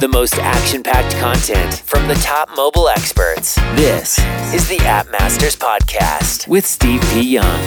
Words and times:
The 0.00 0.06
most 0.06 0.38
action 0.38 0.84
packed 0.84 1.16
content 1.16 1.74
from 1.74 2.06
the 2.06 2.14
top 2.14 2.48
mobile 2.54 2.88
experts. 2.88 3.56
This 3.74 4.16
is 4.54 4.68
the 4.68 4.78
App 4.86 5.10
Masters 5.10 5.56
Podcast 5.56 6.46
with 6.46 6.64
Steve 6.64 7.02
P. 7.12 7.20
Young. 7.22 7.60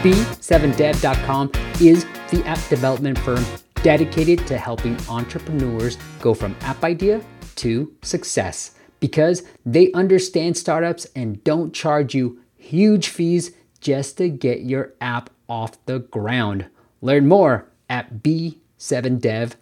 B7dev.com 0.00 1.52
is 1.82 2.06
the 2.30 2.42
app 2.46 2.66
development 2.70 3.18
firm 3.18 3.44
dedicated 3.82 4.46
to 4.46 4.56
helping 4.56 4.96
entrepreneurs 5.06 5.98
go 6.18 6.32
from 6.32 6.56
app 6.62 6.82
idea 6.82 7.20
to 7.56 7.94
success 8.00 8.70
because 9.00 9.42
they 9.66 9.92
understand 9.92 10.56
startups 10.56 11.06
and 11.14 11.44
don't 11.44 11.74
charge 11.74 12.14
you 12.14 12.40
huge 12.56 13.08
fees 13.08 13.50
just 13.82 14.16
to 14.16 14.30
get 14.30 14.62
your 14.62 14.94
app 15.02 15.28
off 15.46 15.76
the 15.84 15.98
ground. 15.98 16.64
Learn 17.02 17.28
more 17.28 17.68
at 17.90 18.22
b7dev.com. 18.22 19.58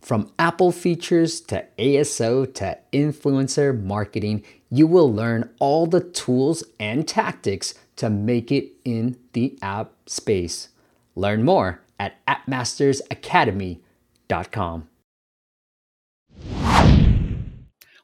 From 0.00 0.32
Apple 0.38 0.72
features 0.72 1.42
to 1.42 1.66
ASO 1.78 2.54
to 2.54 2.78
influencer 2.92 3.78
marketing, 3.78 4.42
you 4.70 4.86
will 4.86 5.12
learn 5.12 5.50
all 5.58 5.86
the 5.86 6.00
tools 6.00 6.64
and 6.78 7.06
tactics 7.06 7.74
to 7.96 8.08
make 8.08 8.50
it 8.50 8.72
in 8.84 9.18
the 9.34 9.58
app 9.60 9.92
space. 10.06 10.70
Learn 11.14 11.44
more 11.44 11.82
at 11.98 12.24
appmastersacademy.com. 12.26 14.88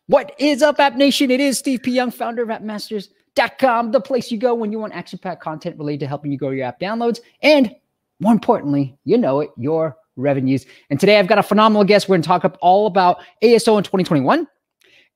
What 0.08 0.36
is 0.38 0.62
up, 0.62 0.78
App 0.78 0.94
Nation? 0.94 1.32
It 1.32 1.40
is 1.40 1.58
Steve 1.58 1.82
P. 1.82 1.90
Young, 1.90 2.12
founder 2.12 2.42
of 2.42 2.48
AppMasters.com, 2.48 3.90
the 3.90 4.00
place 4.00 4.30
you 4.30 4.38
go 4.38 4.54
when 4.54 4.70
you 4.70 4.78
want 4.78 4.94
action 4.94 5.18
packed 5.18 5.42
content 5.42 5.76
related 5.78 6.00
to 6.00 6.06
helping 6.06 6.30
you 6.30 6.38
grow 6.38 6.50
your 6.50 6.66
app 6.66 6.78
downloads 6.78 7.18
and, 7.42 7.74
more 8.20 8.32
importantly, 8.32 8.96
you 9.04 9.18
know 9.18 9.40
it, 9.40 9.50
your 9.56 9.96
revenues. 10.16 10.66
And 10.90 10.98
today 10.98 11.18
I've 11.18 11.26
got 11.26 11.38
a 11.38 11.42
phenomenal 11.42 11.84
guest. 11.84 12.08
We're 12.08 12.14
going 12.14 12.22
to 12.22 12.28
talk 12.28 12.44
up 12.44 12.58
all 12.60 12.86
about 12.86 13.18
ASO 13.42 13.76
in 13.76 13.84
2021 13.84 14.46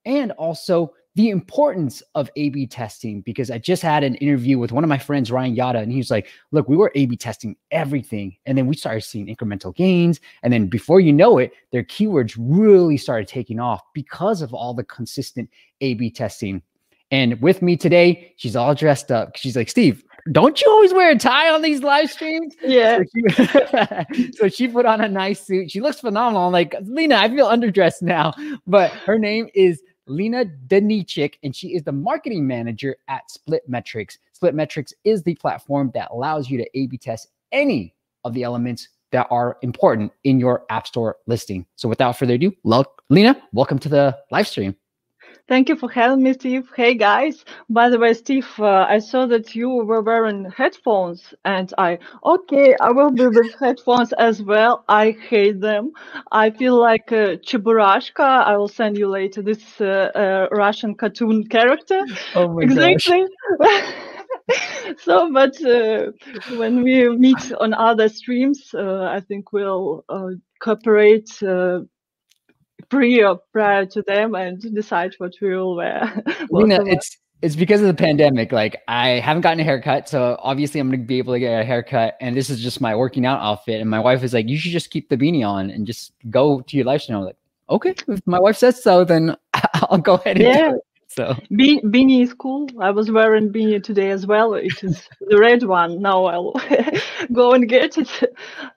and 0.04 0.32
also 0.32 0.92
the 1.16 1.30
importance 1.30 2.02
of 2.14 2.30
A 2.36 2.50
B 2.50 2.66
testing 2.66 3.20
because 3.22 3.50
I 3.50 3.58
just 3.58 3.82
had 3.82 4.04
an 4.04 4.14
interview 4.16 4.58
with 4.58 4.70
one 4.70 4.84
of 4.84 4.88
my 4.88 4.98
friends, 4.98 5.30
Ryan 5.30 5.56
Yada, 5.56 5.80
and 5.80 5.90
he 5.90 5.98
was 5.98 6.10
like, 6.10 6.28
Look, 6.52 6.68
we 6.68 6.76
were 6.76 6.92
A 6.94 7.06
B 7.06 7.16
testing 7.16 7.56
everything. 7.72 8.36
And 8.46 8.56
then 8.56 8.66
we 8.66 8.76
started 8.76 9.02
seeing 9.02 9.26
incremental 9.26 9.74
gains. 9.74 10.20
And 10.42 10.52
then 10.52 10.68
before 10.68 11.00
you 11.00 11.12
know 11.12 11.38
it, 11.38 11.52
their 11.72 11.82
keywords 11.82 12.36
really 12.38 12.96
started 12.96 13.26
taking 13.26 13.58
off 13.58 13.82
because 13.92 14.40
of 14.40 14.54
all 14.54 14.72
the 14.72 14.84
consistent 14.84 15.50
A 15.80 15.94
B 15.94 16.10
testing. 16.10 16.62
And 17.10 17.40
with 17.42 17.60
me 17.60 17.76
today, 17.76 18.32
she's 18.36 18.54
all 18.54 18.72
dressed 18.74 19.10
up. 19.10 19.36
She's 19.36 19.56
like, 19.56 19.68
Steve, 19.68 20.04
don't 20.32 20.60
you 20.60 20.70
always 20.70 20.92
wear 20.92 21.10
a 21.10 21.18
tie 21.18 21.50
on 21.50 21.62
these 21.62 21.82
live 21.82 22.10
streams? 22.10 22.54
Yeah. 22.62 22.98
So 22.98 24.04
she, 24.12 24.32
so 24.36 24.48
she 24.48 24.68
put 24.68 24.86
on 24.86 25.00
a 25.00 25.08
nice 25.08 25.46
suit. 25.46 25.70
She 25.70 25.80
looks 25.80 26.00
phenomenal. 26.00 26.46
I'm 26.46 26.52
like, 26.52 26.74
Lena, 26.82 27.16
I 27.16 27.28
feel 27.28 27.46
underdressed 27.46 28.02
now. 28.02 28.32
But 28.66 28.90
her 28.90 29.18
name 29.18 29.48
is 29.54 29.82
Lena 30.06 30.44
Denichik, 30.66 31.34
and 31.42 31.54
she 31.54 31.68
is 31.68 31.84
the 31.84 31.92
marketing 31.92 32.46
manager 32.46 32.96
at 33.08 33.30
Split 33.30 33.62
Metrics. 33.68 34.18
Split 34.32 34.54
Metrics 34.54 34.92
is 35.04 35.22
the 35.22 35.34
platform 35.36 35.90
that 35.94 36.10
allows 36.10 36.50
you 36.50 36.58
to 36.58 36.78
A 36.78 36.86
B 36.86 36.98
test 36.98 37.28
any 37.52 37.94
of 38.24 38.34
the 38.34 38.42
elements 38.42 38.88
that 39.12 39.26
are 39.30 39.58
important 39.62 40.12
in 40.24 40.38
your 40.38 40.64
App 40.70 40.86
Store 40.86 41.16
listing. 41.26 41.66
So 41.76 41.88
without 41.88 42.16
further 42.18 42.34
ado, 42.34 42.52
Lena, 43.08 43.40
welcome 43.52 43.78
to 43.80 43.88
the 43.88 44.16
live 44.30 44.46
stream. 44.46 44.76
Thank 45.50 45.68
you 45.68 45.76
for 45.76 45.90
having 45.90 46.22
me, 46.22 46.32
Steve. 46.32 46.70
Hey 46.76 46.94
guys. 46.94 47.44
By 47.68 47.90
the 47.90 47.98
way, 47.98 48.14
Steve, 48.14 48.48
uh, 48.60 48.86
I 48.88 49.00
saw 49.00 49.26
that 49.26 49.54
you 49.54 49.68
were 49.68 50.00
wearing 50.00 50.50
headphones, 50.56 51.34
and 51.44 51.74
I 51.76 51.98
okay, 52.24 52.76
I 52.80 52.90
will 52.92 53.10
be 53.10 53.26
with 53.28 53.52
headphones 53.60 54.12
as 54.12 54.42
well. 54.42 54.84
I 54.88 55.10
hate 55.28 55.60
them. 55.60 55.92
I 56.32 56.50
feel 56.50 56.80
like 56.80 57.12
uh, 57.12 57.36
Cheburashka. 57.46 58.28
I 58.50 58.56
will 58.56 58.68
send 58.68 58.96
you 58.96 59.08
later 59.08 59.42
this 59.42 59.80
uh, 59.80 60.10
uh, 60.14 60.48
Russian 60.52 60.94
cartoon 60.94 61.48
character. 61.48 62.00
Oh 62.34 62.48
my 62.54 62.66
gosh. 62.66 63.08
exactly. 63.08 63.24
so, 64.98 65.32
but 65.32 65.54
uh, 65.64 66.12
when 66.46 66.82
we 66.82 67.08
meet 67.16 67.52
on 67.60 67.74
other 67.74 68.08
streams, 68.08 68.70
uh, 68.74 69.04
I 69.16 69.20
think 69.20 69.52
we'll 69.52 70.04
uh, 70.08 70.30
cooperate 70.62 71.30
uh, 71.42 71.80
prior 72.90 73.36
prior 73.52 73.86
to 73.86 74.02
them 74.02 74.34
and 74.34 74.60
decide 74.74 75.14
what 75.18 75.34
we 75.40 75.56
will 75.56 75.76
wear. 75.76 76.22
Lena, 76.50 76.84
it's 76.84 77.16
it's 77.42 77.56
because 77.56 77.80
of 77.80 77.86
the 77.86 77.94
pandemic. 77.94 78.52
Like 78.52 78.82
I 78.88 79.20
haven't 79.20 79.42
gotten 79.42 79.60
a 79.60 79.64
haircut, 79.64 80.08
so 80.08 80.36
obviously 80.40 80.80
I'm 80.80 80.90
gonna 80.90 81.02
be 81.02 81.18
able 81.18 81.32
to 81.32 81.40
get 81.40 81.58
a 81.58 81.64
haircut. 81.64 82.16
And 82.20 82.36
this 82.36 82.50
is 82.50 82.60
just 82.60 82.80
my 82.80 82.94
working 82.94 83.24
out 83.24 83.40
outfit. 83.40 83.80
And 83.80 83.88
my 83.88 84.00
wife 84.00 84.22
is 84.22 84.34
like, 84.34 84.48
"You 84.48 84.58
should 84.58 84.72
just 84.72 84.90
keep 84.90 85.08
the 85.08 85.16
beanie 85.16 85.46
on 85.46 85.70
and 85.70 85.86
just 85.86 86.12
go 86.28 86.60
to 86.60 86.76
your 86.76 86.84
live 86.84 87.00
stream." 87.02 87.18
I'm 87.18 87.24
like, 87.24 87.36
"Okay, 87.70 87.94
if 88.08 88.26
my 88.26 88.38
wife 88.38 88.58
says 88.58 88.82
so, 88.82 89.04
then 89.04 89.36
I'll 89.74 89.98
go 89.98 90.14
ahead 90.14 90.36
and 90.36 90.44
yeah. 90.44 90.72
Do 91.24 91.30
it." 91.32 91.36
So 91.36 91.56
Be- 91.56 91.80
beanie 91.82 92.22
is 92.22 92.34
cool. 92.34 92.68
I 92.80 92.90
was 92.90 93.10
wearing 93.10 93.52
beanie 93.52 93.82
today 93.82 94.10
as 94.10 94.26
well. 94.26 94.54
It 94.54 94.82
is 94.82 95.08
the 95.28 95.38
red 95.38 95.62
one. 95.64 96.00
Now 96.00 96.24
I'll 96.26 96.52
go 97.32 97.52
and 97.52 97.68
get 97.68 97.98
it. 97.98 98.10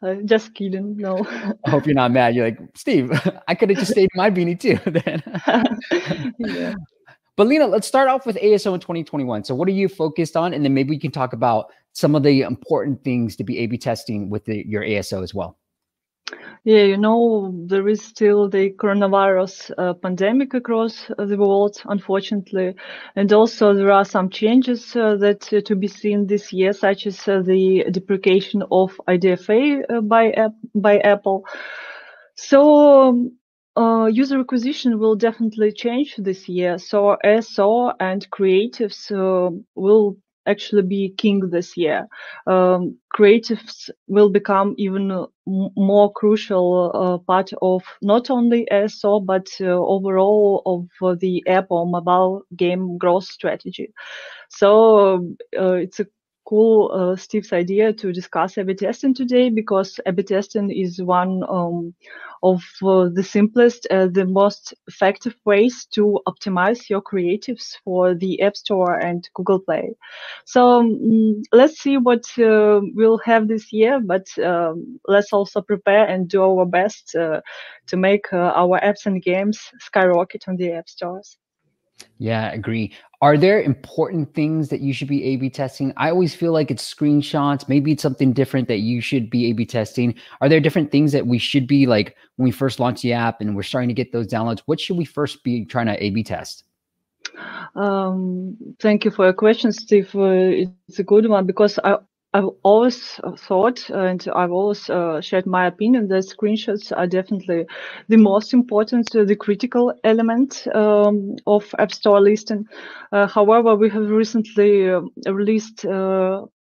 Uh, 0.02 0.16
just 0.26 0.54
kidding. 0.54 0.98
No. 0.98 1.26
I 1.66 1.70
hope 1.70 1.86
you're 1.86 1.96
not 1.96 2.12
mad. 2.12 2.36
You're 2.36 2.46
like, 2.50 2.60
Steve, 2.76 3.12
I 3.48 3.56
could 3.56 3.70
have 3.70 3.80
just 3.80 3.92
stayed 3.92 4.10
in 4.14 4.18
my 4.18 4.30
beanie 4.30 4.60
too. 4.60 4.78
Then. 4.94 5.24
yeah. 6.38 6.76
But 7.36 7.48
Lena, 7.48 7.66
let's 7.66 7.88
start 7.88 8.10
off 8.10 8.26
with 8.28 8.36
ASO 8.38 8.74
in 8.76 8.80
2021. 8.80 9.44
So 9.44 9.56
what 9.56 9.68
are 9.68 9.72
you 9.72 9.88
focused 9.90 10.38
on? 10.38 10.54
And 10.54 10.64
then 10.64 10.74
maybe 10.74 10.92
we 10.92 11.00
can 11.00 11.12
talk 11.12 11.34
about 11.34 11.66
some 11.94 12.16
of 12.16 12.22
the 12.24 12.42
important 12.42 13.04
things 13.04 13.36
to 13.38 13.44
be 13.44 13.58
A/B 13.60 13.78
testing 13.78 14.30
with 14.30 14.46
the, 14.46 14.64
your 14.68 14.84
ASO 14.84 15.24
as 15.24 15.34
well. 15.34 15.58
Yeah, 16.64 16.84
you 16.84 16.98
know, 16.98 17.54
there 17.66 17.88
is 17.90 18.02
still 18.02 18.50
the 18.50 18.70
coronavirus 18.72 19.72
uh, 19.78 19.94
pandemic 19.94 20.54
across 20.54 21.12
the 21.18 21.36
world, 21.38 21.82
unfortunately. 21.86 22.76
And 23.16 23.34
also 23.34 23.74
there 23.74 23.92
are 23.92 24.06
some 24.06 24.30
changes 24.30 24.96
uh, 24.96 25.16
that 25.18 25.52
uh, 25.52 25.62
to 25.62 25.76
be 25.76 25.88
seen 25.88 26.28
this 26.28 26.54
year, 26.54 26.72
such 26.72 27.06
as 27.06 27.28
uh, 27.28 27.42
the 27.42 27.86
deprecation 27.92 28.64
of 28.72 29.00
IDFA 29.08 29.84
uh, 29.90 30.02
by, 30.02 30.34
by 30.74 31.00
Apple. 31.00 31.46
So 32.36 33.10
um, 33.10 33.38
uh, 33.76 34.06
user 34.06 34.40
acquisition 34.40 35.00
will 35.00 35.16
definitely 35.16 35.74
change 35.74 36.16
this 36.18 36.48
year. 36.48 36.78
So 36.78 37.18
ASO 37.26 37.94
and 38.00 38.30
creatives 38.32 39.12
will 39.76 40.18
actually 40.48 40.84
be 40.84 41.14
king 41.18 41.50
this 41.50 41.78
year. 41.78 42.08
Um, 42.48 42.98
creatives 43.16 43.90
will 44.08 44.30
become 44.30 44.76
even 44.78 45.12
uh, 45.12 45.26
more 45.46 46.12
crucial 46.14 46.92
uh, 46.94 47.18
part 47.26 47.52
of 47.62 47.84
not 48.02 48.30
only 48.30 48.68
ASO 48.72 49.20
but 49.26 49.48
uh, 49.62 49.66
overall 49.66 50.62
of 50.66 50.88
uh, 51.08 51.16
the 51.20 51.44
app 51.48 51.68
or 51.70 51.86
mobile 51.86 52.44
game 52.56 52.98
growth 52.98 53.26
strategy. 53.26 53.92
So 54.50 55.36
uh, 55.60 55.74
it's 55.74 56.00
a 56.00 56.06
cool 56.54 56.92
uh, 56.94 57.16
Steve's 57.16 57.52
idea 57.52 57.92
to 57.94 58.14
discuss 58.14 58.58
A/B 58.58 58.76
testing 58.76 59.14
today 59.16 59.50
because 59.50 60.00
A/B 60.06 60.22
testing 60.22 60.70
is 60.70 61.02
one 61.02 61.44
um, 61.50 61.96
of 62.44 62.62
uh, 62.84 63.10
the 63.12 63.24
simplest, 63.24 63.88
uh, 63.90 64.08
the 64.08 64.26
most 64.26 64.74
effective 64.88 65.36
ways 65.46 65.88
to 65.96 66.20
optimize 66.28 66.90
your 66.92 67.02
creatives 67.02 67.66
for 67.84 68.14
the 68.14 68.40
App 68.44 68.56
Store 68.56 69.00
and 69.00 69.28
Google 69.34 69.62
Play. 69.62 69.96
So 70.46 70.62
um, 70.80 71.42
let's 71.52 71.80
see 71.80 71.98
what 71.98 72.26
uh, 72.38 72.82
we'll 72.98 73.22
have 73.26 73.48
this 73.48 73.74
year, 73.74 74.00
but 74.00 74.28
um, 74.38 75.00
let's 75.08 75.34
also 75.34 75.60
prepare 75.62 76.06
and 76.06 76.30
do 76.30 76.44
our 76.44 76.68
best 76.68 77.16
uh, 77.16 77.42
to 77.88 77.98
make 77.98 78.32
uh, 78.32 78.52
our 78.62 78.80
apps 78.82 79.08
and 79.08 79.24
games 79.24 79.60
skyrocket 79.80 80.44
on 80.48 80.58
the 80.58 80.74
App 80.74 80.88
Stores. 80.88 81.38
Yeah, 82.18 82.50
I 82.50 82.54
agree. 82.54 82.94
Are 83.24 83.38
there 83.38 83.62
important 83.62 84.34
things 84.34 84.68
that 84.68 84.82
you 84.82 84.92
should 84.92 85.08
be 85.08 85.24
A/B 85.24 85.50
testing? 85.50 85.94
I 85.96 86.10
always 86.10 86.36
feel 86.36 86.52
like 86.52 86.70
it's 86.70 86.94
screenshots. 86.94 87.70
Maybe 87.70 87.94
it's 87.94 88.04
something 88.04 88.34
different 88.34 88.68
that 88.68 88.80
you 88.80 89.00
should 89.00 89.30
be 89.30 89.50
A/B 89.50 89.66
testing. 89.66 90.16
Are 90.42 90.50
there 90.50 90.60
different 90.60 90.92
things 90.92 91.14
that 91.14 91.26
we 91.26 91.38
should 91.38 91.66
be 91.66 91.88
like 91.88 92.18
when 92.36 92.44
we 92.44 92.52
first 92.52 92.82
launch 92.82 93.02
the 93.02 93.14
app 93.14 93.40
and 93.40 93.56
we're 93.56 93.64
starting 93.64 93.88
to 93.88 93.94
get 93.94 94.12
those 94.12 94.28
downloads? 94.28 94.62
What 94.66 94.82
should 94.82 94.98
we 94.98 95.06
first 95.06 95.42
be 95.42 95.64
trying 95.64 95.86
to 95.86 96.04
A/B 96.04 96.22
test? 96.26 96.66
Um, 97.76 98.58
thank 98.82 99.06
you 99.06 99.12
for 99.12 99.24
your 99.24 99.34
question, 99.34 99.72
Steve. 99.72 100.14
Uh, 100.14 100.68
it's 100.90 101.00
a 101.00 101.04
good 101.06 101.26
one 101.30 101.46
because 101.46 101.80
I, 101.82 102.00
I've 102.34 102.50
always 102.64 103.20
thought 103.38 103.90
and 103.92 104.28
I've 104.36 104.52
always 104.52 104.90
uh, 104.90 105.22
shared 105.22 105.46
my 105.46 105.68
opinion 105.68 106.08
that 106.08 106.26
screenshots 106.26 106.92
are 106.96 107.06
definitely 107.06 107.66
the 108.08 108.18
most 108.18 108.54
important, 108.54 109.16
uh, 109.16 109.24
the 109.24 109.36
critical 109.36 109.94
element 110.04 110.66
um, 110.74 111.36
of 111.46 111.74
App 111.78 111.92
Store 111.92 112.20
listing. 112.20 112.66
Uh, 113.12 113.28
however, 113.28 113.76
we 113.76 113.90
have 113.90 114.10
recently 114.10 114.90
uh, 114.90 115.02
released 115.28 115.86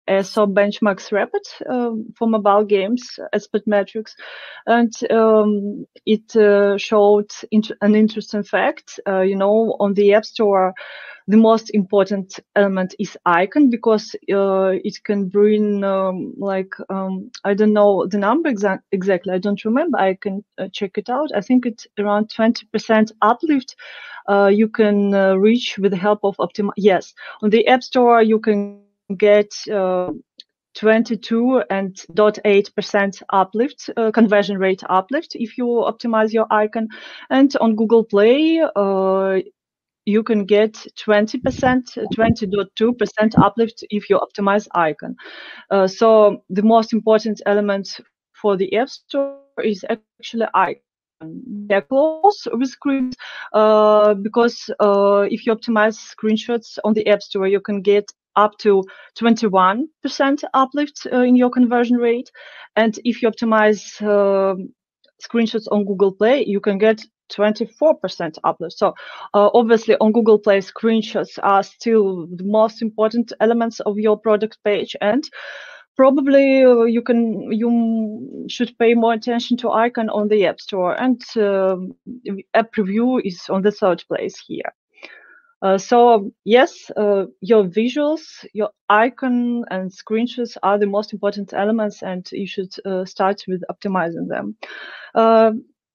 ASO 0.09 0.45
benchmarks 0.53 1.11
rapid 1.11 1.41
um, 1.69 2.05
for 2.17 2.27
mobile 2.27 2.63
games 2.63 3.19
as 3.31 3.47
metrics, 3.65 4.15
and 4.67 4.91
um, 5.11 5.85
it 6.05 6.35
uh, 6.35 6.77
showed 6.77 7.31
int- 7.51 7.71
an 7.81 7.95
interesting 7.95 8.43
fact. 8.43 8.99
Uh, 9.07 9.21
you 9.21 9.35
know, 9.35 9.75
on 9.79 9.93
the 9.93 10.13
App 10.13 10.25
Store, 10.25 10.73
the 11.27 11.37
most 11.37 11.69
important 11.73 12.39
element 12.55 12.93
is 12.99 13.17
icon 13.25 13.69
because 13.69 14.15
uh, 14.31 14.71
it 14.83 14.97
can 15.05 15.29
bring 15.29 15.83
um, 15.83 16.33
like 16.37 16.73
um, 16.89 17.31
I 17.45 17.53
don't 17.53 17.73
know 17.73 18.05
the 18.07 18.17
number 18.17 18.51
exa- 18.51 18.81
exactly. 18.91 19.33
I 19.33 19.37
don't 19.37 19.63
remember. 19.63 19.97
I 19.97 20.15
can 20.15 20.43
check 20.73 20.97
it 20.97 21.09
out. 21.09 21.29
I 21.35 21.41
think 21.41 21.65
it's 21.65 21.87
around 21.97 22.29
20% 22.35 23.11
uplift. 23.21 23.75
Uh, 24.29 24.47
you 24.47 24.67
can 24.67 25.13
uh, 25.13 25.35
reach 25.35 25.77
with 25.79 25.91
the 25.91 25.97
help 25.97 26.19
of 26.23 26.35
Optima. 26.39 26.71
Yes, 26.77 27.13
on 27.41 27.49
the 27.49 27.67
App 27.67 27.83
Store 27.83 28.21
you 28.21 28.39
can 28.39 28.83
get. 29.17 29.53
Uh, 29.71 30.11
22 30.75 31.63
and 31.69 31.95
0.8% 32.13 33.21
uplift, 33.29 33.89
uh, 33.95 34.11
conversion 34.11 34.57
rate 34.57 34.81
uplift 34.89 35.35
if 35.35 35.57
you 35.57 35.65
optimize 35.65 36.33
your 36.33 36.47
icon. 36.51 36.87
And 37.29 37.55
on 37.61 37.75
Google 37.75 38.03
Play, 38.03 38.59
uh, 38.75 39.39
you 40.05 40.23
can 40.23 40.45
get 40.45 40.73
20%, 40.97 41.41
20.2% 42.15 43.37
uplift 43.37 43.85
if 43.89 44.09
you 44.09 44.19
optimize 44.19 44.67
icon. 44.73 45.15
Uh, 45.69 45.87
so 45.87 46.43
the 46.49 46.63
most 46.63 46.93
important 46.93 47.41
element 47.45 47.99
for 48.33 48.57
the 48.57 48.75
App 48.75 48.89
Store 48.89 49.37
is 49.63 49.85
actually 49.89 50.47
icon. 50.53 50.81
They're 51.21 51.81
close 51.81 52.47
with 52.51 52.67
screens 52.67 53.15
uh, 53.53 54.13
because 54.15 54.69
uh, 54.81 55.25
if 55.31 55.45
you 55.45 55.55
optimize 55.55 55.97
screenshots 55.97 56.77
on 56.83 56.93
the 56.93 57.07
App 57.07 57.21
Store, 57.21 57.47
you 57.47 57.61
can 57.61 57.81
get 57.81 58.11
up 58.35 58.57
to 58.59 58.83
21% 59.19 59.87
uplift 60.53 61.07
uh, 61.11 61.19
in 61.21 61.35
your 61.35 61.49
conversion 61.49 61.97
rate. 61.97 62.31
And 62.75 62.97
if 63.03 63.21
you 63.21 63.29
optimize 63.29 64.01
um, 64.01 64.73
screenshots 65.21 65.67
on 65.71 65.85
Google 65.85 66.11
Play, 66.11 66.43
you 66.45 66.59
can 66.59 66.77
get 66.77 67.03
24% 67.31 68.37
uplift. 68.43 68.77
So 68.77 68.93
uh, 69.33 69.49
obviously 69.53 69.95
on 69.97 70.11
Google 70.11 70.39
Play, 70.39 70.59
screenshots 70.59 71.39
are 71.41 71.63
still 71.63 72.27
the 72.27 72.43
most 72.43 72.81
important 72.81 73.33
elements 73.39 73.79
of 73.81 73.97
your 73.97 74.17
product 74.17 74.57
page 74.63 74.95
and 75.01 75.23
probably 75.95 76.63
uh, 76.63 76.83
you 76.83 77.01
can 77.01 77.51
you 77.51 78.45
should 78.49 78.75
pay 78.79 78.93
more 78.93 79.13
attention 79.13 79.57
to 79.57 79.71
icon 79.71 80.09
on 80.09 80.27
the 80.27 80.45
app 80.45 80.59
store 80.59 80.99
and 80.99 81.21
uh, 81.37 81.77
app 82.53 82.73
preview 82.73 83.21
is 83.23 83.47
on 83.49 83.61
the 83.61 83.71
third 83.71 84.03
place 84.07 84.35
here 84.47 84.73
uh, 85.63 85.77
so 85.77 86.31
yes 86.45 86.91
uh, 86.97 87.25
your 87.41 87.63
visuals 87.63 88.45
your 88.53 88.69
icon 88.89 89.65
and 89.71 89.91
screenshots 89.91 90.57
are 90.63 90.77
the 90.77 90.87
most 90.87 91.13
important 91.13 91.53
elements 91.53 92.03
and 92.03 92.29
you 92.31 92.47
should 92.47 92.73
uh, 92.85 93.05
start 93.05 93.43
with 93.47 93.63
optimizing 93.71 94.27
them 94.29 94.55
uh, 95.15 95.51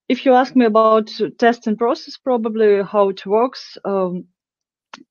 if 0.09 0.25
you 0.25 0.33
ask 0.33 0.57
me 0.57 0.65
about 0.65 1.11
testing 1.39 1.77
process, 1.77 2.17
probably 2.17 2.83
how 2.83 3.11
it 3.11 3.27
works, 3.27 3.77
um, 3.85 4.25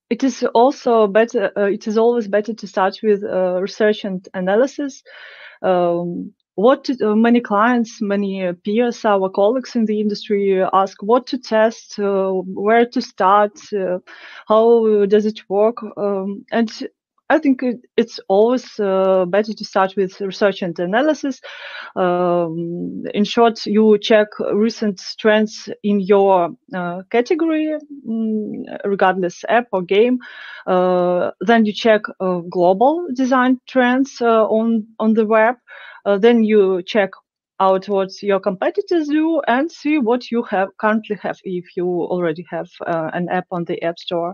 it 0.09 0.23
is 0.23 0.43
also 0.55 1.07
better. 1.07 1.51
Uh, 1.55 1.65
it 1.65 1.87
is 1.87 1.97
always 1.97 2.27
better 2.27 2.53
to 2.53 2.67
start 2.67 2.97
with 3.03 3.23
research 3.23 4.05
and 4.05 4.27
analysis. 4.33 5.03
Um, 5.61 6.33
what 6.57 6.83
to, 6.85 6.93
uh, 7.11 7.15
many 7.15 7.39
clients, 7.39 8.01
many 8.01 8.51
peers, 8.65 9.05
our 9.05 9.29
colleagues 9.29 9.75
in 9.75 9.85
the 9.85 10.01
industry 10.01 10.61
ask 10.73 11.01
what 11.03 11.27
to 11.27 11.37
test, 11.37 11.99
uh, 11.99 12.31
where 12.31 12.85
to 12.85 13.01
start, 13.01 13.53
uh, 13.73 13.99
how 14.47 15.05
does 15.05 15.25
it 15.25 15.39
work, 15.49 15.77
um, 15.97 16.45
and 16.51 16.69
I 17.29 17.39
think 17.39 17.61
it, 17.61 17.81
it's 17.97 18.19
always 18.29 18.79
uh, 18.79 19.25
better 19.25 19.53
to 19.53 19.65
start 19.65 19.95
with 19.97 20.19
research 20.21 20.61
and 20.61 20.77
analysis. 20.79 21.41
Um, 21.95 23.03
in 23.13 23.25
short, 23.25 23.65
you 23.65 23.97
check 23.99 24.27
recent 24.53 25.01
trends 25.19 25.69
in 25.83 25.99
your 25.99 26.51
uh, 26.73 27.01
category, 27.11 27.75
mm, 28.07 28.77
regardless 28.85 29.43
app 29.49 29.67
or 29.73 29.81
game. 29.81 30.19
Uh, 30.65 31.31
then 31.41 31.65
you 31.65 31.73
check 31.73 32.01
uh, 32.21 32.39
global 32.49 33.07
design 33.13 33.59
trends 33.67 34.21
uh, 34.21 34.45
on 34.47 34.87
on 34.99 35.13
the 35.13 35.25
web. 35.25 35.55
Uh, 36.07 36.17
then 36.17 36.43
you 36.43 36.81
check 36.83 37.11
out 37.59 37.87
what 37.89 38.21
your 38.23 38.39
competitors 38.39 39.07
do 39.07 39.41
and 39.47 39.71
see 39.71 39.97
what 39.97 40.31
you 40.31 40.41
have 40.43 40.69
currently 40.77 41.17
have 41.21 41.37
if 41.43 41.65
you 41.75 41.85
already 41.85 42.45
have 42.49 42.69
uh, 42.85 43.09
an 43.13 43.27
app 43.29 43.45
on 43.51 43.65
the 43.65 43.81
app 43.83 43.99
store. 43.99 44.33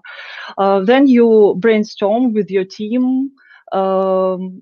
Uh, 0.57 0.81
then 0.81 1.07
you 1.07 1.55
brainstorm 1.59 2.33
with 2.33 2.51
your 2.51 2.65
team 2.65 3.31
um, 3.71 4.61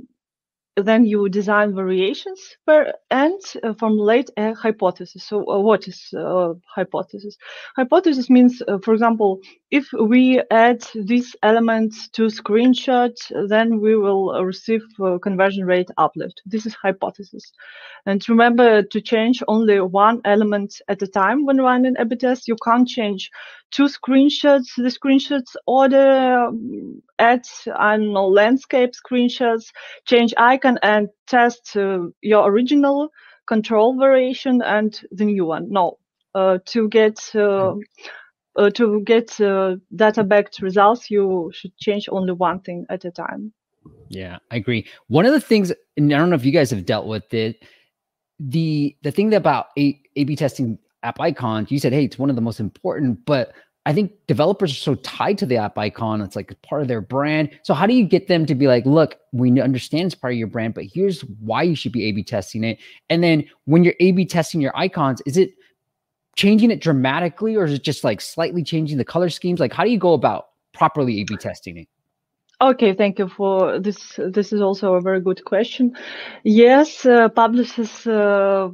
then 0.78 1.06
you 1.06 1.28
design 1.30 1.76
variations 1.76 2.40
per, 2.66 2.94
and 3.10 3.40
uh, 3.64 3.74
formulate 3.74 4.30
a 4.38 4.54
hypothesis. 4.54 5.24
So, 5.26 5.50
uh, 5.50 5.60
what 5.60 5.88
is 5.88 6.14
uh, 6.18 6.54
hypothesis? 6.74 7.38
Hypothesis 7.76 8.30
means, 8.30 8.62
uh, 8.68 8.78
for 8.84 8.94
example, 8.94 9.40
if 9.70 9.88
we 9.94 10.42
add 10.52 10.82
this 10.96 11.36
element 11.44 11.94
to 12.14 12.24
screenshot, 12.24 13.16
then 13.50 13.80
we 13.82 13.96
will 13.96 14.44
receive 14.44 14.82
conversion 15.22 15.66
rate 15.66 15.90
uplift. 15.98 16.42
This 16.46 16.66
is 16.66 16.74
hypothesis. 16.74 17.52
And 18.06 18.28
remember 18.30 18.82
to 18.84 19.02
change 19.02 19.44
only 19.48 19.80
one 19.82 20.22
element 20.26 20.82
at 20.88 21.02
a 21.02 21.08
time 21.08 21.46
when 21.46 21.58
running 21.58 21.96
A/B 21.98 22.16
test. 22.16 22.48
You 22.48 22.56
can't 22.64 22.88
change 22.88 23.30
two 23.72 23.86
screenshots, 23.86 24.76
the 24.76 24.92
screenshots 24.92 25.56
order, 25.66 26.48
um, 26.48 27.02
add, 27.20 27.44
I 27.74 27.98
don't 27.98 28.14
know, 28.14 28.28
landscape 28.28 28.92
screenshots, 28.92 29.72
change 30.06 30.34
icon 30.38 30.61
and 30.64 31.10
test 31.28 31.76
uh, 31.76 32.08
your 32.22 32.50
original 32.50 33.10
control 33.48 33.98
variation 33.98 34.62
and 34.62 35.02
the 35.12 35.26
new 35.26 35.46
one. 35.46 35.70
No, 35.70 35.98
uh, 36.36 36.60
to 36.66 36.88
get 36.90 37.36
uh, 37.36 37.76
to 38.74 39.02
get 39.02 39.38
data 39.96 40.24
backed 40.24 40.62
results, 40.62 41.10
you 41.10 41.52
should 41.54 41.76
change 41.78 42.08
only 42.12 42.34
one 42.34 42.60
thing 42.60 42.86
at 42.90 43.06
a 43.06 43.12
time. 43.12 43.54
Yeah, 44.10 44.38
I 44.52 44.58
agree. 44.58 44.86
One 45.08 45.26
of 45.26 45.34
the 45.34 45.40
things, 45.40 45.72
and 45.98 46.14
I 46.14 46.18
don't 46.18 46.30
know 46.30 46.36
if 46.36 46.46
you 46.46 46.52
guys 46.52 46.70
have 46.72 46.86
dealt 46.86 47.08
with 47.08 47.34
it, 47.34 47.64
the 48.40 48.96
the 49.04 49.12
thing 49.12 49.34
about 49.34 49.68
A 49.78 50.00
B 50.16 50.36
testing 50.36 50.78
app 51.04 51.20
icons, 51.20 51.72
you 51.72 51.80
said, 51.80 51.94
hey, 51.94 52.04
it's 52.04 52.20
one 52.20 52.30
of 52.30 52.36
the 52.36 52.42
most 52.42 52.60
important, 52.60 53.26
but 53.26 53.54
I 53.86 53.94
think 53.94 54.12
developers 54.28 54.72
are 54.72 54.76
so 54.76 54.96
tied 54.96 55.40
to 55.40 55.46
the 55.48 55.58
app 55.58 55.78
icon. 55.78 56.22
It's 56.22 56.36
like 56.36 56.56
part 56.62 56.84
of 56.84 56.88
their 56.88 57.02
brand. 57.02 57.50
So 57.64 57.74
how 57.74 57.88
do 57.88 57.96
you 57.96 58.06
get 58.06 58.28
them 58.28 58.46
to 58.46 58.54
be 58.54 58.68
like, 58.68 58.86
look, 58.86 59.18
we 59.32 59.60
understand 59.60 60.06
it's 60.06 60.16
part 60.16 60.34
of 60.34 60.38
your 60.38 60.48
brand, 60.48 60.76
but 60.76 60.86
here's 60.86 61.22
why 61.22 61.64
you 61.64 61.76
should 61.76 61.92
be 61.92 62.06
A/B 62.06 62.24
testing 62.24 62.64
it. 62.64 62.78
And 63.10 63.24
then 63.24 63.44
when 63.66 63.84
you're 63.84 63.96
A/B 64.00 64.26
testing 64.26 64.62
your 64.62 64.78
icons, 64.78 65.22
is 65.26 65.36
it 65.36 65.52
changing 66.36 66.70
it 66.70 66.80
dramatically, 66.80 67.56
or 67.56 67.66
is 67.66 67.74
it 67.74 67.84
just 67.84 68.04
like 68.04 68.22
slightly 68.22 68.64
changing 68.64 69.00
the 69.00 69.06
color 69.06 69.30
schemes? 69.30 69.60
Like, 69.60 69.74
how 69.74 69.84
do 69.84 69.90
you 69.90 69.98
go 69.98 70.14
about 70.14 70.50
properly 70.74 71.20
A/B 71.22 71.38
testing 71.38 71.78
it? 71.78 71.88
Okay, 72.62 72.94
thank 72.94 73.18
you 73.18 73.28
for 73.28 73.80
this. 73.80 74.20
This 74.20 74.54
is 74.54 74.62
also 74.62 74.94
a 74.94 75.02
very 75.02 75.20
good 75.20 75.44
question. 75.46 75.96
Yes, 76.44 77.06
uh, 77.08 77.28
publishers 77.30 78.06
uh, 78.06 78.70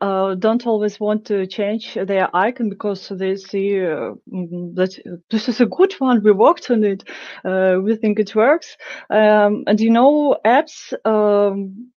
uh, 0.00 0.34
don't 0.36 0.64
always 0.64 1.00
want 1.00 1.24
to 1.26 1.44
change 1.48 1.94
their 1.94 2.28
icon 2.36 2.68
because 2.68 3.08
they 3.08 3.34
see 3.34 3.80
uh, 3.80 4.14
mm, 4.32 4.74
that 4.76 4.96
this 5.30 5.48
is 5.48 5.60
a 5.60 5.66
good 5.66 5.92
one. 5.94 6.22
We 6.22 6.30
worked 6.30 6.70
on 6.70 6.84
it. 6.84 7.02
Uh, 7.44 7.78
we 7.82 7.96
think 7.96 8.20
it 8.20 8.36
works. 8.36 8.76
Um, 9.10 9.64
and 9.66 9.80
you 9.80 9.90
know, 9.90 10.36
apps 10.44 10.92
um, 11.04 11.90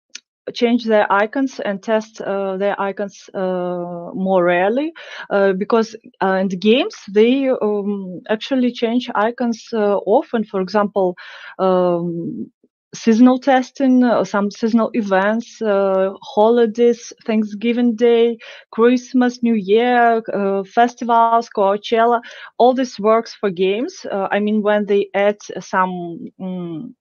change 0.55 0.85
their 0.85 1.11
icons 1.13 1.61
and 1.61 1.83
test 1.83 2.21
uh, 2.21 2.57
their 2.57 2.79
icons 2.81 3.29
uh, 3.35 4.11
more 4.15 4.45
rarely 4.45 4.93
uh, 5.31 5.53
because 5.53 5.95
in 6.23 6.49
the 6.49 6.57
games 6.57 6.95
they 7.13 7.49
um, 7.49 8.21
actually 8.29 8.73
change 8.73 9.11
icons 9.15 9.69
often. 9.73 10.45
For 10.45 10.61
example, 10.61 11.17
um, 11.59 12.51
seasonal 12.95 13.39
testing, 13.39 14.03
uh, 14.05 14.25
some 14.25 14.51
seasonal 14.51 14.91
events, 14.95 15.61
uh, 15.63 16.11
holidays, 16.23 17.13
Thanksgiving 17.27 17.95
Day, 17.97 18.39
Christmas, 18.73 19.43
New 19.43 19.55
Year, 19.55 20.23
uh, 20.33 20.63
festivals, 20.65 21.41
Coachella. 21.45 22.11
All 22.49 22.63
this 22.65 22.91
works 22.91 23.27
for 23.27 23.45
games. 23.45 24.05
Uh, 24.11 24.27
I 24.31 24.39
mean, 24.39 24.63
when 24.63 24.87
they 24.87 25.09
add 25.15 25.39
some. 25.61 26.27
Um, 26.41 26.95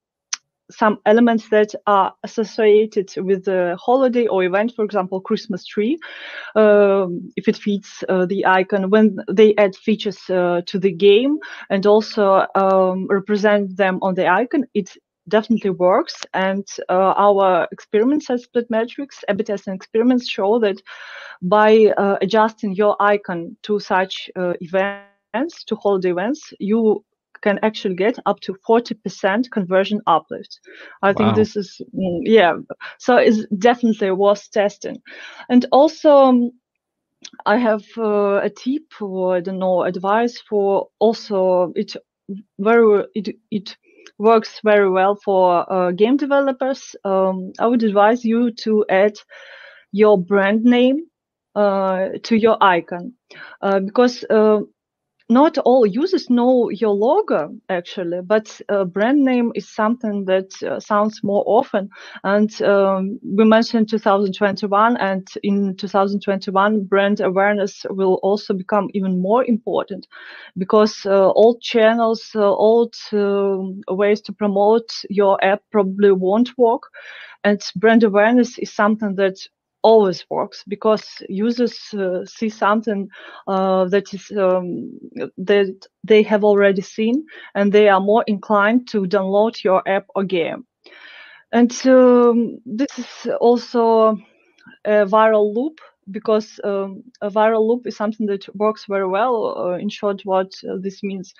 some 0.71 0.99
elements 1.05 1.49
that 1.49 1.73
are 1.85 2.13
associated 2.23 3.11
with 3.17 3.45
the 3.45 3.77
holiday 3.79 4.27
or 4.27 4.43
event, 4.43 4.73
for 4.75 4.83
example, 4.83 5.21
Christmas 5.21 5.65
tree, 5.65 5.97
um, 6.55 7.31
if 7.35 7.47
it 7.47 7.57
fits 7.57 8.03
uh, 8.09 8.25
the 8.25 8.45
icon, 8.45 8.89
when 8.89 9.17
they 9.31 9.55
add 9.57 9.75
features 9.75 10.19
uh, 10.29 10.61
to 10.65 10.79
the 10.79 10.91
game 10.91 11.37
and 11.69 11.85
also 11.85 12.45
um, 12.55 13.07
represent 13.09 13.77
them 13.77 13.99
on 14.01 14.15
the 14.15 14.27
icon, 14.27 14.65
it 14.73 14.89
definitely 15.27 15.71
works. 15.71 16.15
And 16.33 16.65
uh, 16.89 17.13
our 17.17 17.67
experiments 17.71 18.29
at 18.29 18.41
Splitmetrics, 18.41 19.23
A/B 19.27 19.43
testing 19.43 19.73
experiments 19.73 20.27
show 20.29 20.59
that 20.59 20.81
by 21.41 21.93
uh, 21.97 22.17
adjusting 22.21 22.73
your 22.73 22.95
icon 22.99 23.57
to 23.63 23.79
such 23.79 24.29
uh, 24.35 24.53
events, 24.61 25.63
to 25.65 25.75
holiday 25.75 26.11
events, 26.11 26.53
you 26.59 27.03
can 27.45 27.59
actually 27.63 27.95
get 27.95 28.19
up 28.25 28.41
to 28.41 28.55
40% 28.67 29.51
conversion 29.53 30.01
uplift. 30.07 30.59
I 31.03 31.13
Wow. 31.13 31.33
think 31.35 31.35
this 31.35 31.55
is, 31.57 31.81
mm, 31.95 32.21
yeah, 32.25 32.53
so 32.99 33.17
it's 33.17 33.45
definitely 33.57 34.11
worth 34.11 34.51
testing. 34.51 34.97
And 35.49 35.65
also, 35.71 36.11
um, 36.11 36.51
I 37.45 37.57
have 37.57 37.83
uh, 37.97 38.41
a 38.43 38.49
tip 38.49 39.01
or 39.01 39.37
I 39.37 39.41
don't 39.41 39.59
know 39.59 39.83
advice 39.83 40.41
for 40.49 40.89
also 40.99 41.73
it 41.75 41.93
very 42.59 43.05
it 43.15 43.35
it 43.51 43.77
works 44.19 44.59
very 44.63 44.89
well 44.89 45.15
for 45.23 45.71
uh, 45.71 45.91
game 45.91 46.17
developers. 46.17 46.95
Um, 47.05 47.53
I 47.59 47.67
would 47.67 47.83
advise 47.83 48.25
you 48.25 48.51
to 48.63 48.85
add 48.89 49.13
your 49.91 50.17
brand 50.21 50.63
name 50.63 51.05
uh, 51.55 52.09
to 52.23 52.35
your 52.37 52.57
icon 52.61 53.13
uh, 53.61 53.79
because 53.79 54.23
uh, 54.29 54.61
not 55.29 55.57
all 55.59 55.85
users 55.85 56.29
know 56.29 56.69
your 56.69 56.93
logo 56.93 57.55
actually, 57.69 58.21
but 58.21 58.61
uh, 58.69 58.83
brand 58.85 59.23
name 59.23 59.51
is 59.55 59.67
something 59.73 60.25
that 60.25 60.51
uh, 60.63 60.79
sounds 60.79 61.21
more 61.23 61.43
often. 61.47 61.89
And 62.23 62.49
um, 62.61 63.19
we 63.23 63.43
mentioned 63.45 63.89
2021, 63.89 64.97
and 64.97 65.27
in 65.43 65.75
2021, 65.77 66.85
brand 66.85 67.21
awareness 67.21 67.85
will 67.89 68.19
also 68.23 68.53
become 68.53 68.89
even 68.93 69.21
more 69.21 69.43
important 69.45 70.07
because 70.57 71.05
uh, 71.05 71.31
old 71.31 71.61
channels, 71.61 72.29
uh, 72.35 72.41
old 72.53 72.93
um 73.13 73.81
ways 73.89 74.21
to 74.21 74.33
promote 74.33 74.89
your 75.09 75.43
app 75.43 75.61
probably 75.71 76.11
won't 76.11 76.51
work. 76.57 76.83
And 77.43 77.61
brand 77.75 78.03
awareness 78.03 78.57
is 78.59 78.73
something 78.73 79.15
that 79.15 79.37
always 79.89 80.25
works 80.29 80.63
because 80.67 81.05
users 81.29 81.75
uh, 81.93 82.25
see 82.25 82.49
something 82.49 83.07
uh, 83.47 83.85
that 83.93 84.13
is 84.13 84.31
um, 84.37 84.91
that 85.37 85.75
they 86.03 86.23
have 86.23 86.43
already 86.43 86.81
seen 86.81 87.25
and 87.55 87.71
they 87.71 87.87
are 87.89 88.01
more 88.01 88.23
inclined 88.27 88.87
to 88.89 89.01
download 89.05 89.63
your 89.63 89.81
app 89.87 90.05
or 90.15 90.23
game 90.23 90.65
and 91.51 91.71
um, 91.85 92.59
this 92.65 92.97
is 92.97 93.27
also 93.39 94.17
a 94.85 95.05
viral 95.15 95.53
loop 95.55 95.79
because 96.11 96.59
um, 96.63 97.03
a 97.21 97.29
viral 97.29 97.67
loop 97.67 97.87
is 97.87 97.95
something 97.97 98.25
that 98.27 98.47
works 98.55 98.85
very 98.87 99.07
well 99.07 99.55
uh, 99.57 99.77
in 99.77 99.89
short 99.89 100.21
what 100.23 100.51
uh, 100.69 100.77
this 100.79 101.03
means. 101.03 101.33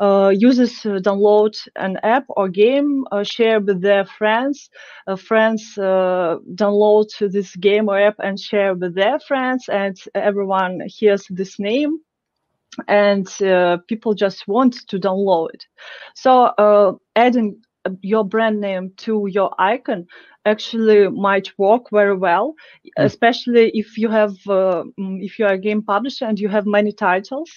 Uh, 0.00 0.32
users 0.36 0.84
uh, 0.84 0.98
download 1.00 1.52
an 1.76 1.96
app 2.02 2.24
or 2.30 2.48
game 2.48 3.04
uh, 3.12 3.22
share 3.22 3.60
with 3.60 3.80
their 3.80 4.04
friends. 4.04 4.70
Uh, 5.06 5.16
friends 5.16 5.74
download 5.76 7.08
this 7.32 7.54
game 7.56 7.88
or 7.88 7.98
app 7.98 8.16
and 8.22 8.38
share 8.38 8.74
with 8.74 8.94
their 8.94 9.18
friends 9.20 9.68
and 9.68 9.96
everyone 10.14 10.80
hears 10.86 11.26
this 11.30 11.58
name 11.58 11.98
and 12.88 13.26
people 13.88 14.14
just 14.14 14.46
want 14.48 14.74
to 14.88 14.98
download 14.98 15.48
it. 15.54 15.64
So 16.14 16.98
adding 17.16 17.60
your 18.02 18.24
brand 18.24 18.60
name 18.60 18.90
to 18.96 19.26
your 19.30 19.50
icon 19.58 20.06
actually 20.44 21.08
might 21.08 21.48
work 21.58 21.90
very 21.90 22.16
well 22.16 22.54
Mm. 22.98 23.12
especially 23.12 23.70
if 23.74 23.96
you 23.98 24.08
have 24.08 24.32
uh, 24.48 24.84
mm, 24.98 25.18
if 25.22 25.38
you 25.38 25.46
are 25.46 25.54
a 25.54 25.58
game 25.58 25.82
publisher 25.82 26.24
and 26.26 26.38
you 26.38 26.48
have 26.48 26.66
many 26.66 26.92
titles 26.92 27.50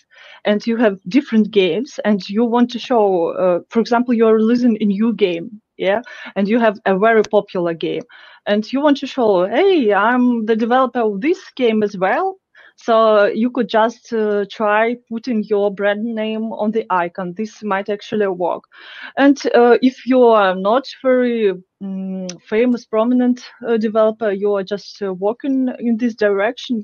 and 0.45 0.65
you 0.65 0.77
have 0.77 0.99
different 1.07 1.51
games 1.51 1.99
and 2.05 2.27
you 2.29 2.43
want 2.45 2.69
to 2.71 2.79
show 2.79 3.29
uh, 3.43 3.59
for 3.69 3.79
example 3.79 4.13
you're 4.13 4.35
releasing 4.35 4.77
a 4.81 4.85
new 4.85 5.13
game 5.13 5.61
yeah 5.77 6.01
and 6.35 6.47
you 6.47 6.59
have 6.59 6.79
a 6.85 6.97
very 6.97 7.23
popular 7.23 7.73
game 7.73 8.03
and 8.45 8.71
you 8.71 8.81
want 8.81 8.97
to 8.97 9.07
show 9.07 9.45
hey 9.47 9.93
i'm 9.93 10.45
the 10.45 10.55
developer 10.55 10.99
of 11.01 11.21
this 11.21 11.39
game 11.55 11.83
as 11.83 11.97
well 11.97 12.35
so 12.75 13.25
you 13.25 13.49
could 13.51 13.69
just 13.69 14.11
uh, 14.13 14.45
try 14.51 14.95
putting 15.09 15.43
your 15.43 15.73
brand 15.73 16.03
name 16.03 16.51
on 16.53 16.71
the 16.71 16.85
icon. 16.89 17.33
This 17.35 17.63
might 17.63 17.89
actually 17.89 18.27
work. 18.27 18.63
And 19.17 19.37
uh, 19.55 19.77
if 19.81 20.05
you 20.05 20.23
are 20.23 20.55
not 20.55 20.87
very 21.03 21.53
mm, 21.81 22.41
famous 22.43 22.85
prominent 22.85 23.41
uh, 23.67 23.77
developer 23.77 24.31
you 24.31 24.53
are 24.55 24.63
just 24.63 25.01
uh, 25.01 25.13
working 25.13 25.69
in 25.79 25.97
this 25.97 26.15
direction 26.15 26.83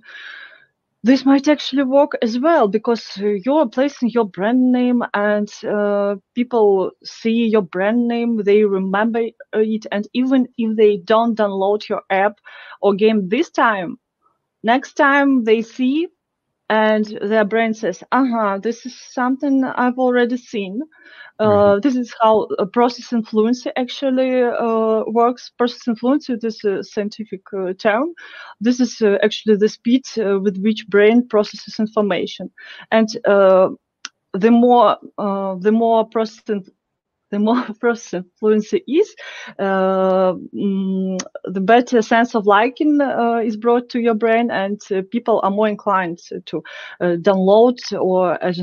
this 1.03 1.25
might 1.25 1.47
actually 1.47 1.83
work 1.83 2.11
as 2.21 2.39
well 2.39 2.67
because 2.67 3.17
uh, 3.21 3.27
you're 3.45 3.67
placing 3.67 4.09
your 4.09 4.25
brand 4.25 4.71
name 4.71 5.01
and 5.13 5.49
uh, 5.65 6.15
people 6.35 6.91
see 7.03 7.47
your 7.47 7.61
brand 7.61 8.07
name 8.07 8.37
they 8.43 8.63
remember 8.63 9.21
it 9.53 9.85
and 9.91 10.07
even 10.13 10.47
if 10.57 10.75
they 10.77 10.97
don't 10.97 11.37
download 11.37 11.87
your 11.89 12.01
app 12.09 12.39
or 12.81 12.93
game 12.93 13.29
this 13.29 13.49
time 13.49 13.97
next 14.63 14.93
time 14.93 15.43
they 15.43 15.61
see 15.61 16.07
and 16.69 17.05
their 17.21 17.45
brain 17.45 17.73
says 17.73 18.03
uh-huh 18.11 18.59
this 18.61 18.85
is 18.85 18.99
something 19.13 19.63
i've 19.63 19.99
already 19.99 20.37
seen 20.37 20.81
uh, 21.39 21.79
this 21.79 21.95
is 21.95 22.13
how 22.21 22.43
uh, 22.59 22.65
processing 22.65 23.23
fluency 23.23 23.71
actually 23.75 24.43
uh, 24.43 25.03
works. 25.07 25.51
Processing 25.57 25.95
fluency 25.95 26.33
is 26.33 26.63
a 26.63 26.83
scientific 26.83 27.41
uh, 27.57 27.73
term. 27.73 28.13
This 28.59 28.79
is 28.79 29.01
uh, 29.01 29.17
actually 29.23 29.55
the 29.55 29.67
speed 29.67 30.03
uh, 30.19 30.39
with 30.39 30.57
which 30.59 30.87
brain 30.87 31.27
processes 31.27 31.79
information, 31.79 32.51
and 32.91 33.09
uh, 33.25 33.69
the 34.33 34.51
more 34.51 34.97
uh, 35.17 35.55
the 35.55 35.71
more 35.71 36.05
process 36.05 36.43
the 37.31 37.39
more 37.39 37.65
processing 37.79 38.25
fluency 38.39 38.83
is, 38.87 39.15
uh, 39.59 40.33
the 41.45 41.61
better 41.61 42.01
sense 42.01 42.35
of 42.35 42.45
liking 42.45 42.99
uh, 43.01 43.41
is 43.43 43.57
brought 43.57 43.89
to 43.89 43.99
your 43.99 44.15
brain, 44.15 44.51
and 44.51 44.79
uh, 44.91 45.01
people 45.11 45.39
are 45.43 45.51
more 45.51 45.67
inclined 45.67 46.19
to 46.45 46.61
download 47.01 47.77
or 47.99 48.43
I 48.43 48.53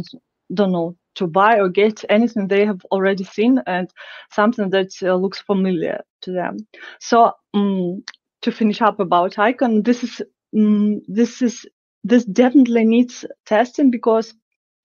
don't 0.55 0.73
know 0.73 0.97
to 1.19 1.27
buy 1.27 1.59
or 1.59 1.69
get 1.69 2.05
anything 2.09 2.47
they 2.47 2.65
have 2.65 2.81
already 2.93 3.25
seen 3.25 3.61
and 3.67 3.91
something 4.31 4.71
that 4.71 4.91
uh, 5.03 5.15
looks 5.17 5.41
familiar 5.41 6.01
to 6.23 6.33
them. 6.33 6.57
So 7.01 7.33
um, 7.55 8.05
to 8.43 8.53
finish 8.53 8.81
up 8.81 9.01
about 9.01 9.39
icon, 9.39 9.83
this 9.83 10.05
is 10.05 10.23
um, 10.57 11.03
this 11.09 11.43
is 11.43 11.67
this 12.05 12.25
definitely 12.25 12.85
needs 12.85 13.25
testing 13.47 13.91
because 13.91 14.33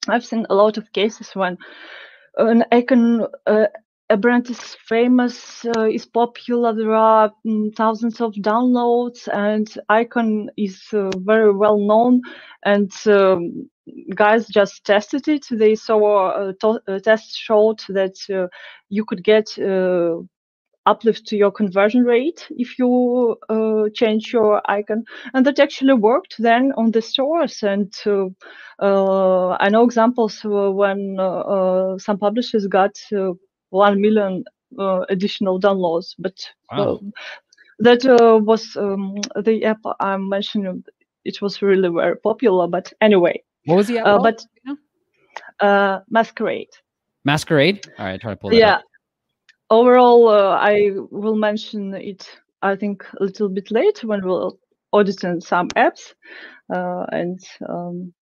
I've 0.10 0.26
seen 0.26 0.46
a 0.50 0.56
lot 0.56 0.78
of 0.78 0.92
cases 0.92 1.30
when 1.36 1.58
an 2.38 2.64
icon 2.72 3.28
uh, 3.48 3.66
a 4.10 4.18
brand 4.18 4.50
is 4.50 4.60
famous, 4.88 5.66
uh, 5.78 5.88
is 5.88 6.06
popular. 6.06 6.74
There 6.74 6.94
are 6.94 7.32
mm, 7.46 7.76
thousands 7.76 8.22
of 8.22 8.34
downloads, 8.36 9.28
and 9.34 9.68
icon 9.90 10.50
is 10.58 10.82
uh, 10.94 11.10
very 11.18 11.54
well 11.54 11.78
known. 11.80 12.22
And 12.66 12.92
um, 13.08 13.70
guys 14.16 14.48
just 14.48 14.86
tested 14.86 15.28
it. 15.28 15.46
They 15.52 15.76
saw 15.76 16.32
a, 16.52 16.54
a 16.88 17.00
test 17.00 17.38
showed 17.38 17.80
that 17.90 18.16
uh, 18.34 18.48
you 18.90 19.06
could 19.06 19.24
get 19.24 19.58
uh, 19.60 20.18
uplift 20.86 21.26
to 21.28 21.38
your 21.38 21.52
conversion 21.52 22.04
rate 22.04 22.48
if 22.52 22.78
you 22.78 23.38
uh, 23.50 23.90
change 23.94 24.34
your 24.34 24.62
icon. 24.70 25.04
And 25.34 25.46
that 25.46 25.60
actually 25.60 25.94
worked 25.94 26.36
then 26.40 26.74
on 26.78 26.92
the 26.92 27.02
stores. 27.02 27.64
And 27.64 27.94
uh, 28.06 28.28
uh, 28.80 29.58
i 29.60 29.70
know 29.70 29.84
examples 29.84 30.42
when 30.44 31.18
uh, 31.20 31.40
uh, 31.40 31.98
some 31.98 32.18
publishers 32.18 32.68
got 32.68 32.98
uh, 33.16 33.34
1 33.70 34.02
million 34.02 34.44
uh, 34.80 35.02
additional 35.10 35.60
downloads. 35.60 36.16
But 36.20 36.38
Wow. 36.72 37.00
that 37.80 38.06
uh, 38.06 38.40
was 38.44 38.76
um, 38.76 39.16
the 39.44 39.66
app 39.66 39.80
i'm 40.00 40.28
mentioning 40.30 40.84
it 41.26 41.42
was 41.42 41.62
really 41.62 41.90
very 41.90 42.18
popular. 42.18 42.68
But 42.68 42.92
anyway 43.02 43.44
What 43.66 43.76
was 43.76 43.88
the 43.88 44.00
app 44.00 44.06
uh, 44.08 44.20
but 44.20 44.46
uh, 45.60 46.00
masquerade. 46.10 46.70
Masquerade. 47.26 47.86
All 47.98 48.06
right, 48.06 48.20
try 48.20 48.32
to 48.32 48.36
pull 48.36 48.50
that 48.50 48.58
yeah. 48.58 48.76
up. 48.76 48.84
Overall 49.74 50.28
uh, 50.30 50.58
i 50.58 50.92
will 51.12 51.36
mention 51.36 51.94
it 51.96 52.28
i 52.62 52.76
think 52.76 53.04
a 53.20 53.24
little 53.24 53.50
bit 53.50 53.72
later 53.72 54.08
when 54.08 54.22
we'll 54.26 54.58
auditing 54.94 55.42
some 55.42 55.68
apps 55.70 56.14
uh, 56.74 57.06
and 57.12 57.40
um, 57.70 58.14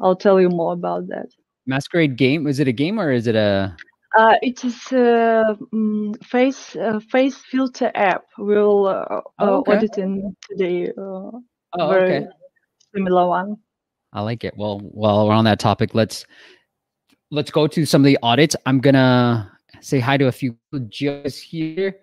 i'll 0.00 0.16
tell 0.16 0.40
you 0.40 0.48
more 0.48 0.72
about 0.72 1.06
that 1.08 1.28
Masquerade 1.66 2.16
game. 2.16 2.48
Is 2.48 2.58
it 2.58 2.66
a 2.66 2.72
game 2.72 2.98
or 2.98 3.12
is 3.12 3.28
it 3.28 3.36
a? 3.36 3.76
uh, 4.18 4.34
it 4.42 4.64
is 4.64 4.92
a 4.92 5.56
um, 5.72 6.12
face 6.22 6.76
uh, 6.76 7.00
face 7.10 7.36
filter 7.36 7.90
app 7.94 8.24
we'll 8.38 8.86
uh, 8.86 9.20
Oh, 9.38 9.46
uh, 9.46 9.60
okay. 9.60 9.72
auditing 9.72 10.36
today 10.48 10.88
uh, 10.90 11.30
Oh, 11.78 11.92
okay. 11.92 12.26
similar 12.94 13.26
one 13.28 13.56
I 14.12 14.20
like 14.20 14.44
it. 14.44 14.54
Well, 14.56 14.80
while 14.80 15.26
we're 15.26 15.34
on 15.34 15.44
that 15.46 15.58
topic, 15.58 15.94
let's 15.94 16.26
let's 17.30 17.50
go 17.50 17.66
to 17.66 17.86
some 17.86 18.02
of 18.02 18.06
the 18.06 18.18
audits. 18.22 18.54
I'm 18.66 18.80
gonna 18.80 19.51
say 19.82 20.00
hi 20.00 20.16
to 20.16 20.26
a 20.26 20.32
few. 20.32 20.56
Joe's 20.88 21.38
here. 21.38 21.96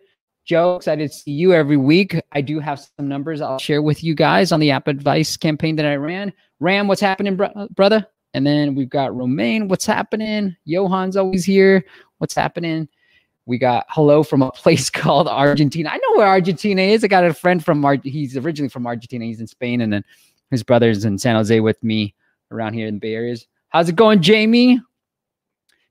Joe, 0.45 0.77
excited 0.77 1.11
to 1.11 1.15
see 1.15 1.31
you 1.31 1.53
every 1.53 1.77
week. 1.77 2.19
I 2.31 2.41
do 2.41 2.59
have 2.59 2.79
some 2.79 3.07
numbers 3.07 3.39
I'll 3.39 3.59
share 3.59 3.81
with 3.81 4.03
you 4.03 4.15
guys 4.15 4.51
on 4.51 4.59
the 4.59 4.71
app 4.71 4.87
advice 4.87 5.37
campaign 5.37 5.75
that 5.75 5.85
I 5.85 5.95
ran. 5.95 6.33
Ram, 6.59 6.87
what's 6.87 7.01
happening, 7.01 7.35
bro- 7.35 7.51
uh, 7.55 7.67
brother? 7.69 8.05
And 8.33 8.45
then 8.45 8.75
we've 8.75 8.89
got 8.89 9.15
Romaine, 9.15 9.67
what's 9.67 9.85
happening? 9.85 10.55
Johan's 10.67 11.17
always 11.17 11.45
here. 11.45 11.85
What's 12.17 12.35
happening? 12.35 12.87
We 13.45 13.57
got 13.57 13.85
hello 13.89 14.23
from 14.23 14.41
a 14.41 14.51
place 14.55 14.89
called 14.89 15.27
Argentina. 15.27 15.89
I 15.89 15.97
know 15.97 16.17
where 16.17 16.27
Argentina 16.27 16.81
is. 16.81 17.03
I 17.03 17.07
got 17.07 17.25
a 17.25 17.33
friend 17.33 17.63
from 17.63 17.83
he's 18.03 18.35
originally 18.37 18.69
from 18.69 18.87
Argentina. 18.87 19.25
He's 19.25 19.39
in 19.39 19.47
Spain, 19.47 19.81
and 19.81 19.91
then 19.91 20.03
his 20.51 20.63
brother's 20.63 21.05
in 21.05 21.17
San 21.17 21.35
Jose 21.35 21.59
with 21.59 21.83
me 21.83 22.13
around 22.51 22.73
here 22.73 22.87
in 22.87 22.95
the 22.95 22.99
Bay 22.99 23.13
Areas. 23.13 23.47
How's 23.69 23.89
it 23.89 23.95
going, 23.95 24.21
Jamie? 24.21 24.81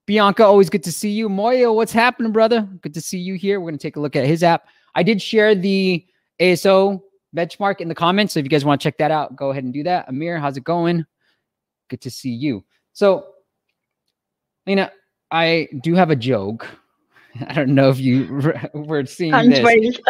Bianca, 0.09 0.43
always 0.43 0.71
good 0.71 0.83
to 0.85 0.91
see 0.91 1.11
you. 1.11 1.29
Moyo, 1.29 1.75
what's 1.75 1.93
happening, 1.93 2.33
brother? 2.33 2.63
Good 2.81 2.95
to 2.95 3.01
see 3.03 3.19
you 3.19 3.35
here. 3.35 3.61
We're 3.61 3.69
going 3.69 3.79
to 3.79 3.83
take 3.83 3.97
a 3.97 4.01
look 4.01 4.17
at 4.17 4.25
his 4.25 4.43
app. 4.43 4.67
I 4.95 5.03
did 5.03 5.21
share 5.21 5.55
the 5.55 6.03
ASO 6.41 7.03
benchmark 7.37 7.83
in 7.83 7.89
the 7.89 7.95
comments. 7.95 8.33
So 8.33 8.41
if 8.41 8.45
you 8.45 8.49
guys 8.49 8.65
want 8.65 8.81
to 8.81 8.83
check 8.83 8.97
that 8.97 9.11
out, 9.11 9.37
go 9.37 9.51
ahead 9.51 9.65
and 9.65 9.73
do 9.73 9.83
that. 9.83 10.09
Amir, 10.09 10.39
how's 10.39 10.57
it 10.57 10.65
going? 10.65 11.05
Good 11.91 12.01
to 12.01 12.11
see 12.11 12.31
you. 12.31 12.65
So, 12.95 13.27
Lena, 14.67 14.91
I 15.31 15.69
do 15.83 15.95
have 15.95 16.09
a 16.09 16.17
joke. 16.17 16.67
I 17.49 17.55
don't 17.55 17.75
know 17.75 17.89
if 17.91 17.99
you 17.99 18.55
were 18.75 19.05
seeing 19.07 19.35
I'm 19.35 19.51
this. 19.51 19.61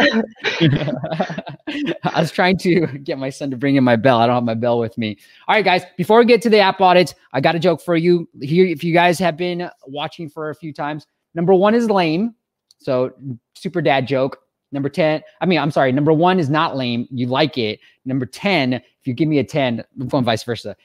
I 2.04 2.20
was 2.20 2.30
trying 2.30 2.58
to 2.58 2.87
get 2.87 3.18
my 3.18 3.30
son 3.30 3.50
to 3.50 3.56
bring 3.56 3.76
in 3.76 3.85
my 3.85 3.97
bell. 3.97 4.18
I 4.18 4.26
don't 4.26 4.35
have 4.37 4.44
my 4.44 4.54
bell 4.54 4.78
with 4.78 4.97
me. 4.97 5.18
All 5.47 5.54
right, 5.54 5.64
guys, 5.64 5.82
before 5.97 6.18
we 6.18 6.25
get 6.25 6.42
to 6.42 6.50
the 6.50 6.61
app 6.61 6.80
audits, 6.80 7.14
I 7.32 7.40
got 7.40 7.54
a 7.54 7.58
joke 7.58 7.80
for 7.80 7.97
you. 7.97 8.28
Here, 8.40 8.66
if 8.66 8.82
you 8.82 8.92
guys 8.92 9.18
have 9.18 9.37
been 9.37 9.68
watching 9.87 10.28
for 10.28 10.50
a 10.50 10.54
few 10.54 10.73
times, 10.73 11.06
number 11.35 11.54
one 11.54 11.75
is 11.75 11.90
lame. 11.90 12.35
So, 12.78 13.12
super 13.54 13.82
dad 13.82 14.06
joke. 14.06 14.38
Number 14.70 14.90
10, 14.90 15.23
I 15.40 15.47
mean, 15.47 15.58
I'm 15.58 15.70
sorry, 15.70 15.92
number 15.92 16.12
one 16.12 16.38
is 16.38 16.50
not 16.50 16.76
lame. 16.76 17.08
You 17.11 17.26
like 17.26 17.56
it. 17.56 17.80
Number 18.04 18.26
10, 18.26 18.75
if 18.75 18.82
you 19.04 19.14
give 19.14 19.26
me 19.26 19.38
a 19.38 19.44
10, 19.44 19.82
I'm 19.99 20.08
going 20.08 20.25
vice 20.25 20.42
versa. 20.42 20.76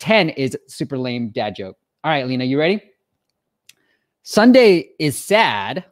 10 0.00 0.28
is 0.30 0.56
super 0.68 0.98
lame 0.98 1.30
dad 1.30 1.56
joke. 1.56 1.78
All 2.04 2.10
right, 2.10 2.26
Lena, 2.26 2.44
you 2.44 2.58
ready? 2.58 2.82
Sunday 4.22 4.90
is 4.98 5.18
sad, 5.18 5.84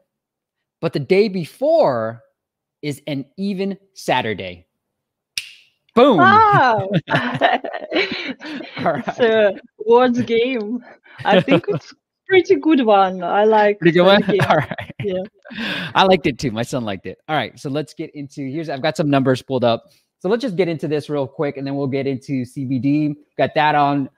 but 0.81 0.93
the 0.93 1.01
day 1.01 1.29
before 1.29 2.23
is 2.83 3.03
an 3.07 3.25
even 3.37 3.77
Saturday. 3.95 4.67
Boom. 5.95 6.19
Wow. 6.19 6.89
All 7.11 7.37
It's 7.93 8.77
right. 8.85 9.19
a 9.19 9.61
words 9.87 10.21
game. 10.23 10.85
I 11.25 11.41
think 11.41 11.65
it's 11.69 11.93
pretty 12.29 12.55
good 12.57 12.83
one. 12.87 13.23
I 13.25 13.45
like 13.45 13.81
Pretty 13.81 13.99
good 13.99 14.07
one. 14.07 14.23
game. 14.23 14.39
All 14.49 14.57
right. 14.57 14.95
Yeah. 15.03 15.23
I 15.95 16.05
liked 16.05 16.27
it 16.27 16.39
too. 16.39 16.53
My 16.53 16.63
son 16.63 16.85
liked 16.85 17.07
it. 17.07 17.19
All 17.29 17.37
right. 17.37 17.59
So 17.59 17.69
let's 17.69 17.93
get 17.93 18.15
into 18.15 18.49
here's 18.49 18.69
I've 18.69 18.83
got 18.83 18.97
some 18.97 19.11
numbers 19.11 19.43
pulled 19.43 19.65
up. 19.65 19.85
So 20.21 20.29
let's 20.29 20.43
just 20.43 20.55
get 20.57 20.69
into 20.69 20.87
this 20.87 21.11
real 21.11 21.27
quick 21.27 21.57
and 21.57 21.67
then 21.67 21.75
we'll 21.75 21.87
get 21.89 22.07
into 22.07 22.45
CBD. 22.45 23.15
Got 23.37 23.51
that 23.57 23.75
on 23.75 24.09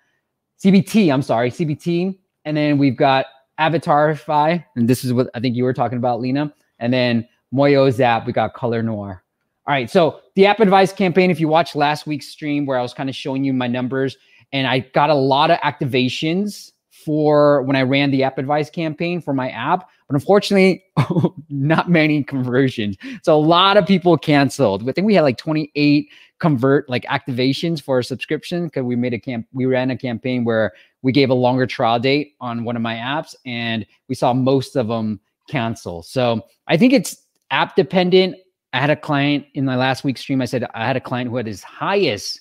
CBT. 0.62 1.12
I'm 1.12 1.22
sorry, 1.22 1.50
CBT. 1.50 2.18
And 2.44 2.56
then 2.56 2.76
we've 2.76 2.96
got 2.96 3.26
Avatarify. 3.62 4.64
And 4.76 4.88
this 4.88 5.04
is 5.04 5.12
what 5.12 5.28
I 5.34 5.40
think 5.40 5.56
you 5.56 5.64
were 5.64 5.72
talking 5.72 5.98
about, 5.98 6.20
Lena. 6.20 6.52
And 6.78 6.92
then 6.92 7.28
Moyo's 7.54 8.00
app. 8.00 8.26
We 8.26 8.32
got 8.32 8.54
Color 8.54 8.82
Noir. 8.82 9.22
All 9.66 9.72
right. 9.72 9.88
So 9.88 10.20
the 10.34 10.46
app 10.46 10.60
advice 10.60 10.92
campaign, 10.92 11.30
if 11.30 11.38
you 11.38 11.46
watched 11.46 11.76
last 11.76 12.06
week's 12.06 12.26
stream 12.26 12.66
where 12.66 12.78
I 12.78 12.82
was 12.82 12.92
kind 12.92 13.08
of 13.08 13.14
showing 13.14 13.44
you 13.44 13.52
my 13.52 13.68
numbers, 13.68 14.16
and 14.52 14.66
I 14.66 14.80
got 14.80 15.08
a 15.08 15.14
lot 15.14 15.50
of 15.50 15.58
activations 15.58 16.72
for 17.04 17.62
when 17.62 17.76
I 17.76 17.82
ran 17.82 18.10
the 18.10 18.22
app 18.22 18.38
advice 18.38 18.70
campaign 18.70 19.20
for 19.20 19.34
my 19.34 19.50
app, 19.50 19.88
but 20.08 20.14
unfortunately, 20.14 20.84
not 21.50 21.90
many 21.90 22.22
conversions. 22.22 22.96
So 23.22 23.36
a 23.36 23.40
lot 23.40 23.76
of 23.76 23.86
people 23.86 24.16
canceled. 24.18 24.88
I 24.88 24.92
think 24.92 25.06
we 25.06 25.14
had 25.14 25.22
like 25.22 25.38
28 25.38 26.08
convert 26.42 26.90
like 26.90 27.04
activations 27.04 27.80
for 27.80 28.00
a 28.00 28.04
subscription 28.04 28.64
because 28.64 28.82
we 28.82 28.96
made 28.96 29.14
a 29.14 29.18
camp, 29.18 29.46
we 29.52 29.64
ran 29.64 29.92
a 29.92 29.96
campaign 29.96 30.44
where 30.44 30.72
we 31.02 31.12
gave 31.12 31.30
a 31.30 31.34
longer 31.34 31.68
trial 31.68 32.00
date 32.00 32.34
on 32.40 32.64
one 32.64 32.74
of 32.74 32.82
my 32.82 32.96
apps, 32.96 33.36
and 33.46 33.86
we 34.08 34.16
saw 34.16 34.34
most 34.34 34.74
of 34.74 34.88
them 34.88 35.20
cancel. 35.48 36.02
So 36.02 36.44
I 36.66 36.76
think 36.76 36.92
it's 36.92 37.16
app 37.52 37.76
dependent. 37.76 38.34
I 38.72 38.80
had 38.80 38.90
a 38.90 38.96
client 38.96 39.46
in 39.54 39.64
my 39.64 39.76
last 39.76 40.02
week's 40.02 40.22
stream. 40.22 40.42
I 40.42 40.46
said 40.46 40.66
I 40.74 40.84
had 40.84 40.96
a 40.96 41.00
client 41.00 41.30
who 41.30 41.36
had 41.36 41.46
his 41.46 41.62
highest 41.62 42.40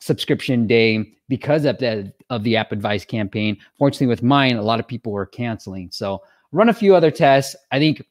subscription 0.00 0.66
day 0.66 1.08
because 1.28 1.64
of 1.64 1.78
the 1.78 2.12
of 2.30 2.42
the 2.42 2.56
app 2.56 2.72
advice 2.72 3.04
campaign. 3.04 3.56
Fortunately, 3.78 4.08
with 4.08 4.24
mine, 4.24 4.56
a 4.56 4.62
lot 4.62 4.80
of 4.80 4.88
people 4.88 5.12
were 5.12 5.26
canceling. 5.26 5.90
So 5.92 6.22
run 6.50 6.70
a 6.70 6.74
few 6.74 6.96
other 6.96 7.12
tests. 7.12 7.54
I 7.70 7.78
think 7.78 8.04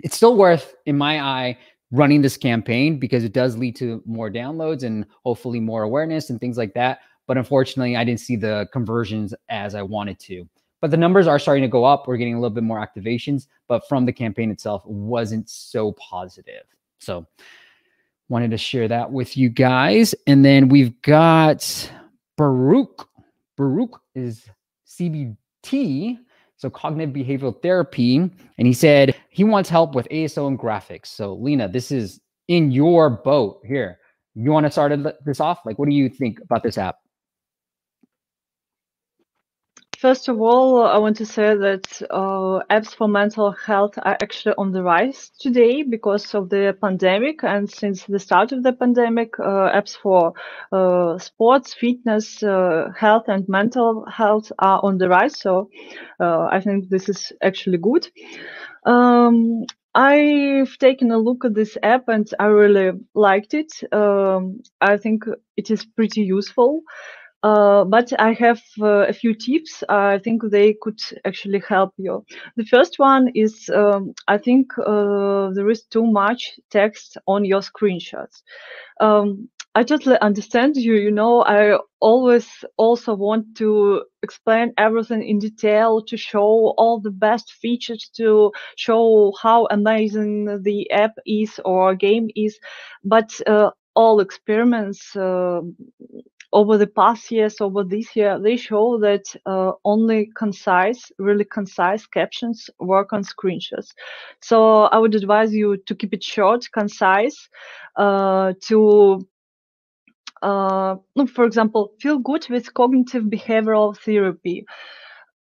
it's 0.00 0.16
still 0.16 0.36
worth, 0.36 0.74
in 0.84 0.98
my 0.98 1.20
eye, 1.20 1.58
running 1.90 2.22
this 2.22 2.36
campaign 2.36 2.98
because 2.98 3.24
it 3.24 3.32
does 3.32 3.56
lead 3.56 3.76
to 3.76 4.02
more 4.04 4.30
downloads 4.30 4.82
and 4.82 5.06
hopefully 5.24 5.60
more 5.60 5.82
awareness 5.82 6.30
and 6.30 6.40
things 6.40 6.58
like 6.58 6.74
that. 6.74 7.00
But 7.26 7.38
unfortunately, 7.38 7.96
I 7.96 8.04
didn't 8.04 8.20
see 8.20 8.36
the 8.36 8.68
conversions 8.72 9.34
as 9.48 9.74
I 9.74 9.82
wanted 9.82 10.18
to. 10.20 10.48
But 10.80 10.90
the 10.90 10.96
numbers 10.96 11.26
are 11.26 11.38
starting 11.38 11.62
to 11.62 11.68
go 11.68 11.84
up. 11.84 12.06
We're 12.06 12.16
getting 12.16 12.34
a 12.34 12.40
little 12.40 12.54
bit 12.54 12.62
more 12.62 12.78
activations, 12.78 13.48
but 13.66 13.88
from 13.88 14.06
the 14.06 14.12
campaign 14.12 14.50
itself 14.50 14.84
wasn't 14.86 15.48
so 15.48 15.92
positive. 15.92 16.62
So 17.00 17.26
wanted 18.28 18.50
to 18.52 18.58
share 18.58 18.88
that 18.88 19.10
with 19.10 19.36
you 19.36 19.48
guys. 19.48 20.14
And 20.26 20.44
then 20.44 20.68
we've 20.68 21.00
got 21.02 21.90
Baruch. 22.36 23.08
Baruch 23.56 24.00
is 24.14 24.48
CBT, 24.86 26.18
so 26.58 26.68
cognitive 26.68 27.14
behavioral 27.14 27.60
therapy. 27.62 28.16
And 28.16 28.66
he 28.66 28.72
said 28.74 29.16
he 29.30 29.44
wants 29.44 29.70
help 29.70 29.94
with 29.94 30.08
ASO 30.10 30.46
and 30.48 30.58
graphics. 30.58 31.06
So, 31.06 31.34
Lena, 31.34 31.68
this 31.68 31.90
is 31.90 32.20
in 32.48 32.70
your 32.70 33.08
boat 33.08 33.60
here. 33.64 33.98
You 34.34 34.50
want 34.50 34.66
to 34.66 34.70
start 34.70 34.92
this 35.24 35.40
off? 35.40 35.60
Like, 35.64 35.78
what 35.78 35.88
do 35.88 35.94
you 35.94 36.08
think 36.08 36.40
about 36.40 36.62
this 36.62 36.76
app? 36.76 36.96
First 40.00 40.28
of 40.28 40.40
all, 40.40 40.86
I 40.86 40.96
want 40.98 41.16
to 41.16 41.26
say 41.26 41.56
that 41.56 42.02
uh, 42.08 42.62
apps 42.70 42.94
for 42.94 43.08
mental 43.08 43.50
health 43.50 43.98
are 44.00 44.16
actually 44.22 44.54
on 44.56 44.70
the 44.70 44.80
rise 44.80 45.32
today 45.40 45.82
because 45.82 46.36
of 46.36 46.50
the 46.50 46.76
pandemic. 46.80 47.42
And 47.42 47.68
since 47.68 48.04
the 48.04 48.20
start 48.20 48.52
of 48.52 48.62
the 48.62 48.72
pandemic, 48.72 49.40
uh, 49.40 49.72
apps 49.74 49.96
for 49.96 50.34
uh, 50.70 51.18
sports, 51.18 51.74
fitness, 51.74 52.44
uh, 52.44 52.92
health, 52.96 53.24
and 53.26 53.48
mental 53.48 54.06
health 54.06 54.52
are 54.60 54.78
on 54.84 54.98
the 54.98 55.08
rise. 55.08 55.40
So 55.40 55.68
uh, 56.20 56.44
I 56.44 56.60
think 56.60 56.90
this 56.90 57.08
is 57.08 57.32
actually 57.42 57.78
good. 57.78 58.06
Um, 58.86 59.64
I've 59.96 60.78
taken 60.78 61.10
a 61.10 61.18
look 61.18 61.44
at 61.44 61.54
this 61.54 61.76
app 61.82 62.08
and 62.08 62.30
I 62.38 62.46
really 62.46 62.96
liked 63.16 63.52
it. 63.52 63.72
Um, 63.90 64.60
I 64.80 64.96
think 64.96 65.24
it 65.56 65.72
is 65.72 65.84
pretty 65.84 66.20
useful. 66.22 66.82
Uh, 67.42 67.84
but 67.84 68.12
I 68.18 68.32
have 68.34 68.60
uh, 68.80 69.06
a 69.06 69.12
few 69.12 69.34
tips. 69.34 69.84
I 69.88 70.18
think 70.18 70.42
they 70.50 70.74
could 70.82 71.00
actually 71.24 71.62
help 71.68 71.94
you. 71.96 72.24
The 72.56 72.64
first 72.64 72.98
one 72.98 73.28
is 73.34 73.70
um, 73.74 74.12
I 74.26 74.38
think 74.38 74.72
uh, 74.78 75.50
there 75.54 75.70
is 75.70 75.84
too 75.84 76.06
much 76.06 76.58
text 76.70 77.16
on 77.28 77.44
your 77.44 77.60
screenshots. 77.60 78.42
Um, 79.00 79.48
I 79.74 79.84
totally 79.84 80.18
understand 80.20 80.76
you. 80.76 80.94
You 80.94 81.12
know, 81.12 81.42
I 81.42 81.78
always 82.00 82.48
also 82.76 83.14
want 83.14 83.56
to 83.58 84.02
explain 84.22 84.72
everything 84.76 85.22
in 85.22 85.38
detail, 85.38 86.02
to 86.06 86.16
show 86.16 86.74
all 86.76 87.00
the 87.00 87.12
best 87.12 87.52
features, 87.52 88.10
to 88.16 88.50
show 88.76 89.32
how 89.40 89.68
amazing 89.70 90.62
the 90.62 90.90
app 90.90 91.12
is 91.26 91.60
or 91.64 91.94
game 91.94 92.28
is. 92.34 92.58
But 93.04 93.40
uh, 93.46 93.70
all 93.94 94.20
experiments 94.20 95.14
uh, 95.16 95.60
over 96.52 96.78
the 96.78 96.86
past 96.86 97.30
years, 97.30 97.60
over 97.60 97.84
this 97.84 98.16
year, 98.16 98.38
they 98.38 98.56
show 98.56 98.98
that 98.98 99.24
uh, 99.46 99.72
only 99.84 100.30
concise, 100.34 101.12
really 101.18 101.44
concise 101.44 102.06
captions 102.06 102.70
work 102.80 103.12
on 103.12 103.22
screenshots. 103.22 103.92
So 104.40 104.84
I 104.84 104.98
would 104.98 105.14
advise 105.14 105.54
you 105.54 105.76
to 105.86 105.94
keep 105.94 106.14
it 106.14 106.22
short, 106.24 106.66
concise, 106.72 107.48
uh, 107.96 108.54
to 108.68 109.26
uh, 110.42 110.96
for 111.34 111.44
example, 111.44 111.92
feel 112.00 112.18
good 112.18 112.48
with 112.48 112.72
cognitive 112.74 113.24
behavioral 113.24 113.96
therapy. 113.96 114.64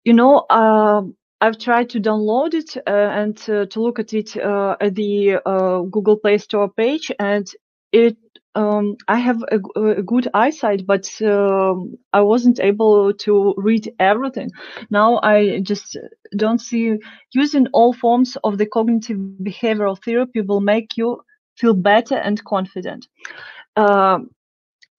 You 0.06 0.14
know, 0.14 0.46
uh, 0.50 1.02
I've 1.42 1.58
tried 1.60 1.90
to 1.90 2.00
download 2.00 2.54
it 2.54 2.78
uh, 2.88 2.90
and 2.90 3.38
uh, 3.50 3.66
to 3.66 3.82
look 3.82 4.00
at 4.00 4.14
it 4.14 4.38
uh, 4.38 4.76
at 4.80 4.96
the 4.96 5.38
uh, 5.46 5.82
Google 5.82 6.18
Play 6.18 6.38
Store 6.38 6.70
page, 6.70 7.12
and 7.20 7.46
it 7.92 8.18
um, 8.56 8.96
I 9.08 9.18
have 9.18 9.44
a 9.52 10.02
good 10.02 10.28
eyesight, 10.34 10.86
but 10.88 11.10
um, 11.22 11.98
I 12.14 12.22
wasn't 12.22 12.60
able 12.60 13.14
to 13.14 13.54
read 13.58 13.94
everything. 14.00 14.50
Now 14.90 15.20
I 15.22 15.60
just 15.62 15.98
don't 16.38 16.60
see 16.60 16.98
using 17.34 17.68
all 17.74 17.94
forms 17.94 18.38
of 18.44 18.58
the 18.58 18.66
cognitive 18.66 19.18
behavioral 19.44 20.02
therapy 20.04 20.42
will 20.42 20.62
make 20.62 20.98
you 20.98 21.22
feel 21.58 21.74
better 21.74 22.16
and 22.16 22.44
confident. 22.46 23.08
Um, 23.76 24.30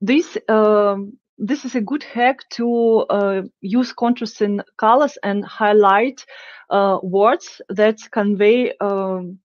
this 0.01 0.37
um, 0.49 1.19
this 1.39 1.65
is 1.65 1.75
a 1.75 1.81
good 1.81 2.03
hack 2.03 2.49
to 2.51 3.07
uh, 3.11 3.43
use 3.61 3.93
contrasting 3.93 4.61
colors 4.79 5.19
and 5.23 5.45
highlight 5.45 6.25
uh, 6.71 6.99
words 7.03 7.61
that 7.69 7.99
convey 8.11 8.73
um, 8.81 9.39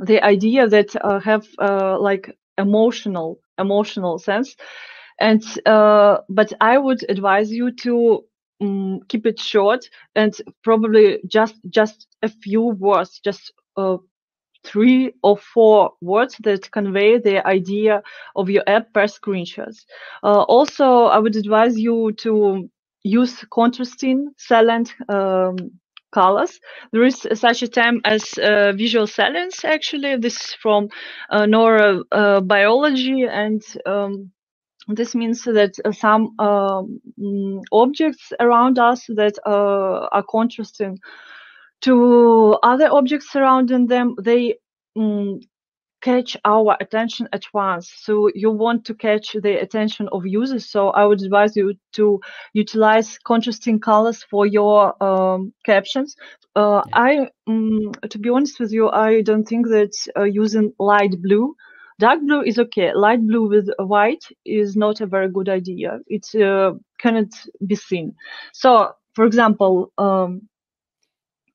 the 0.00 0.22
idea 0.22 0.68
that 0.68 0.94
uh, 1.02 1.20
have 1.20 1.46
uh, 1.58 1.98
like 1.98 2.36
emotional 2.58 3.40
emotional 3.58 4.18
sense. 4.18 4.56
And 5.20 5.42
uh, 5.66 6.18
but 6.28 6.52
i 6.60 6.78
would 6.78 7.04
advise 7.08 7.50
you 7.52 7.70
to 7.84 8.24
um, 8.60 9.00
keep 9.08 9.26
it 9.26 9.38
short 9.40 9.88
and 10.14 10.34
probably 10.62 11.18
just 11.26 11.56
just 11.70 12.06
a 12.22 12.28
few 12.28 12.62
words 12.62 13.20
just 13.24 13.52
uh, 13.76 13.96
three 14.64 15.12
or 15.22 15.36
four 15.36 15.92
words 16.00 16.36
that 16.44 16.70
convey 16.70 17.18
the 17.18 17.46
idea 17.46 18.02
of 18.36 18.48
your 18.50 18.62
app 18.66 18.92
per 18.92 19.04
screenshots. 19.04 19.84
Uh, 20.22 20.42
also 20.42 21.04
i 21.06 21.18
would 21.18 21.36
advise 21.36 21.78
you 21.78 22.12
to 22.12 22.68
use 23.02 23.44
contrasting 23.52 24.30
salient 24.38 24.94
um, 25.08 25.56
colors. 26.16 26.60
There 26.92 27.04
is 27.04 27.26
such 27.34 27.62
a 27.62 27.68
term 27.68 28.00
as 28.04 28.22
uh, 28.38 28.72
visual 28.72 29.06
salience. 29.06 29.64
Actually, 29.64 30.16
this 30.16 30.36
is 30.36 30.56
from 30.62 30.88
uh, 31.30 31.46
neurobiology, 31.54 33.28
and 33.28 33.62
um, 33.84 34.32
this 34.88 35.14
means 35.14 35.44
that 35.44 35.74
uh, 35.84 35.92
some 35.92 36.22
um, 36.38 37.00
objects 37.72 38.32
around 38.40 38.78
us 38.78 39.00
that 39.20 39.34
uh, 39.44 40.08
are 40.16 40.24
contrasting 40.30 40.98
to 41.82 42.56
other 42.62 42.88
objects 42.90 43.30
surrounding 43.32 43.86
them, 43.86 44.14
they 44.22 44.54
um, 44.96 45.40
catch 46.06 46.36
our 46.44 46.76
attention 46.80 47.28
at 47.32 47.44
once. 47.52 47.92
So 48.06 48.30
you 48.34 48.50
want 48.50 48.84
to 48.86 48.94
catch 48.94 49.26
the 49.32 49.54
attention 49.66 50.08
of 50.12 50.26
users. 50.40 50.70
So 50.70 50.90
I 50.90 51.04
would 51.04 51.22
advise 51.22 51.56
you 51.56 51.74
to 51.98 52.20
utilize 52.52 53.18
contrasting 53.30 53.80
colors 53.80 54.22
for 54.30 54.46
your 54.46 54.78
um, 55.02 55.52
captions. 55.64 56.16
Uh, 56.54 56.82
yeah. 56.86 57.06
I, 57.06 57.10
um, 57.48 57.92
to 58.12 58.18
be 58.18 58.30
honest 58.30 58.60
with 58.60 58.72
you, 58.72 58.88
I 58.90 59.22
don't 59.22 59.48
think 59.48 59.66
that 59.66 59.94
uh, 60.16 60.22
using 60.22 60.72
light 60.78 61.14
blue 61.22 61.54
Dark 61.98 62.20
blue 62.26 62.42
is 62.42 62.58
okay. 62.58 62.92
Light 62.94 63.26
blue 63.26 63.48
with 63.48 63.70
white 63.78 64.24
is 64.44 64.76
not 64.76 65.00
a 65.00 65.06
very 65.06 65.30
good 65.30 65.48
idea. 65.48 66.00
It 66.06 66.26
uh, 66.34 66.74
cannot 66.98 67.32
be 67.66 67.74
seen. 67.74 68.14
So, 68.52 68.92
for 69.14 69.24
example, 69.24 69.92
um, 69.96 70.42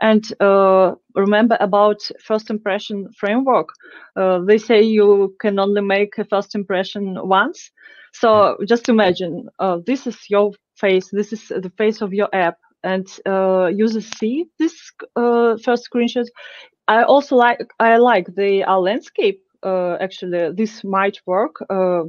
And 0.02 0.24
uh, 0.42 0.96
remember 1.16 1.58
about 1.60 2.00
first 2.24 2.50
impression 2.50 3.10
framework. 3.18 3.70
Uh, 4.16 4.40
they 4.40 4.58
say 4.58 4.82
you 4.82 5.36
can 5.42 5.60
only 5.60 5.82
make 5.82 6.18
a 6.18 6.26
first 6.26 6.56
impression 6.56 7.18
once. 7.28 7.72
So 8.14 8.58
just 8.68 8.90
imagine 8.90 9.48
uh, 9.60 9.80
this 9.86 10.08
is 10.08 10.18
your 10.30 10.52
face. 10.78 11.10
This 11.12 11.34
is 11.34 11.48
the 11.50 11.72
face 11.78 12.02
of 12.02 12.14
your 12.14 12.30
app, 12.34 12.58
and 12.84 13.08
uh, 13.28 13.68
users 13.74 14.08
see 14.20 14.46
this 14.60 14.74
uh, 15.16 15.58
first 15.64 15.90
screenshot. 15.92 16.26
I 16.88 17.04
also 17.04 17.36
like 17.36 17.60
I 17.80 17.98
like 17.98 18.28
the 18.36 18.64
uh, 18.64 18.78
landscape 18.78 19.43
actually 20.00 20.52
this 20.54 20.84
might 20.84 21.18
work 21.26 21.56
uh, 21.70 22.04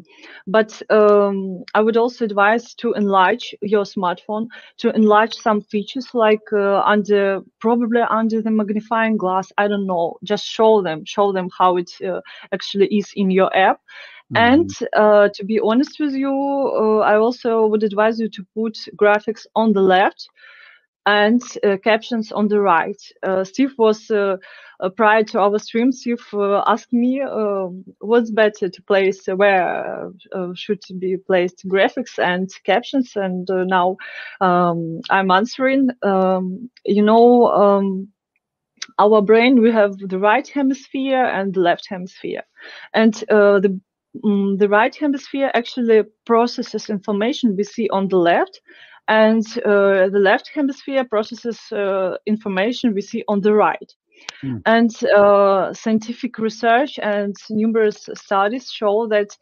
but 0.47 0.83
um, 0.91 1.65
i 1.75 1.81
would 1.81 1.97
also 1.97 2.25
advise 2.25 2.75
to 2.75 2.93
enlarge 2.93 3.55
your 3.63 3.85
smartphone 3.85 4.47
to 4.77 4.95
enlarge 4.95 5.35
some 5.35 5.61
features 5.61 6.09
like 6.15 6.53
uh, 6.53 6.81
under 6.81 7.41
probably 7.61 8.01
under 8.11 8.43
the 8.43 8.51
magnifying 8.51 9.17
glass 9.17 9.53
i 9.59 9.69
don't 9.69 9.87
know 9.87 10.17
just 10.23 10.45
show 10.45 10.83
them 10.83 11.05
show 11.05 11.33
them 11.33 11.49
how 11.57 11.77
it 11.77 11.91
uh, 12.07 12.21
actually 12.53 12.87
is 12.87 13.13
in 13.15 13.31
your 13.31 13.55
app 13.57 13.81
mm-hmm. 14.33 14.37
and 14.37 14.71
uh, 14.97 15.29
to 15.35 15.45
be 15.45 15.61
honest 15.61 15.99
with 16.01 16.15
you 16.15 16.31
uh, 16.31 16.99
i 16.99 17.17
also 17.17 17.67
would 17.67 17.83
advise 17.83 18.19
you 18.19 18.29
to 18.29 18.45
put 18.55 18.77
graphics 18.97 19.47
on 19.55 19.73
the 19.73 19.83
left 19.83 20.29
and 21.07 21.43
captions 21.85 22.33
on 22.33 22.49
the 22.49 22.61
right 22.61 23.01
steve 23.45 23.73
was 23.79 24.11
uh, 24.81 24.91
prior 24.91 25.23
to 25.25 25.41
our 25.41 25.59
streams, 25.59 26.05
you've 26.05 26.27
uh, 26.35 26.63
asked 26.67 26.93
me 26.93 27.23
uh, 27.23 27.69
what's 28.01 28.31
better 28.31 28.69
to 28.69 28.83
place, 28.83 29.27
where 29.27 30.11
should 30.55 30.81
be 30.99 31.17
placed 31.17 31.65
graphics 31.67 32.19
and 32.19 32.51
captions, 32.65 33.13
and 33.17 33.49
now 33.51 33.97
um, 34.41 35.01
I'm 35.11 35.31
answering. 35.31 35.91
Um, 36.03 36.71
you 36.85 37.03
know, 37.03 37.47
um, 37.47 38.09
our 38.99 39.23
brain, 39.23 39.63
we 39.63 39.73
have 39.73 39.97
the 39.99 40.19
right 40.19 40.47
hemisphere 40.49 41.25
and 41.25 41.55
the 41.55 41.61
left 41.61 41.87
hemisphere, 41.89 42.43
and 42.95 43.15
the 43.15 43.81
um, 44.25 44.57
the 44.59 44.69
right 44.69 44.95
hemisphere 44.95 45.51
actually 45.55 46.03
processes 46.27 46.91
information 46.91 47.57
we 47.57 47.65
see 47.65 47.89
on 47.91 48.09
the 48.09 48.17
left 48.19 48.61
and 49.09 49.45
uh, 49.65 50.09
the 50.09 50.21
left 50.21 50.51
hemisphere 50.55 51.05
processes 51.05 51.61
uh, 51.73 52.17
information 52.27 52.95
we 52.95 53.01
see 53.01 53.23
on 53.29 53.41
the 53.41 53.53
right 53.53 53.95
Mm. 54.43 54.63
And 54.67 55.05
uh, 55.05 55.73
scientific 55.73 56.39
research 56.39 56.99
and 56.99 57.35
numerous 57.51 58.09
studies 58.15 58.71
show 58.71 59.07
that 59.09 59.37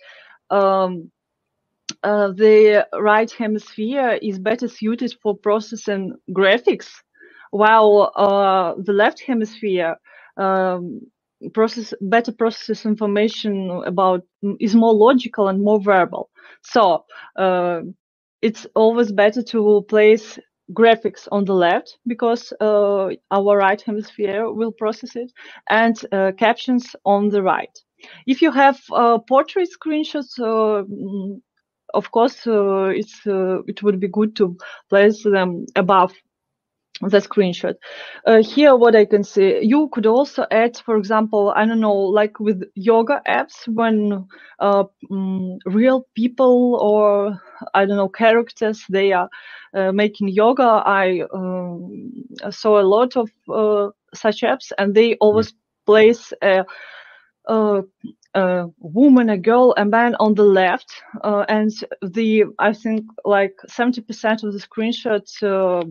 um, 0.51 1.11
uh, 2.03 2.29
the 2.29 2.87
right 2.95 3.31
hemisphere 3.31 4.19
is 4.23 4.39
better 4.39 4.69
suited 4.69 5.15
for 5.23 5.37
processing 5.37 6.15
graphics, 6.31 6.89
while 7.51 8.13
uh, 8.17 8.75
the 8.83 8.93
left 8.93 9.21
hemisphere 9.21 9.97
um, 10.37 11.01
process 11.55 11.93
better 12.01 12.33
processes 12.33 12.87
information 12.87 13.83
about 13.85 14.23
is 14.61 14.75
more 14.75 14.95
logical 14.95 15.49
and 15.49 15.63
more 15.63 15.81
verbal. 15.81 16.31
So 16.63 17.05
uh, 17.37 17.81
it's 18.43 18.67
always 18.77 19.13
better 19.13 19.43
to 19.43 19.85
place 19.89 20.39
graphics 20.73 21.29
on 21.33 21.45
the 21.47 21.55
left 21.55 21.99
because 22.07 22.53
uh, 22.61 23.09
our 23.33 23.59
right 23.59 23.83
hemisphere 23.83 24.51
will 24.53 24.73
process 24.73 25.17
it 25.17 25.33
and 25.71 25.97
uh, 26.13 26.33
captions 26.39 26.97
on 27.07 27.31
the 27.31 27.43
right. 27.43 27.79
If 28.27 28.43
you 28.43 28.53
have 28.53 28.81
uh, 28.93 29.19
portrait 29.19 29.69
screenshots, 29.71 30.39
uh, 30.41 30.85
mm, 30.85 31.41
of 31.95 32.11
course, 32.13 32.47
uh, 32.47 32.87
it's 32.95 33.27
uh, 33.27 33.63
it 33.69 33.83
would 33.83 34.01
be 34.01 34.09
good 34.09 34.37
to 34.37 34.57
place 34.91 35.25
them 35.25 35.67
above 35.77 36.13
the 37.03 37.19
screenshot. 37.19 37.75
Uh, 38.27 38.43
here, 38.43 38.77
what 38.77 38.95
I 38.95 39.05
can 39.05 39.25
see, 39.25 39.61
you 39.63 39.89
could 39.93 40.07
also 40.07 40.47
add, 40.51 40.77
for 40.85 40.97
example, 40.97 41.53
I 41.57 41.67
don't 41.67 41.81
know, 41.81 41.95
like 41.95 42.39
with 42.41 42.63
yoga 42.75 43.21
apps, 43.29 43.67
when 43.67 44.27
uh, 44.61 44.85
mm, 45.11 45.59
real 45.67 46.07
people 46.15 46.77
or 46.81 47.41
I 47.75 47.85
don't 47.85 47.97
know 47.97 48.09
characters 48.09 48.85
they 48.89 49.13
are 49.13 49.29
uh, 49.75 49.93
making 49.93 50.29
yoga. 50.29 50.83
I 50.85 51.23
um, 51.35 52.13
saw 52.51 52.81
a 52.81 52.87
lot 52.97 53.17
of 53.17 53.31
uh, 53.49 53.91
such 54.15 54.43
apps, 54.43 54.73
and 54.79 54.95
they 54.95 55.17
always 55.17 55.55
place 55.87 56.33
a, 56.43 56.65
a, 57.47 57.83
a, 58.35 58.67
woman, 58.79 59.31
a 59.31 59.39
girl, 59.39 59.75
a 59.77 59.85
man 59.85 60.15
on 60.21 60.35
the 60.35 60.45
left, 60.45 60.93
uh, 61.25 61.45
and 61.49 61.71
the 62.03 62.45
I 62.59 62.73
think 62.73 63.05
like 63.25 63.55
seventy 63.67 64.01
percent 64.01 64.43
of 64.45 64.53
the 64.53 64.59
screenshots 64.61 65.43
uh, 65.43 65.85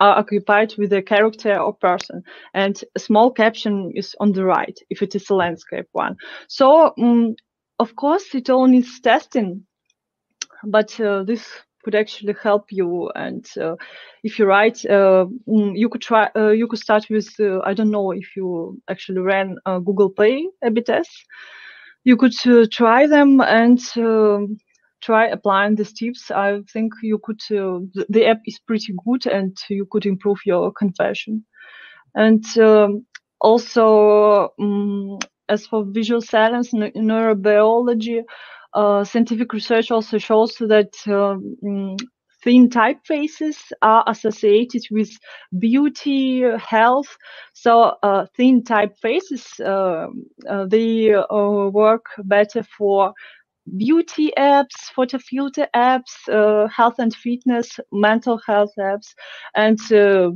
are 0.00 0.18
occupied 0.18 0.74
with 0.78 0.92
a 0.92 1.02
character 1.02 1.58
or 1.58 1.74
person. 1.74 2.22
And 2.54 2.82
a 2.96 2.98
small 3.00 3.30
caption 3.30 3.92
is 3.94 4.14
on 4.20 4.32
the 4.32 4.44
right 4.44 4.78
if 4.90 5.02
it 5.02 5.14
is 5.14 5.28
a 5.30 5.34
landscape 5.34 5.86
one. 5.92 6.16
So 6.48 6.92
um, 6.98 7.36
of 7.78 7.96
course 7.96 8.34
it 8.34 8.50
all 8.50 8.66
needs 8.66 9.00
testing. 9.00 9.64
But 10.64 10.98
uh, 11.00 11.22
this 11.24 11.48
could 11.84 11.94
actually 11.94 12.34
help 12.42 12.66
you. 12.70 13.10
And 13.14 13.46
uh, 13.60 13.76
if 14.22 14.38
you 14.38 14.46
write 14.46 14.84
uh, 14.86 15.26
mm, 15.48 15.72
you 15.76 15.88
could 15.88 16.02
try 16.02 16.28
uh, 16.36 16.50
you 16.50 16.66
could 16.68 16.78
start 16.80 17.06
with 17.10 17.28
uh, 17.40 17.60
i 17.64 17.72
don't 17.74 17.90
know 17.90 18.12
if 18.12 18.36
you 18.36 18.78
actually 18.90 19.20
ran 19.20 19.56
google 19.84 20.10
play 20.10 20.46
a 20.62 20.70
b 20.70 20.82
test 20.82 21.10
you 22.04 22.16
could 22.16 22.34
uh, 22.46 22.66
try 22.70 23.06
them 23.06 23.40
and 23.40 23.80
um, 23.96 24.56
try 25.00 25.26
applying 25.26 25.74
these 25.74 25.92
tips, 25.92 26.30
I 26.30 26.60
think 26.72 26.92
you 27.02 27.18
could, 27.22 27.40
uh, 27.50 27.80
the, 27.94 28.06
the, 28.08 28.26
app 28.26 28.40
is 28.46 28.58
pretty 28.66 28.94
good 29.04 29.26
and 29.26 29.56
you 29.68 29.86
could 29.90 30.06
improve 30.06 30.38
your 30.44 30.72
conversion. 30.72 31.44
And 32.14 32.44
um, 32.58 33.06
also, 33.40 34.50
um, 34.60 35.18
as 35.48 35.66
for 35.66 35.84
visual 35.84 36.20
salience, 36.20 36.72
neurobiology, 36.72 38.22
uh, 38.74 39.04
scientific 39.04 39.52
research 39.52 39.90
also 39.90 40.18
shows 40.18 40.56
that 40.56 40.94
um, 41.06 41.56
mm, 41.64 41.98
thin 42.42 42.68
typefaces 42.68 43.56
are 43.82 44.04
associated 44.06 44.82
with 44.90 45.10
beauty, 45.58 46.42
health. 46.58 47.16
So 47.54 47.96
uh, 48.02 48.26
thin 48.36 48.62
typefaces 48.62 49.44
uh, 49.60 50.08
uh, 50.48 50.66
they 50.66 51.14
uh, 51.14 51.70
work 51.70 52.06
better 52.24 52.62
for 52.62 53.12
beauty 53.76 54.32
apps, 54.38 54.76
photo 54.94 55.18
filter 55.18 55.68
apps, 55.74 56.12
uh, 56.30 56.68
health 56.68 56.96
and 56.98 57.14
fitness, 57.14 57.78
mental 57.92 58.40
health 58.46 58.72
apps, 58.78 59.14
and 59.54 59.78
uh, 59.92 60.30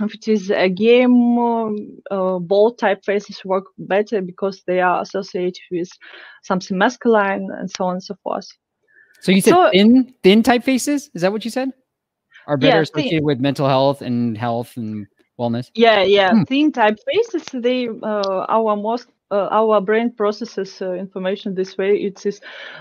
if 0.00 0.14
it 0.14 0.28
is 0.28 0.50
a 0.50 0.68
game, 0.68 1.38
uh, 1.38 2.38
bold 2.38 2.80
typefaces 2.80 3.44
work 3.44 3.64
better 3.78 4.20
because 4.20 4.62
they 4.66 4.80
are 4.80 5.02
associated 5.02 5.62
with 5.70 5.88
something 6.42 6.76
masculine 6.76 7.48
and 7.58 7.70
so 7.70 7.84
on 7.84 7.94
and 7.94 8.02
so 8.02 8.16
forth. 8.22 8.48
So 9.20 9.32
you 9.32 9.40
said 9.40 9.52
so, 9.52 9.70
thin 9.70 10.14
thin 10.22 10.42
typefaces? 10.42 11.10
Is 11.14 11.22
that 11.22 11.32
what 11.32 11.44
you 11.44 11.50
said? 11.50 11.70
Are 12.46 12.56
better 12.56 12.76
yeah, 12.76 12.82
associated 12.82 13.10
thin. 13.10 13.24
with 13.24 13.40
mental 13.40 13.68
health 13.68 14.02
and 14.02 14.36
health 14.36 14.76
and 14.76 15.06
wellness? 15.38 15.70
Yeah, 15.74 16.02
yeah. 16.02 16.30
Hmm. 16.30 16.42
Thin 16.42 16.72
typefaces, 16.72 17.62
they 17.62 17.88
uh, 17.88 18.46
our 18.48 18.76
most 18.76 19.08
uh, 19.30 19.48
our 19.50 19.80
brain 19.80 20.12
processes 20.12 20.80
uh, 20.82 20.92
information 20.92 21.54
this 21.54 21.78
way. 21.78 21.96
It 21.96 22.24
is 22.26 22.40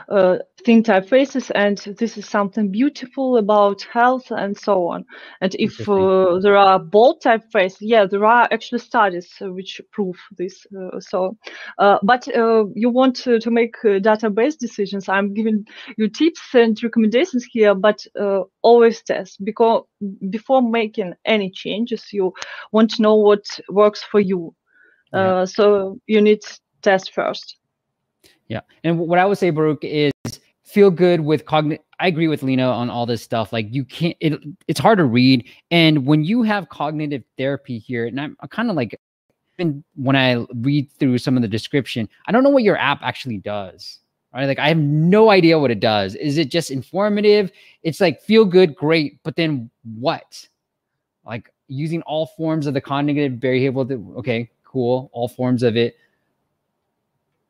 uh, 0.09 0.37
thin 0.65 0.83
typefaces, 0.83 1.51
and 1.55 1.77
this 1.97 2.17
is 2.17 2.27
something 2.27 2.69
beautiful 2.69 3.37
about 3.37 3.81
health 3.83 4.29
and 4.29 4.57
so 4.57 4.87
on. 4.87 5.05
And 5.41 5.55
if 5.57 5.87
uh, 5.87 6.39
there 6.41 6.57
are 6.57 6.79
bold 6.79 7.21
typefaces, 7.23 7.77
yeah, 7.81 8.05
there 8.05 8.25
are 8.25 8.47
actually 8.51 8.79
studies 8.79 9.29
uh, 9.41 9.51
which 9.51 9.81
prove 9.91 10.17
this. 10.37 10.65
Uh, 10.77 10.99
so, 10.99 11.37
but 12.03 12.27
you 12.27 12.89
want 12.89 13.15
to, 13.17 13.39
to 13.39 13.51
make 13.51 13.75
database 13.83 14.57
decisions. 14.57 15.09
I'm 15.09 15.33
giving 15.33 15.65
you 15.97 16.09
tips 16.09 16.41
and 16.53 16.77
recommendations 16.83 17.45
here, 17.45 17.73
but 17.73 18.05
always 18.61 19.01
test 19.01 19.43
because 19.43 19.85
before 20.29 20.61
making 20.61 21.13
any 21.25 21.49
changes, 21.49 22.11
you 22.11 22.33
want 22.71 22.91
to 22.91 23.01
know 23.01 23.15
what 23.15 23.45
works 23.69 24.03
for 24.03 24.19
you 24.19 24.53
yeah. 25.13 25.19
Uh, 25.19 25.45
so 25.45 25.99
you 26.07 26.21
need 26.21 26.41
test 26.81 27.13
first. 27.13 27.57
Yeah. 28.47 28.61
And 28.83 28.99
what 28.99 29.19
I 29.19 29.25
would 29.25 29.37
say, 29.37 29.49
Baruch, 29.49 29.83
is 29.83 30.11
feel 30.63 30.91
good 30.91 31.21
with 31.21 31.45
cognitive. 31.45 31.85
I 31.99 32.07
agree 32.07 32.27
with 32.27 32.43
Lena 32.43 32.69
on 32.69 32.89
all 32.89 33.05
this 33.05 33.21
stuff. 33.21 33.53
Like 33.53 33.67
you 33.69 33.85
can't, 33.85 34.17
it, 34.19 34.41
it's 34.67 34.79
hard 34.79 34.97
to 34.97 35.05
read. 35.05 35.47
And 35.71 36.05
when 36.05 36.23
you 36.23 36.43
have 36.43 36.69
cognitive 36.69 37.23
therapy 37.37 37.77
here, 37.77 38.07
and 38.07 38.19
I'm 38.19 38.35
kind 38.49 38.69
of 38.69 38.75
like, 38.75 38.99
when 39.57 40.15
I 40.15 40.45
read 40.55 40.91
through 40.99 41.19
some 41.19 41.35
of 41.35 41.41
the 41.41 41.47
description, 41.47 42.09
I 42.25 42.31
don't 42.31 42.43
know 42.43 42.49
what 42.49 42.63
your 42.63 42.77
app 42.77 42.99
actually 43.03 43.37
does. 43.37 43.99
Right. 44.33 44.47
Like 44.47 44.57
I 44.57 44.67
have 44.67 44.79
no 44.79 45.29
idea 45.29 45.59
what 45.59 45.69
it 45.69 45.79
does. 45.79 46.15
Is 46.15 46.39
it 46.39 46.49
just 46.49 46.71
informative? 46.71 47.51
It's 47.83 48.01
like 48.01 48.19
feel 48.19 48.45
good, 48.45 48.75
great. 48.75 49.21
But 49.21 49.35
then 49.35 49.69
what? 49.99 50.47
Like 51.23 51.53
using 51.67 52.01
all 52.01 52.25
forms 52.25 52.65
of 52.65 52.73
the 52.73 52.81
cognitive 52.81 53.33
behavioral. 53.33 54.17
Okay, 54.17 54.49
cool, 54.73 55.09
all 55.13 55.27
forms 55.27 55.63
of 55.63 55.77
it. 55.77 55.95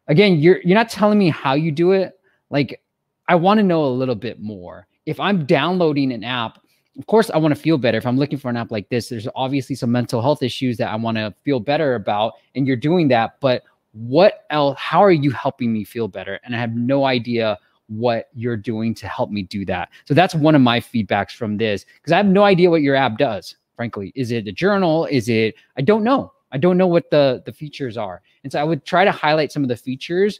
Again, 0.08 0.40
you're 0.40 0.60
you're 0.64 0.78
not 0.78 0.90
telling 0.90 1.18
me 1.18 1.30
how 1.30 1.54
you 1.54 1.72
do 1.72 1.94
it. 1.94 2.20
Like 2.50 2.82
I 3.28 3.36
want 3.36 3.60
to 3.60 3.64
know 3.64 3.86
a 3.86 3.88
little 3.88 4.16
bit 4.16 4.42
more. 4.42 4.86
If 5.06 5.20
I'm 5.20 5.46
downloading 5.46 6.12
an 6.12 6.24
app, 6.26 6.60
of 7.00 7.08
course 7.08 7.32
I 7.32 7.38
want 7.38 7.56
to 7.56 7.60
feel 7.60 7.78
better. 7.78 7.98
If 7.98 8.06
I'm 8.06 8.18
looking 8.18 8.38
for 8.38 8.50
an 8.50 8.58
app 8.58 8.70
like 8.70 8.90
this, 8.90 9.08
there's 9.08 9.28
obviously 9.36 9.76
some 9.76 9.92
mental 9.92 10.22
health 10.22 10.44
issues 10.44 10.78
that 10.78 10.90
I 10.92 10.96
want 10.98 11.18
to 11.18 11.34
feel 11.44 11.60
better 11.60 11.96
about 11.96 12.34
and 12.56 12.68
you're 12.68 12.76
doing 12.76 13.08
that, 13.08 13.40
but 13.40 13.64
what 13.94 14.46
else 14.50 14.78
how 14.78 15.04
are 15.04 15.12
you 15.12 15.32
helping 15.32 15.72
me 15.72 15.84
feel 15.84 16.08
better? 16.08 16.40
And 16.44 16.56
I 16.56 16.60
have 16.60 16.76
no 16.76 17.06
idea 17.06 17.58
what 17.88 18.30
you're 18.34 18.58
doing 18.58 18.94
to 18.96 19.08
help 19.08 19.30
me 19.30 19.44
do 19.44 19.66
that. 19.66 19.90
So 20.06 20.14
that's 20.14 20.36
one 20.36 20.56
of 20.56 20.62
my 20.62 20.80
feedbacks 20.80 21.32
from 21.32 21.58
this 21.58 21.86
because 21.96 22.12
I 22.12 22.18
have 22.18 22.26
no 22.26 22.44
idea 22.44 22.70
what 22.70 22.82
your 22.82 22.96
app 22.96 23.18
does. 23.18 23.56
Frankly, 23.76 24.12
is 24.16 24.32
it 24.32 24.48
a 24.48 24.52
journal? 24.52 25.06
Is 25.06 25.30
it 25.30 25.56
I 25.78 25.82
don't 25.82 26.04
know. 26.04 26.34
I 26.54 26.58
don't 26.58 26.78
know 26.78 26.88
what 26.88 27.10
the 27.10 27.42
the 27.46 27.52
features 27.52 27.98
are. 27.98 28.22
And 28.44 28.52
so 28.52 28.60
I 28.60 28.63
would 28.63 28.86
try 28.86 29.04
to 29.04 29.12
highlight 29.12 29.52
some 29.52 29.63
of 29.63 29.70
the 29.70 29.76
features. 29.76 30.39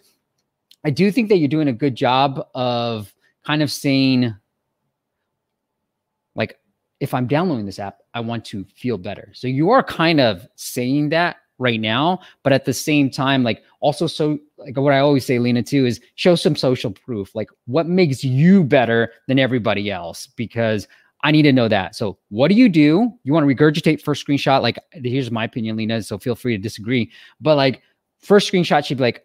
I 0.86 0.92
do 0.92 1.12
think 1.12 1.30
that 1.30 1.38
you're 1.38 1.48
doing 1.48 1.68
a 1.68 1.74
good 1.74 1.96
job 1.96 2.48
of 2.54 3.14
kind 3.46 3.64
of 3.64 3.72
saying 3.72 4.34
like 6.36 6.60
if 7.00 7.14
I'm 7.14 7.28
downloading 7.28 7.66
this 7.66 7.80
app, 7.80 8.00
I 8.14 8.20
want 8.20 8.46
to 8.46 8.64
feel 8.76 8.98
better. 8.98 9.30
So 9.34 9.48
you 9.48 9.72
are 9.72 9.84
kind 9.84 10.22
of 10.22 10.48
saying 10.56 11.10
that 11.10 11.38
right 11.58 11.80
now, 11.80 12.20
but 12.44 12.54
at 12.54 12.66
the 12.66 12.74
same 12.74 13.10
time 13.10 13.44
like 13.44 13.64
also 13.80 14.08
so 14.08 14.38
like 14.58 14.78
what 14.78 14.94
I 14.94 15.00
always 15.00 15.26
say 15.26 15.40
Lena 15.40 15.64
too 15.64 15.86
is 15.86 16.00
show 16.16 16.36
some 16.36 16.56
social 16.56 16.92
proof. 16.92 17.34
Like 17.34 17.50
what 17.66 17.88
makes 17.88 18.24
you 18.24 18.64
better 18.64 19.14
than 19.28 19.40
everybody 19.40 19.90
else 19.90 20.28
because 20.28 20.88
I 21.24 21.32
need 21.32 21.44
to 21.44 21.54
know 21.54 21.68
that. 21.70 21.96
So, 21.96 22.18
what 22.30 22.50
do 22.50 22.56
you 22.56 22.70
do? 22.70 23.12
You 23.24 23.34
want 23.34 23.48
to 23.48 23.56
regurgitate 23.56 24.02
first 24.02 24.26
screenshot? 24.26 24.62
Like, 24.62 24.78
here's 24.92 25.32
my 25.32 25.46
opinion, 25.46 25.78
Lena. 25.78 26.04
So, 26.04 26.18
feel 26.18 26.36
free 26.36 26.56
to 26.56 26.62
disagree. 26.62 27.12
But, 27.40 27.56
like, 27.56 27.82
first 28.20 28.52
screenshot 28.52 28.86
should 28.86 28.98
be 28.98 29.04
like 29.04 29.24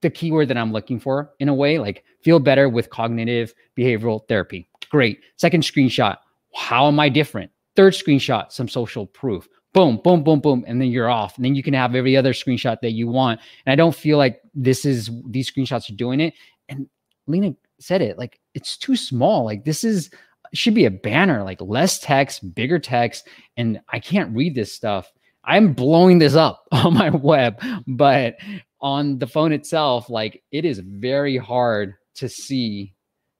the 0.00 0.10
keyword 0.10 0.48
that 0.48 0.56
I'm 0.56 0.72
looking 0.72 1.00
for 1.00 1.32
in 1.38 1.48
a 1.48 1.54
way, 1.54 1.78
like 1.78 2.04
feel 2.22 2.38
better 2.38 2.68
with 2.68 2.90
cognitive 2.90 3.54
behavioral 3.76 4.26
therapy. 4.28 4.68
Great. 4.90 5.20
Second 5.36 5.62
screenshot, 5.62 6.16
how 6.54 6.86
am 6.86 7.00
I 7.00 7.08
different? 7.08 7.50
Third 7.76 7.94
screenshot, 7.94 8.52
some 8.52 8.68
social 8.68 9.06
proof. 9.06 9.48
Boom, 9.72 10.00
boom, 10.02 10.22
boom, 10.22 10.40
boom. 10.40 10.64
And 10.66 10.80
then 10.80 10.88
you're 10.88 11.10
off. 11.10 11.36
And 11.36 11.44
then 11.44 11.54
you 11.54 11.62
can 11.62 11.74
have 11.74 11.94
every 11.94 12.16
other 12.16 12.32
screenshot 12.32 12.80
that 12.80 12.92
you 12.92 13.06
want. 13.06 13.40
And 13.66 13.72
I 13.72 13.76
don't 13.76 13.94
feel 13.94 14.18
like 14.18 14.40
this 14.54 14.84
is 14.84 15.10
these 15.26 15.50
screenshots 15.50 15.90
are 15.90 15.96
doing 15.96 16.20
it. 16.20 16.34
And 16.68 16.88
Lena 17.26 17.54
said 17.78 18.02
it 18.02 18.18
like 18.18 18.40
it's 18.54 18.76
too 18.76 18.96
small. 18.96 19.44
Like 19.44 19.64
this 19.64 19.84
is 19.84 20.10
should 20.54 20.74
be 20.74 20.84
a 20.84 20.90
banner, 20.90 21.42
like 21.42 21.60
less 21.60 21.98
text, 21.98 22.54
bigger 22.54 22.78
text. 22.78 23.28
And 23.56 23.80
I 23.90 24.00
can't 24.00 24.34
read 24.34 24.54
this 24.54 24.72
stuff. 24.72 25.12
I'm 25.44 25.72
blowing 25.72 26.18
this 26.18 26.34
up 26.34 26.66
on 26.72 26.94
my 26.94 27.10
web, 27.10 27.60
but 27.86 28.36
on 28.80 29.18
the 29.18 29.26
phone 29.26 29.52
itself, 29.52 30.10
like 30.10 30.42
it 30.52 30.64
is 30.64 30.78
very 30.78 31.36
hard 31.36 31.94
to 32.16 32.28
see 32.28 32.94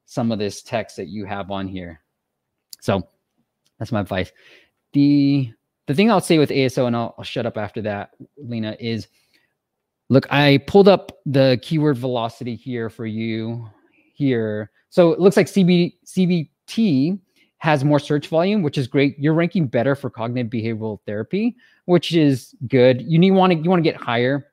some 0.06 0.32
of 0.32 0.38
this 0.38 0.62
text 0.62 0.96
that 0.96 1.08
you 1.08 1.26
have 1.26 1.50
on 1.50 1.68
here. 1.68 2.00
So 2.80 3.06
that's 3.78 3.92
my 3.92 4.00
advice. 4.00 4.32
The 4.92 5.52
the 5.86 5.94
thing 5.94 6.10
I'll 6.10 6.20
say 6.20 6.38
with 6.38 6.50
ASO, 6.50 6.86
and 6.86 6.94
I'll, 6.94 7.14
I'll 7.16 7.24
shut 7.24 7.46
up 7.46 7.56
after 7.56 7.80
that, 7.82 8.10
Lena, 8.36 8.76
is 8.78 9.08
look, 10.10 10.26
I 10.30 10.58
pulled 10.66 10.88
up 10.88 11.12
the 11.24 11.58
keyword 11.62 11.96
velocity 11.96 12.56
here 12.56 12.90
for 12.90 13.06
you 13.06 13.68
here. 14.14 14.70
So 14.90 15.12
it 15.12 15.20
looks 15.20 15.36
like 15.36 15.46
CB 15.46 15.94
CB 16.06 16.50
T 16.68 17.18
has 17.58 17.84
more 17.84 17.98
search 17.98 18.28
volume, 18.28 18.62
which 18.62 18.78
is 18.78 18.86
great. 18.86 19.18
You're 19.18 19.34
ranking 19.34 19.66
better 19.66 19.94
for 19.94 20.10
cognitive 20.10 20.50
behavioral 20.50 21.00
therapy, 21.06 21.56
which 21.86 22.14
is 22.14 22.54
good. 22.68 23.02
You 23.02 23.18
need 23.18 23.32
want 23.32 23.52
to 23.52 23.58
you 23.58 23.68
want 23.68 23.80
to 23.80 23.90
get 23.90 24.00
higher 24.00 24.52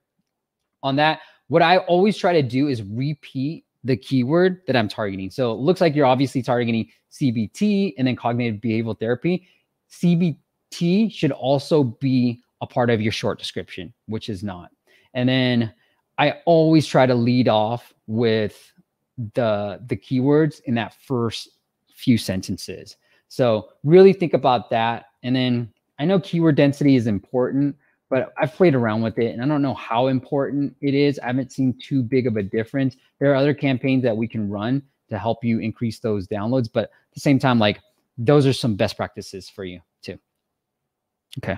on 0.81 0.95
that. 0.95 1.19
What 1.47 1.61
I 1.61 1.77
always 1.79 2.17
try 2.17 2.33
to 2.33 2.41
do 2.41 2.67
is 2.67 2.81
repeat 2.81 3.65
the 3.83 3.95
keyword 3.95 4.61
that 4.65 4.75
I'm 4.75 4.87
targeting. 4.87 5.29
So 5.29 5.51
it 5.51 5.59
looks 5.59 5.79
like 5.79 5.95
you're 5.95 6.07
obviously 6.07 6.41
targeting 6.41 6.89
CBT 7.11 7.93
and 7.97 8.07
then 8.07 8.15
cognitive 8.15 8.59
behavioral 8.59 8.99
therapy. 8.99 9.47
CBT 9.91 11.11
should 11.11 11.31
also 11.31 11.83
be 11.83 12.41
a 12.61 12.67
part 12.67 12.89
of 12.89 12.99
your 12.99 13.11
short 13.11 13.37
description, 13.37 13.93
which 14.07 14.27
is 14.27 14.43
not. 14.43 14.71
And 15.13 15.29
then 15.29 15.71
I 16.17 16.37
always 16.45 16.87
try 16.87 17.05
to 17.05 17.13
lead 17.13 17.47
off 17.47 17.93
with 18.07 18.71
the 19.33 19.81
the 19.85 19.95
keywords 19.95 20.61
in 20.65 20.75
that 20.75 20.93
first 20.93 21.49
few 21.95 22.17
sentences. 22.17 22.97
So 23.27 23.69
really 23.83 24.13
think 24.13 24.33
about 24.33 24.69
that. 24.69 25.05
And 25.23 25.35
then 25.35 25.73
I 25.97 26.05
know 26.05 26.19
keyword 26.19 26.55
density 26.55 26.95
is 26.95 27.07
important, 27.07 27.75
but 28.09 28.33
I've 28.37 28.53
played 28.53 28.75
around 28.75 29.01
with 29.01 29.17
it 29.17 29.33
and 29.33 29.41
I 29.41 29.47
don't 29.47 29.61
know 29.61 29.73
how 29.73 30.07
important 30.07 30.75
it 30.81 30.93
is. 30.93 31.17
I 31.19 31.27
haven't 31.27 31.51
seen 31.51 31.77
too 31.81 32.03
big 32.03 32.27
of 32.27 32.35
a 32.37 32.43
difference. 32.43 32.97
There 33.19 33.31
are 33.31 33.35
other 33.35 33.53
campaigns 33.53 34.03
that 34.03 34.15
we 34.15 34.27
can 34.27 34.49
run 34.49 34.83
to 35.09 35.17
help 35.17 35.43
you 35.43 35.59
increase 35.59 35.99
those 35.99 36.27
downloads, 36.27 36.69
but 36.71 36.85
at 36.85 37.13
the 37.13 37.19
same 37.19 37.39
time, 37.39 37.59
like 37.59 37.79
those 38.17 38.45
are 38.45 38.53
some 38.53 38.75
best 38.75 38.97
practices 38.97 39.49
for 39.49 39.63
you 39.63 39.81
too. 40.01 40.19
Okay. 41.39 41.57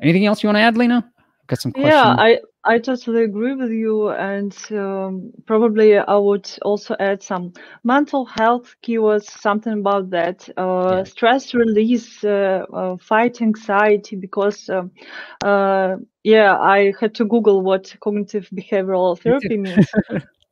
Anything 0.00 0.26
else 0.26 0.42
you 0.42 0.48
want 0.48 0.56
to 0.56 0.60
add, 0.60 0.76
Lena? 0.76 1.10
I've 1.16 1.46
Got 1.46 1.60
some 1.60 1.72
questions. 1.72 1.92
Yeah, 1.92 2.16
I 2.18 2.38
I 2.66 2.78
totally 2.78 3.24
agree 3.24 3.54
with 3.54 3.70
you, 3.70 4.10
and 4.10 4.54
um, 4.72 5.32
probably 5.46 5.96
I 5.96 6.16
would 6.16 6.50
also 6.62 6.96
add 6.98 7.22
some 7.22 7.52
mental 7.84 8.26
health 8.26 8.74
keywords, 8.82 9.24
something 9.24 9.74
about 9.80 10.10
that. 10.10 10.48
Uh, 10.56 11.04
yeah. 11.04 11.04
Stress 11.04 11.54
release, 11.54 12.24
uh, 12.24 12.64
uh, 12.72 12.96
fight 12.98 13.40
anxiety, 13.40 14.16
because 14.16 14.68
um, 14.68 14.90
uh, 15.42 15.96
yeah, 16.24 16.58
I 16.58 16.92
had 17.00 17.14
to 17.16 17.24
Google 17.24 17.62
what 17.62 17.94
cognitive 18.00 18.48
behavioral 18.54 19.18
therapy 19.22 19.56
means. 19.56 19.96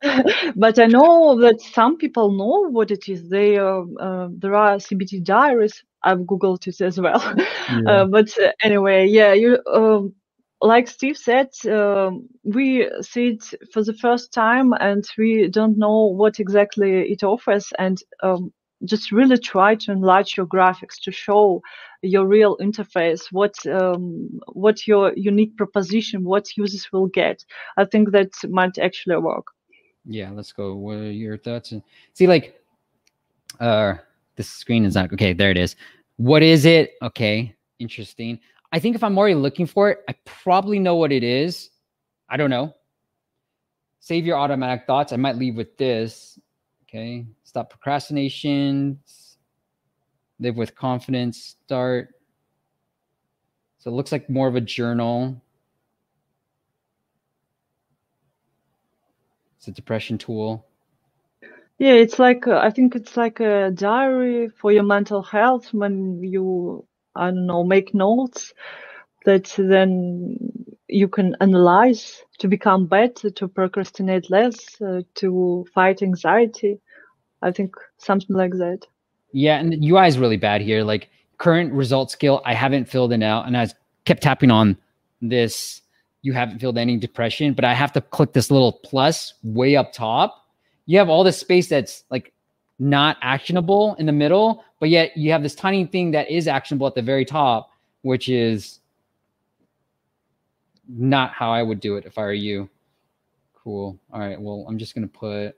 but 0.57 0.79
I 0.79 0.87
know 0.87 1.39
that 1.41 1.61
some 1.61 1.97
people 1.97 2.33
know 2.33 2.71
what 2.71 2.91
it 2.91 3.09
is. 3.09 3.29
They 3.29 3.59
uh, 3.59 3.83
uh, 4.01 4.29
there 4.39 4.55
are 4.55 4.77
CBT 4.77 5.25
diaries. 5.25 5.83
I've 6.03 6.19
googled 6.21 6.67
it 6.67 6.81
as 6.81 7.01
well. 7.01 7.21
Yeah. 7.69 8.05
but 8.05 8.29
anyway, 8.63 9.07
yeah, 9.09 9.33
you. 9.33 9.59
Um, 9.73 10.15
like 10.65 10.89
Steve 10.89 11.17
said, 11.17 11.51
um, 11.71 12.27
we 12.43 12.91
see 13.03 13.29
it 13.29 13.45
for 13.73 13.85
the 13.85 13.93
first 13.93 14.33
time 14.33 14.73
and 14.81 15.05
we 15.19 15.49
don't 15.49 15.77
know 15.77 16.07
what 16.07 16.41
exactly 16.41 17.03
it 17.13 17.23
offers. 17.23 17.71
And 17.79 17.99
um, 18.23 18.53
just 18.85 19.13
really 19.13 19.37
try 19.37 19.75
to 19.75 19.93
enlarge 19.93 20.37
your 20.37 20.47
graphics 20.47 20.99
to 21.03 21.13
show 21.13 21.61
your 22.03 22.27
real 22.27 22.57
interface, 22.59 23.27
what 23.31 23.55
um, 23.67 24.29
what 24.53 24.87
your 24.87 25.13
unique 25.17 25.57
proposition, 25.57 26.25
what 26.25 26.57
users 26.57 26.89
will 26.93 27.09
get. 27.09 27.45
I 27.77 27.85
think 27.85 28.13
that 28.13 28.33
might 28.49 28.79
actually 28.79 29.17
work. 29.19 29.47
Yeah, 30.07 30.31
let's 30.31 30.53
go. 30.53 30.75
What 30.77 30.97
are 30.97 31.11
your 31.11 31.37
thoughts? 31.39 31.73
See, 32.15 32.27
like, 32.27 32.61
uh, 33.61 33.95
the 34.37 34.43
screen 34.43 34.85
is 34.85 34.95
not 34.95 35.13
okay. 35.13 35.35
There 35.35 35.51
it 35.51 35.59
is. 35.59 35.77
What 36.17 36.43
is 36.43 36.65
it? 36.65 36.93
Okay, 37.03 37.55
interesting. 37.79 38.41
I 38.75 38.81
think 38.81 38.97
if 38.97 39.05
I'm 39.05 39.17
already 39.17 39.37
looking 39.37 39.67
for 39.67 39.91
it, 39.91 40.01
I 40.09 40.17
probably 40.25 40.81
know 40.81 40.97
what 40.97 41.13
it 41.13 41.23
is. 41.23 41.71
I 42.29 42.37
don't 42.37 42.51
know. 42.51 42.75
Save 44.01 44.27
your 44.27 44.37
automatic 44.37 44.85
thoughts. 44.85 45.13
I 45.13 45.17
might 45.17 45.37
leave 45.37 45.55
with 45.55 45.77
this. 45.77 46.41
Okay. 46.83 47.25
Stop 47.45 47.71
procrastination. 47.71 48.99
Live 50.41 50.57
with 50.57 50.75
confidence. 50.75 51.57
Start. 51.65 52.17
So 53.79 53.93
it 53.93 53.95
looks 53.95 54.11
like 54.11 54.29
more 54.29 54.49
of 54.49 54.57
a 54.57 54.61
journal. 54.61 55.41
It's 59.57 59.69
a 59.69 59.71
depression 59.71 60.19
tool. 60.19 60.67
Yeah, 61.79 61.93
it's 61.93 62.19
like 62.19 62.49
uh, 62.49 62.59
I 62.59 62.71
think 62.71 62.97
it's 62.97 63.17
like 63.17 63.39
a 63.39 63.71
diary 63.71 64.49
for 64.49 64.73
your 64.73 64.83
mental 64.83 65.23
health 65.23 65.73
when 65.73 66.25
you 66.25 66.85
I 67.17 67.27
don't 67.27 67.47
know, 67.47 67.65
make 67.65 67.95
notes 67.95 68.53
that 69.25 69.55
then 69.57 70.37
you 70.89 71.09
can 71.09 71.35
analyze 71.41 72.23
to 72.39 72.49
become 72.49 72.87
better, 72.87 73.31
to 73.31 73.49
procrastinate 73.49 74.31
less, 74.31 74.81
uh, 74.81 75.03
to 75.17 75.67
fight 75.75 76.03
anxiety. 76.03 76.79
I 77.43 77.51
think 77.51 77.75
something 77.99 78.37
like 78.37 78.53
that. 78.53 78.87
Yeah, 79.33 79.59
and 79.59 79.73
the 79.73 79.89
UI 79.91 80.07
is 80.07 80.19
really 80.19 80.37
bad 80.37 80.61
here. 80.61 80.85
Like 80.85 81.11
current 81.39 81.73
result 81.73 82.11
skill, 82.11 82.41
I 82.45 82.55
haven't 82.55 82.89
filled 82.89 83.13
it 83.13 83.23
out, 83.23 83.47
and 83.47 83.57
I 83.57 83.69
kept 84.05 84.23
tapping 84.23 84.51
on 84.51 84.77
this. 85.21 85.83
You 86.23 86.33
haven't 86.33 86.59
filled 86.59 86.79
any 86.79 86.97
depression, 86.97 87.53
but 87.53 87.65
I 87.65 87.75
have 87.75 87.93
to 87.93 88.01
click 88.01 88.33
this 88.33 88.51
little 88.51 88.73
plus 88.73 89.35
way 89.43 89.77
up 89.77 89.93
top. 89.93 90.47
You 90.87 90.99
have 90.99 91.09
all 91.09 91.25
this 91.25 91.39
space 91.39 91.69
that's 91.69 92.05
like 92.11 92.33
not 92.79 93.17
actionable 93.23 93.95
in 93.99 94.07
the 94.07 94.13
middle, 94.13 94.65
but 94.85 94.91
yet 94.91 95.17
you 95.17 95.33
have 95.33 95.43
this 95.43 95.55
tiny 95.55 95.87
thing 95.87 96.11
that 96.11 96.31
is 96.31 96.47
actionable 96.47 96.87
at 96.87 96.95
the 96.95 97.01
very 97.01 97.25
top, 97.25 97.71
which 98.03 98.29
is 98.29 98.81
not 100.87 101.33
how 101.33 101.51
I 101.51 101.63
would 101.63 101.81
do 101.81 101.97
it 101.97 102.05
if 102.05 102.19
I 102.19 102.25
were 102.25 102.35
you. 102.35 102.69
Cool. 103.55 103.99
All 104.13 104.21
right. 104.21 104.39
Well, 104.39 104.67
I'm 104.69 104.77
just 104.77 104.95
gonna 104.95 105.07
put 105.07 105.57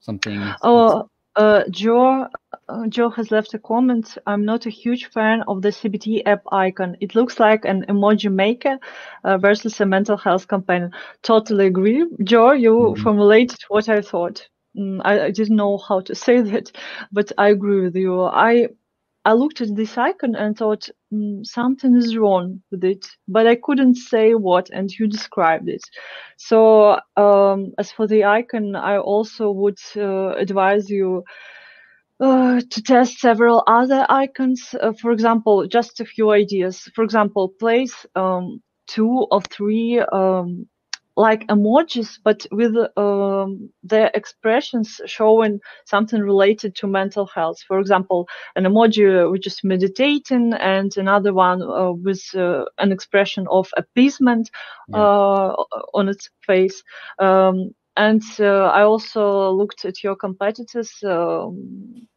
something. 0.00 0.38
Oh, 0.60 1.08
uh, 1.36 1.62
Joe, 1.70 2.28
uh, 2.68 2.86
Joe 2.88 3.08
has 3.08 3.30
left 3.30 3.54
a 3.54 3.58
comment. 3.58 4.18
I'm 4.26 4.44
not 4.44 4.66
a 4.66 4.70
huge 4.70 5.06
fan 5.06 5.42
of 5.48 5.62
the 5.62 5.70
CBT 5.70 6.24
app 6.26 6.42
icon. 6.52 6.98
It 7.00 7.14
looks 7.14 7.40
like 7.40 7.64
an 7.64 7.86
emoji 7.88 8.30
maker 8.30 8.78
uh, 9.24 9.38
versus 9.38 9.80
a 9.80 9.86
mental 9.86 10.18
health 10.18 10.48
campaign. 10.48 10.90
Totally 11.22 11.64
agree, 11.68 12.04
Joe. 12.24 12.52
You 12.52 12.74
mm-hmm. 12.74 13.02
formulated 13.02 13.60
what 13.68 13.88
I 13.88 14.02
thought. 14.02 14.46
Mm, 14.76 15.00
I, 15.04 15.26
I, 15.26 15.30
didn't 15.30 15.56
know 15.56 15.78
how 15.78 16.00
to 16.00 16.14
say 16.26 16.40
that, 16.40 16.72
but 17.12 17.32
I 17.38 17.48
agree 17.50 17.82
with 17.82 17.96
you. 17.96 18.22
I 18.22 18.68
I 19.26 19.32
looked 19.32 19.62
at 19.62 19.74
this 19.74 19.96
icon 19.96 20.34
and 20.34 20.56
thought 20.56 20.88
mm, 21.12 21.46
something 21.46 21.96
is 21.96 22.16
wrong 22.16 22.62
with 22.70 22.84
it, 22.84 23.06
but 23.26 23.46
I 23.46 23.54
couldn't 23.56 23.94
say 23.94 24.34
what, 24.34 24.68
and 24.70 24.90
you 24.90 25.06
described 25.06 25.68
it. 25.68 25.82
So 26.36 26.98
um, 27.16 27.72
as 27.78 27.90
for 27.90 28.06
the 28.06 28.24
icon, 28.24 28.76
I 28.76 28.98
also 28.98 29.50
would 29.50 29.78
uh, 29.96 30.34
advise 30.36 30.90
you. 30.90 31.24
Uh, 32.20 32.60
to 32.70 32.80
test 32.80 33.18
several 33.18 33.64
other 33.66 34.06
icons. 34.08 34.72
Uh, 34.80 34.92
for 34.92 35.10
example, 35.10 35.66
just 35.66 36.00
a 36.00 36.04
few 36.04 36.30
ideas. 36.30 36.88
For 36.94 37.02
example, 37.02 37.52
place 37.58 38.06
um, 38.14 38.62
two 38.86 39.26
or 39.32 39.42
three 39.42 39.98
um, 40.12 40.66
like 41.16 41.46
emojis, 41.46 42.18
but 42.22 42.46
with 42.50 42.74
um, 42.96 43.70
their 43.82 44.10
expressions 44.14 45.00
showing 45.06 45.60
something 45.84 46.20
related 46.20 46.74
to 46.76 46.86
mental 46.86 47.26
health. 47.26 47.58
For 47.66 47.78
example, 47.78 48.26
an 48.56 48.64
emoji 48.64 49.30
which 49.30 49.46
is 49.46 49.60
meditating, 49.62 50.54
and 50.54 50.96
another 50.96 51.32
one 51.32 51.62
uh, 51.62 51.92
with 51.92 52.22
uh, 52.34 52.64
an 52.78 52.92
expression 52.92 53.46
of 53.50 53.68
appeasement 53.76 54.50
yeah. 54.88 54.96
uh, 54.96 55.64
on 55.94 56.08
its 56.08 56.28
face. 56.46 56.82
Um, 57.18 57.74
and 57.96 58.22
uh, 58.40 58.66
I 58.66 58.82
also 58.82 59.50
looked 59.52 59.84
at 59.84 60.02
your 60.02 60.16
competitors. 60.16 60.92
Um, 61.04 62.08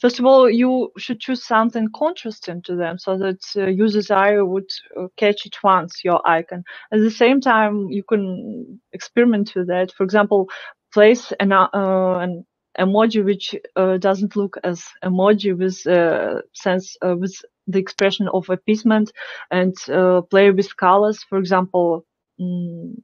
first 0.00 0.18
of 0.20 0.26
all, 0.26 0.50
you 0.50 0.90
should 0.98 1.20
choose 1.20 1.44
something 1.44 1.88
contrasting 1.96 2.62
to 2.62 2.76
them 2.76 2.98
so 2.98 3.18
that 3.18 3.40
uh, 3.56 3.66
user's 3.68 4.10
eye 4.10 4.40
would 4.40 4.70
uh, 4.98 5.08
catch 5.16 5.46
it 5.46 5.56
once, 5.64 6.04
your 6.04 6.26
icon. 6.28 6.64
At 6.92 7.00
the 7.00 7.10
same 7.10 7.40
time, 7.40 7.88
you 7.90 8.02
can 8.04 8.80
experiment 8.92 9.54
with 9.56 9.68
that. 9.68 9.92
For 9.92 10.04
example, 10.04 10.48
place 10.92 11.32
an, 11.40 11.52
uh, 11.52 11.68
an 11.74 12.46
emoji 12.78 13.24
which 13.24 13.54
uh, 13.76 13.98
doesn't 13.98 14.36
look 14.36 14.56
as 14.64 14.84
emoji 15.04 15.56
with 15.56 15.86
uh, 15.86 16.42
sense 16.54 16.96
uh, 17.06 17.16
with 17.16 17.36
the 17.68 17.78
expression 17.78 18.28
of 18.28 18.50
appeasement 18.50 19.12
and 19.50 19.74
uh, 19.90 20.22
play 20.22 20.50
with 20.50 20.76
colors. 20.76 21.24
For 21.28 21.38
example, 21.38 22.04
mm, 22.40 22.94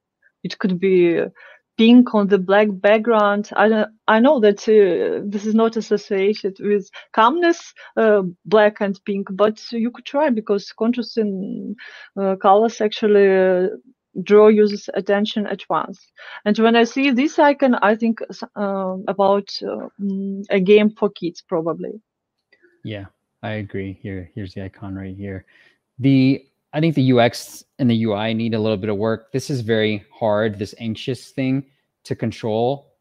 it 0.44 0.58
could 0.58 0.80
be 0.80 1.20
pink 1.80 2.14
on 2.14 2.28
the 2.28 2.38
black 2.38 2.68
background. 2.70 3.48
I 3.56 3.86
I 4.06 4.20
know 4.20 4.38
that 4.40 4.68
uh, 4.68 5.24
this 5.24 5.46
is 5.46 5.54
not 5.54 5.78
associated 5.78 6.58
with 6.60 6.90
calmness, 7.12 7.72
uh, 7.96 8.22
black 8.44 8.82
and 8.82 9.00
pink, 9.06 9.28
but 9.30 9.58
you 9.72 9.90
could 9.90 10.04
try 10.04 10.28
because 10.28 10.72
contrasting 10.72 11.74
uh, 12.20 12.36
colors 12.36 12.82
actually 12.82 13.28
uh, 13.28 13.68
draw 14.22 14.48
users' 14.48 14.90
attention 14.92 15.46
at 15.46 15.62
once. 15.70 15.98
And 16.44 16.58
when 16.58 16.76
I 16.76 16.84
see 16.84 17.12
this 17.12 17.38
icon, 17.38 17.74
I 17.76 17.96
think 17.96 18.18
uh, 18.56 18.96
about 19.08 19.48
uh, 19.62 19.88
a 20.50 20.60
game 20.60 20.90
for 20.90 21.08
kids, 21.08 21.42
probably. 21.48 21.92
Yeah, 22.84 23.06
I 23.42 23.52
agree. 23.52 23.98
Here, 24.02 24.30
here's 24.34 24.52
the 24.52 24.64
icon 24.64 24.96
right 24.96 25.16
here. 25.16 25.46
The 25.98 26.44
I 26.72 26.80
think 26.80 26.94
the 26.94 27.12
UX 27.12 27.64
and 27.78 27.90
the 27.90 28.04
UI 28.04 28.32
need 28.34 28.54
a 28.54 28.58
little 28.58 28.76
bit 28.76 28.90
of 28.90 28.96
work. 28.96 29.32
This 29.32 29.50
is 29.50 29.60
very 29.60 30.04
hard, 30.12 30.58
this 30.58 30.74
anxious 30.78 31.30
thing 31.30 31.64
to 32.04 32.14
control. 32.14 32.94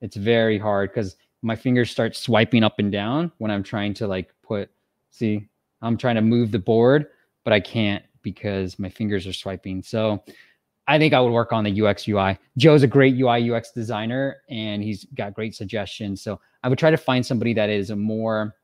It's 0.00 0.16
very 0.16 0.58
hard 0.58 0.90
because 0.90 1.16
my 1.42 1.54
fingers 1.54 1.90
start 1.90 2.16
swiping 2.16 2.64
up 2.64 2.78
and 2.78 2.90
down 2.90 3.30
when 3.38 3.50
I'm 3.50 3.62
trying 3.62 3.94
to 3.94 4.06
like 4.06 4.34
put, 4.42 4.70
see, 5.10 5.46
I'm 5.82 5.96
trying 5.96 6.16
to 6.16 6.22
move 6.22 6.50
the 6.50 6.58
board, 6.58 7.06
but 7.44 7.52
I 7.52 7.60
can't 7.60 8.02
because 8.22 8.78
my 8.78 8.88
fingers 8.88 9.26
are 9.26 9.32
swiping. 9.32 9.82
So 9.82 10.24
I 10.88 10.98
think 10.98 11.14
I 11.14 11.20
would 11.20 11.32
work 11.32 11.52
on 11.52 11.64
the 11.64 11.82
UX 11.82 12.08
UI. 12.08 12.38
Joe's 12.56 12.82
a 12.82 12.88
great 12.88 13.14
UI 13.18 13.50
UX 13.50 13.70
designer 13.70 14.38
and 14.50 14.82
he's 14.82 15.04
got 15.14 15.34
great 15.34 15.54
suggestions. 15.54 16.20
So 16.20 16.40
I 16.62 16.68
would 16.68 16.78
try 16.78 16.90
to 16.90 16.96
find 16.96 17.24
somebody 17.24 17.54
that 17.54 17.70
is 17.70 17.90
a 17.90 17.96
more 17.96 18.56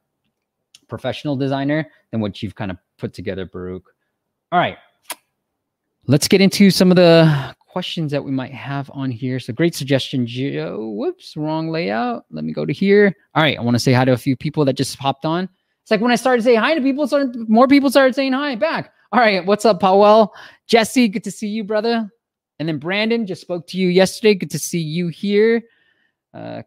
professional 0.88 1.36
designer 1.36 1.88
than 2.10 2.20
what 2.20 2.42
you've 2.42 2.56
kind 2.56 2.70
of 2.70 2.78
put 2.98 3.14
together, 3.14 3.46
Baruch. 3.46 3.94
All 4.52 4.58
right. 4.58 4.78
Let's 6.06 6.26
get 6.26 6.40
into 6.40 6.70
some 6.70 6.90
of 6.90 6.96
the 6.96 7.54
questions 7.68 8.10
that 8.10 8.24
we 8.24 8.32
might 8.32 8.52
have 8.52 8.90
on 8.92 9.12
here. 9.12 9.38
So 9.38 9.52
great 9.52 9.76
suggestion, 9.76 10.26
Joe. 10.26 10.88
Whoops, 10.96 11.36
wrong 11.36 11.70
layout. 11.70 12.24
Let 12.30 12.44
me 12.44 12.52
go 12.52 12.66
to 12.66 12.72
here. 12.72 13.14
All 13.36 13.42
right. 13.42 13.56
I 13.56 13.60
want 13.60 13.76
to 13.76 13.78
say 13.78 13.92
hi 13.92 14.04
to 14.04 14.12
a 14.12 14.16
few 14.16 14.36
people 14.36 14.64
that 14.64 14.72
just 14.72 14.98
popped 14.98 15.24
on. 15.24 15.48
It's 15.82 15.90
like 15.90 16.00
when 16.00 16.10
I 16.10 16.16
started 16.16 16.42
saying 16.42 16.58
hi 16.58 16.74
to 16.74 16.80
people, 16.80 17.06
started, 17.06 17.48
more 17.48 17.68
people 17.68 17.90
started 17.90 18.14
saying 18.16 18.32
hi 18.32 18.56
back. 18.56 18.92
All 19.12 19.20
right. 19.20 19.46
What's 19.46 19.64
up, 19.64 19.78
Powell? 19.78 20.34
Jesse, 20.66 21.06
good 21.06 21.24
to 21.24 21.30
see 21.30 21.46
you, 21.46 21.62
brother. 21.62 22.10
And 22.58 22.68
then 22.68 22.78
Brandon 22.78 23.26
just 23.26 23.40
spoke 23.40 23.68
to 23.68 23.78
you 23.78 23.88
yesterday. 23.88 24.34
Good 24.34 24.50
to 24.50 24.58
see 24.58 24.80
you 24.80 25.08
here. 25.08 25.62
Uh, 26.34 26.62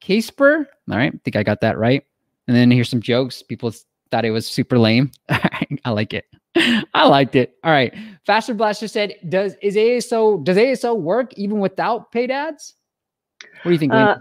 Casper. 0.00 0.68
All 0.90 0.96
right. 0.96 1.12
I 1.12 1.18
think 1.24 1.34
I 1.34 1.42
got 1.42 1.60
that 1.62 1.76
right. 1.76 2.04
And 2.46 2.56
then 2.56 2.70
here's 2.70 2.88
some 2.88 3.02
jokes. 3.02 3.42
People 3.42 3.72
thought 4.12 4.24
it 4.24 4.30
was 4.30 4.46
super 4.46 4.78
lame. 4.78 5.10
I 5.28 5.90
like 5.90 6.14
it. 6.14 6.24
I 6.94 7.08
liked 7.08 7.34
it. 7.36 7.56
All 7.64 7.70
right. 7.70 7.94
Faster 8.26 8.54
Blaster 8.54 8.88
said, 8.88 9.14
"Does 9.28 9.56
is 9.62 9.76
ASO 9.76 10.42
does 10.44 10.56
ASO 10.56 10.98
work 10.98 11.32
even 11.34 11.60
without 11.60 12.12
paid 12.12 12.30
ads?" 12.30 12.74
What 13.62 13.70
do 13.70 13.72
you 13.72 13.78
think? 13.78 13.92
Uh, 13.92 14.16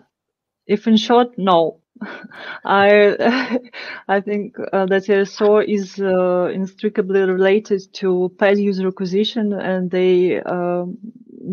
if 0.67 0.88
in 0.88 0.98
short, 0.98 1.38
no. 1.38 1.79
I 2.65 3.60
I 4.08 4.21
think 4.21 4.56
uh, 4.71 4.86
that 4.88 5.04
ASO 5.04 5.63
is 5.67 6.00
uh, 6.00 6.52
inextricably 6.54 7.21
related 7.21 7.94
to 7.96 8.32
paid 8.40 8.58
user 8.58 8.88
acquisition, 8.88 9.54
and 9.54 9.92
they 9.92 10.42
um, 10.42 10.98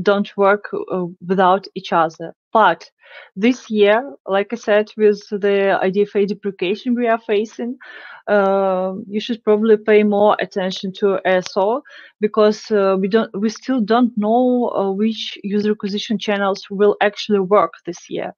don't 0.02 0.36
work 0.36 0.64
uh, 0.72 1.06
without 1.26 1.66
each 1.74 1.92
other. 1.92 2.34
But 2.52 2.90
this 3.36 3.70
year, 3.70 4.14
like 4.26 4.52
I 4.52 4.56
said, 4.56 4.88
with 4.96 5.20
the 5.30 5.78
IDFA 5.82 6.28
deprecation 6.28 6.94
we 6.94 7.06
are 7.08 7.20
facing, 7.20 7.78
uh, 8.26 8.92
you 9.06 9.20
should 9.20 9.42
probably 9.44 9.76
pay 9.76 10.02
more 10.02 10.36
attention 10.40 10.92
to 10.92 11.18
ASO 11.26 11.82
because 12.20 12.70
uh, 12.70 12.96
we 13.00 13.08
don't, 13.08 13.30
we 13.38 13.48
still 13.48 13.80
don't 13.80 14.12
know 14.16 14.70
uh, 14.70 14.90
which 14.90 15.38
user 15.42 15.72
acquisition 15.72 16.18
channels 16.18 16.66
will 16.70 16.96
actually 17.00 17.40
work 17.40 17.72
this 17.86 18.10
year. 18.10 18.34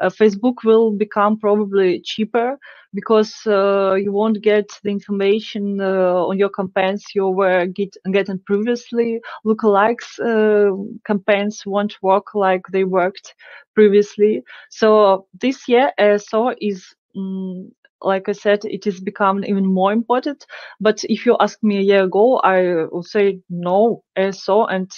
Uh, 0.00 0.08
Facebook 0.08 0.64
will 0.64 0.90
become 0.92 1.38
probably 1.38 2.00
cheaper 2.00 2.58
because 2.94 3.34
uh, 3.46 3.94
you 3.94 4.12
won't 4.12 4.42
get 4.42 4.68
the 4.82 4.90
information 4.90 5.80
uh, 5.80 6.26
on 6.26 6.38
your 6.38 6.50
campaigns 6.50 7.04
you 7.14 7.28
were 7.28 7.66
get, 7.66 7.96
getting 8.12 8.38
previously. 8.46 9.20
Lookalikes 9.46 10.18
uh, 10.20 10.76
campaigns 11.06 11.64
won't 11.64 11.96
work 12.02 12.34
like 12.34 12.62
they 12.70 12.84
worked 12.84 13.34
previously. 13.74 14.42
So 14.70 15.26
this 15.40 15.68
year, 15.68 15.92
ASO 15.98 16.54
is 16.60 16.94
um, 17.16 17.72
like 18.04 18.28
I 18.28 18.32
said, 18.32 18.64
it 18.64 18.86
is 18.86 19.00
becoming 19.00 19.44
even 19.44 19.66
more 19.66 19.92
important. 19.92 20.44
But 20.80 21.04
if 21.04 21.24
you 21.24 21.36
ask 21.40 21.62
me 21.62 21.78
a 21.78 21.82
year 21.82 22.04
ago, 22.04 22.38
I 22.38 22.86
would 22.90 23.06
say 23.06 23.40
no, 23.48 24.02
ASO 24.18 24.66
and 24.70 24.90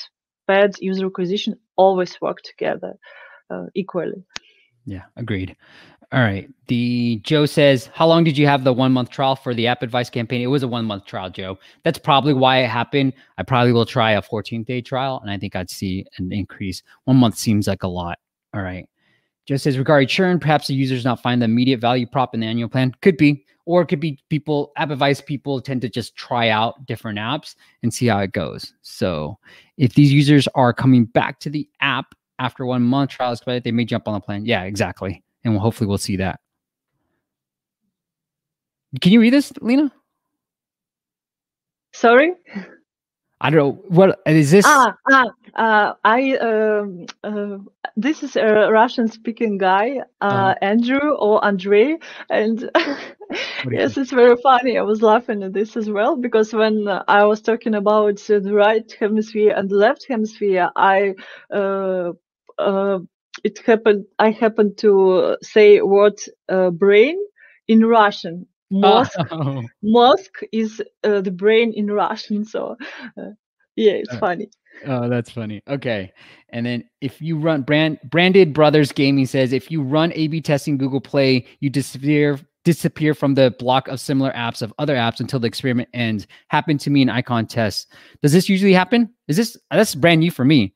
paid 0.49 0.72
user 0.80 1.07
acquisition 1.07 1.57
always 1.76 2.20
work 2.20 2.38
together 2.42 2.95
uh, 3.51 3.66
equally. 3.74 4.24
Yeah, 4.86 5.05
agreed. 5.16 5.57
All 6.14 6.20
right. 6.20 6.48
The 6.68 7.20
Joe 7.24 7.44
says, 7.44 7.90
How 7.92 8.06
long 8.06 8.22
did 8.22 8.38
you 8.38 8.46
have 8.46 8.62
the 8.62 8.72
one 8.72 8.92
month 8.92 9.10
trial 9.10 9.34
for 9.34 9.52
the 9.52 9.66
app 9.66 9.82
advice 9.82 10.08
campaign? 10.08 10.42
It 10.42 10.46
was 10.46 10.62
a 10.62 10.68
one 10.68 10.84
month 10.84 11.06
trial, 11.06 11.28
Joe. 11.28 11.58
That's 11.82 11.98
probably 11.98 12.32
why 12.32 12.58
it 12.58 12.68
happened. 12.68 13.14
I 13.36 13.42
probably 13.42 13.72
will 13.72 13.84
try 13.84 14.12
a 14.12 14.22
14 14.22 14.62
day 14.62 14.80
trial 14.80 15.18
and 15.20 15.28
I 15.28 15.36
think 15.38 15.56
I'd 15.56 15.70
see 15.70 16.06
an 16.18 16.32
increase. 16.32 16.84
One 17.02 17.16
month 17.16 17.36
seems 17.36 17.66
like 17.66 17.82
a 17.82 17.88
lot. 17.88 18.20
All 18.54 18.62
right. 18.62 18.88
Joe 19.46 19.56
says, 19.56 19.76
regarding 19.76 20.06
churn, 20.06 20.38
perhaps 20.38 20.68
the 20.68 20.74
users 20.74 21.04
not 21.04 21.20
find 21.20 21.42
the 21.42 21.46
immediate 21.46 21.80
value 21.80 22.06
prop 22.06 22.32
in 22.32 22.40
the 22.40 22.46
annual 22.46 22.68
plan. 22.68 22.94
Could 23.02 23.16
be, 23.16 23.44
or 23.66 23.82
it 23.82 23.86
could 23.86 24.00
be 24.00 24.20
people, 24.30 24.70
app 24.76 24.90
advice 24.90 25.20
people 25.20 25.60
tend 25.60 25.82
to 25.82 25.88
just 25.88 26.14
try 26.14 26.48
out 26.48 26.86
different 26.86 27.18
apps 27.18 27.56
and 27.82 27.92
see 27.92 28.06
how 28.06 28.20
it 28.20 28.30
goes. 28.30 28.72
So 28.82 29.36
if 29.78 29.94
these 29.94 30.12
users 30.12 30.46
are 30.54 30.72
coming 30.72 31.06
back 31.06 31.40
to 31.40 31.50
the 31.50 31.68
app 31.80 32.14
after 32.38 32.64
one 32.64 32.82
month 32.82 33.10
trial 33.10 33.36
they 33.44 33.72
may 33.72 33.84
jump 33.84 34.06
on 34.06 34.14
the 34.14 34.20
plan. 34.20 34.46
Yeah, 34.46 34.62
exactly. 34.62 35.24
And 35.45 35.55
we'll, 35.55 35.62
hopefully 35.62 35.88
we'll 35.88 35.99
see 35.99 36.16
that. 36.16 36.40
Can 39.01 39.12
you 39.12 39.20
read 39.20 39.32
this, 39.32 39.53
Lena? 39.61 39.92
Sorry? 41.92 42.34
I 43.40 43.51
don't 43.51 43.59
know 43.59 43.84
what 43.88 44.20
is 44.26 44.51
this. 44.51 44.64
Ah, 44.66 44.95
ah 45.11 45.26
uh, 45.57 45.95
I 46.05 46.36
um, 46.38 47.07
uh, 47.22 47.59
this 47.97 48.22
is 48.22 48.36
a 48.36 48.70
Russian-speaking 48.70 49.59
guy, 49.59 49.99
uh, 50.20 50.24
uh-huh. 50.24 50.55
Andrew 50.62 51.11
or 51.11 51.45
Andrei, 51.45 51.97
and 52.30 52.70
yes, 53.70 53.97
it's 53.99 54.11
very 54.11 54.36
funny. 54.42 54.78
I 54.78 54.82
was 54.82 55.03
laughing 55.03 55.42
at 55.42 55.53
this 55.53 55.76
as 55.76 55.90
well 55.90 56.16
because 56.16 56.53
when 56.53 56.88
I 57.07 57.24
was 57.24 57.40
talking 57.40 57.74
about 57.74 58.16
the 58.16 58.55
right 58.55 58.90
hemisphere 58.99 59.53
and 59.55 59.68
the 59.68 59.76
left 59.76 60.07
hemisphere, 60.09 60.70
I 60.76 61.14
uh, 61.53 62.12
uh, 62.59 62.99
it 63.43 63.59
happened. 63.66 64.05
I 64.18 64.30
happened 64.30 64.78
to 64.78 65.37
say 65.43 65.80
word 65.80 66.20
uh, 66.49 66.70
brain 66.70 67.18
in 67.68 67.85
Russian. 67.85 68.47
Mosque, 68.70 69.12
oh. 69.30 69.62
mosque 69.82 70.41
is 70.53 70.82
uh, 71.05 71.20
the 71.20 71.30
brain 71.30 71.72
in 71.72 71.91
Russian. 71.91 72.45
So, 72.45 72.76
uh, 73.18 73.30
yeah, 73.76 73.93
it's 73.93 74.12
uh, 74.14 74.18
funny. 74.18 74.49
Oh, 74.87 75.09
that's 75.09 75.30
funny. 75.30 75.62
Okay, 75.68 76.12
and 76.51 76.66
then 76.66 76.85
if 77.01 77.20
you 77.20 77.39
run 77.39 77.62
brand 77.62 77.99
branded 78.05 78.53
brothers 78.53 78.93
gaming 78.93 79.26
says 79.26 79.53
if 79.53 79.70
you 79.70 79.82
run 79.82 80.12
A/B 80.14 80.41
testing 80.41 80.76
Google 80.76 81.01
Play, 81.01 81.47
you 81.61 81.70
disappear 81.70 82.39
disappear 82.64 83.14
from 83.14 83.35
the 83.35 83.55
block 83.59 83.89
of 83.89 84.01
similar 84.01 84.32
apps 84.32 84.62
of 84.62 84.72
other 84.78 84.97
apps 84.97 85.20
until 85.20 85.39
the 85.39 85.47
experiment 85.47 85.89
ends. 85.93 86.26
Happened 86.49 86.80
to 86.80 86.91
me 86.91 87.03
in 87.03 87.11
icon 87.11 87.47
tests. 87.47 87.87
Does 88.22 88.32
this 88.32 88.49
usually 88.49 88.72
happen? 88.72 89.12
Is 89.28 89.37
this 89.37 89.57
that's 89.70 89.95
brand 89.95 90.20
new 90.20 90.30
for 90.30 90.45
me? 90.45 90.74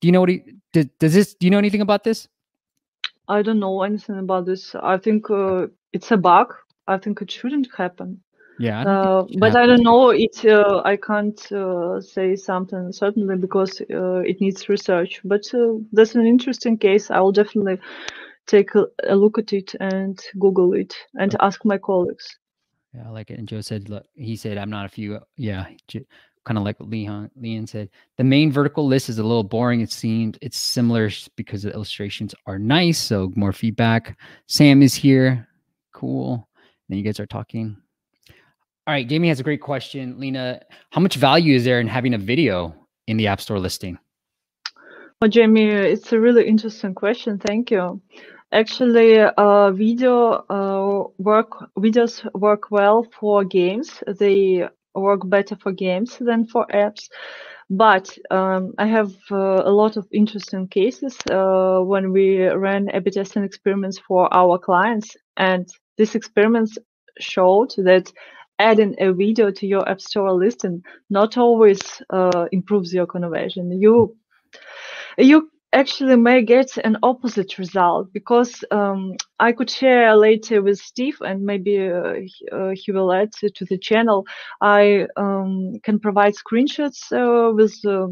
Do 0.00 0.08
you 0.08 0.12
know 0.12 0.20
what 0.20 0.28
he? 0.28 0.42
Does 0.72 1.14
this? 1.14 1.34
Do 1.34 1.46
you 1.46 1.50
know 1.50 1.58
anything 1.58 1.80
about 1.80 2.04
this? 2.04 2.28
I 3.28 3.42
don't 3.42 3.58
know 3.58 3.82
anything 3.82 4.18
about 4.18 4.46
this. 4.46 4.74
I 4.74 4.98
think 4.98 5.30
uh, 5.30 5.66
it's 5.92 6.10
a 6.12 6.16
bug. 6.16 6.54
I 6.86 6.98
think 6.98 7.22
it 7.22 7.30
shouldn't 7.30 7.68
happen. 7.76 8.20
Yeah, 8.58 8.82
uh, 8.82 9.26
but 9.38 9.52
happen. 9.52 9.62
I 9.62 9.66
don't 9.66 9.82
know. 9.82 10.10
It 10.10 10.44
uh, 10.44 10.82
I 10.84 10.96
can't 10.96 11.40
uh, 11.52 12.00
say 12.00 12.36
something 12.36 12.92
certainly 12.92 13.36
because 13.36 13.80
uh, 13.90 14.20
it 14.20 14.40
needs 14.40 14.68
research. 14.68 15.20
But 15.24 15.52
uh, 15.54 15.74
that's 15.92 16.14
an 16.14 16.26
interesting 16.26 16.78
case. 16.78 17.10
I 17.10 17.20
will 17.20 17.32
definitely 17.32 17.78
take 18.46 18.74
a, 18.74 18.86
a 19.04 19.16
look 19.16 19.38
at 19.38 19.52
it 19.52 19.74
and 19.80 20.22
Google 20.38 20.72
it 20.74 20.94
and 21.18 21.34
okay. 21.34 21.44
ask 21.44 21.64
my 21.64 21.78
colleagues. 21.78 22.38
Yeah, 22.94 23.08
I 23.08 23.10
like 23.10 23.30
it. 23.30 23.38
And 23.38 23.48
Joe 23.48 23.60
said, 23.60 23.88
look, 23.88 24.06
he 24.14 24.36
said, 24.36 24.56
I'm 24.56 24.70
not 24.70 24.86
a 24.86 24.88
few. 24.88 25.20
Yeah, 25.36 25.66
kind 26.46 26.56
of 26.56 26.64
like 26.64 26.78
what 26.78 26.88
Leon, 26.88 27.30
Leon 27.36 27.66
said. 27.66 27.90
The 28.16 28.24
main 28.24 28.52
vertical 28.52 28.86
list 28.86 29.08
is 29.08 29.18
a 29.18 29.22
little 29.22 29.42
boring. 29.42 29.80
It 29.80 29.90
seemed 29.90 30.38
it's 30.40 30.56
similar 30.56 31.10
because 31.34 31.62
the 31.62 31.72
illustrations 31.72 32.34
are 32.46 32.58
nice. 32.58 32.98
So 32.98 33.32
more 33.34 33.52
feedback. 33.52 34.16
Sam 34.46 34.80
is 34.80 34.94
here. 34.94 35.46
Cool. 35.92 36.48
Then 36.88 36.98
you 36.98 37.04
guys 37.04 37.18
are 37.18 37.26
talking. 37.26 37.76
All 38.86 38.94
right. 38.94 39.06
Jamie 39.06 39.28
has 39.28 39.40
a 39.40 39.42
great 39.42 39.60
question. 39.60 40.18
Lena, 40.20 40.60
how 40.92 41.00
much 41.00 41.16
value 41.16 41.56
is 41.56 41.64
there 41.64 41.80
in 41.80 41.88
having 41.88 42.14
a 42.14 42.18
video 42.18 42.74
in 43.08 43.16
the 43.16 43.26
App 43.26 43.40
Store 43.40 43.58
listing? 43.58 43.98
Well, 45.20 45.30
Jamie, 45.30 45.66
it's 45.66 46.12
a 46.12 46.20
really 46.20 46.46
interesting 46.46 46.94
question. 46.94 47.38
Thank 47.38 47.72
you. 47.72 48.00
Actually, 48.52 49.18
uh, 49.18 49.72
video 49.72 50.44
uh, 50.48 51.08
work 51.18 51.50
videos 51.76 52.24
work 52.34 52.70
well 52.70 53.04
for 53.18 53.42
games. 53.44 54.04
They 54.06 54.68
work 54.96 55.20
better 55.28 55.56
for 55.56 55.72
games 55.72 56.16
than 56.18 56.46
for 56.46 56.66
apps. 56.72 57.08
But 57.68 58.16
um, 58.30 58.74
I 58.78 58.86
have 58.86 59.12
uh, 59.30 59.62
a 59.64 59.72
lot 59.72 59.96
of 59.96 60.06
interesting 60.12 60.68
cases 60.68 61.16
uh, 61.30 61.80
when 61.80 62.12
we 62.12 62.46
ran 62.46 62.88
A/B 62.90 63.10
testing 63.10 63.44
experiments 63.44 63.98
for 63.98 64.32
our 64.32 64.58
clients, 64.58 65.16
and 65.36 65.68
these 65.96 66.14
experiments 66.14 66.78
showed 67.18 67.72
that 67.78 68.12
adding 68.58 68.94
a 68.98 69.12
video 69.12 69.50
to 69.50 69.66
your 69.66 69.88
App 69.88 70.00
Store 70.00 70.32
listing 70.32 70.82
not 71.10 71.36
always 71.36 71.80
uh, 72.10 72.46
improves 72.52 72.94
your 72.94 73.06
conversion. 73.06 73.80
You 73.80 74.16
you 75.18 75.50
actually 75.72 76.16
may 76.16 76.42
get 76.42 76.76
an 76.78 76.96
opposite 77.02 77.58
result 77.58 78.12
because 78.12 78.64
um, 78.70 79.16
I 79.38 79.52
could 79.52 79.70
share 79.70 80.16
later 80.16 80.62
with 80.62 80.78
Steve 80.78 81.18
and 81.20 81.42
maybe 81.42 81.88
uh, 81.88 82.14
uh, 82.52 82.72
he 82.74 82.92
will 82.92 83.12
add 83.12 83.32
to 83.32 83.64
the 83.64 83.78
channel. 83.78 84.24
I 84.60 85.06
um, 85.16 85.78
can 85.82 85.98
provide 85.98 86.34
screenshots 86.34 87.12
uh, 87.12 87.52
with 87.54 87.74
uh, 87.84 88.08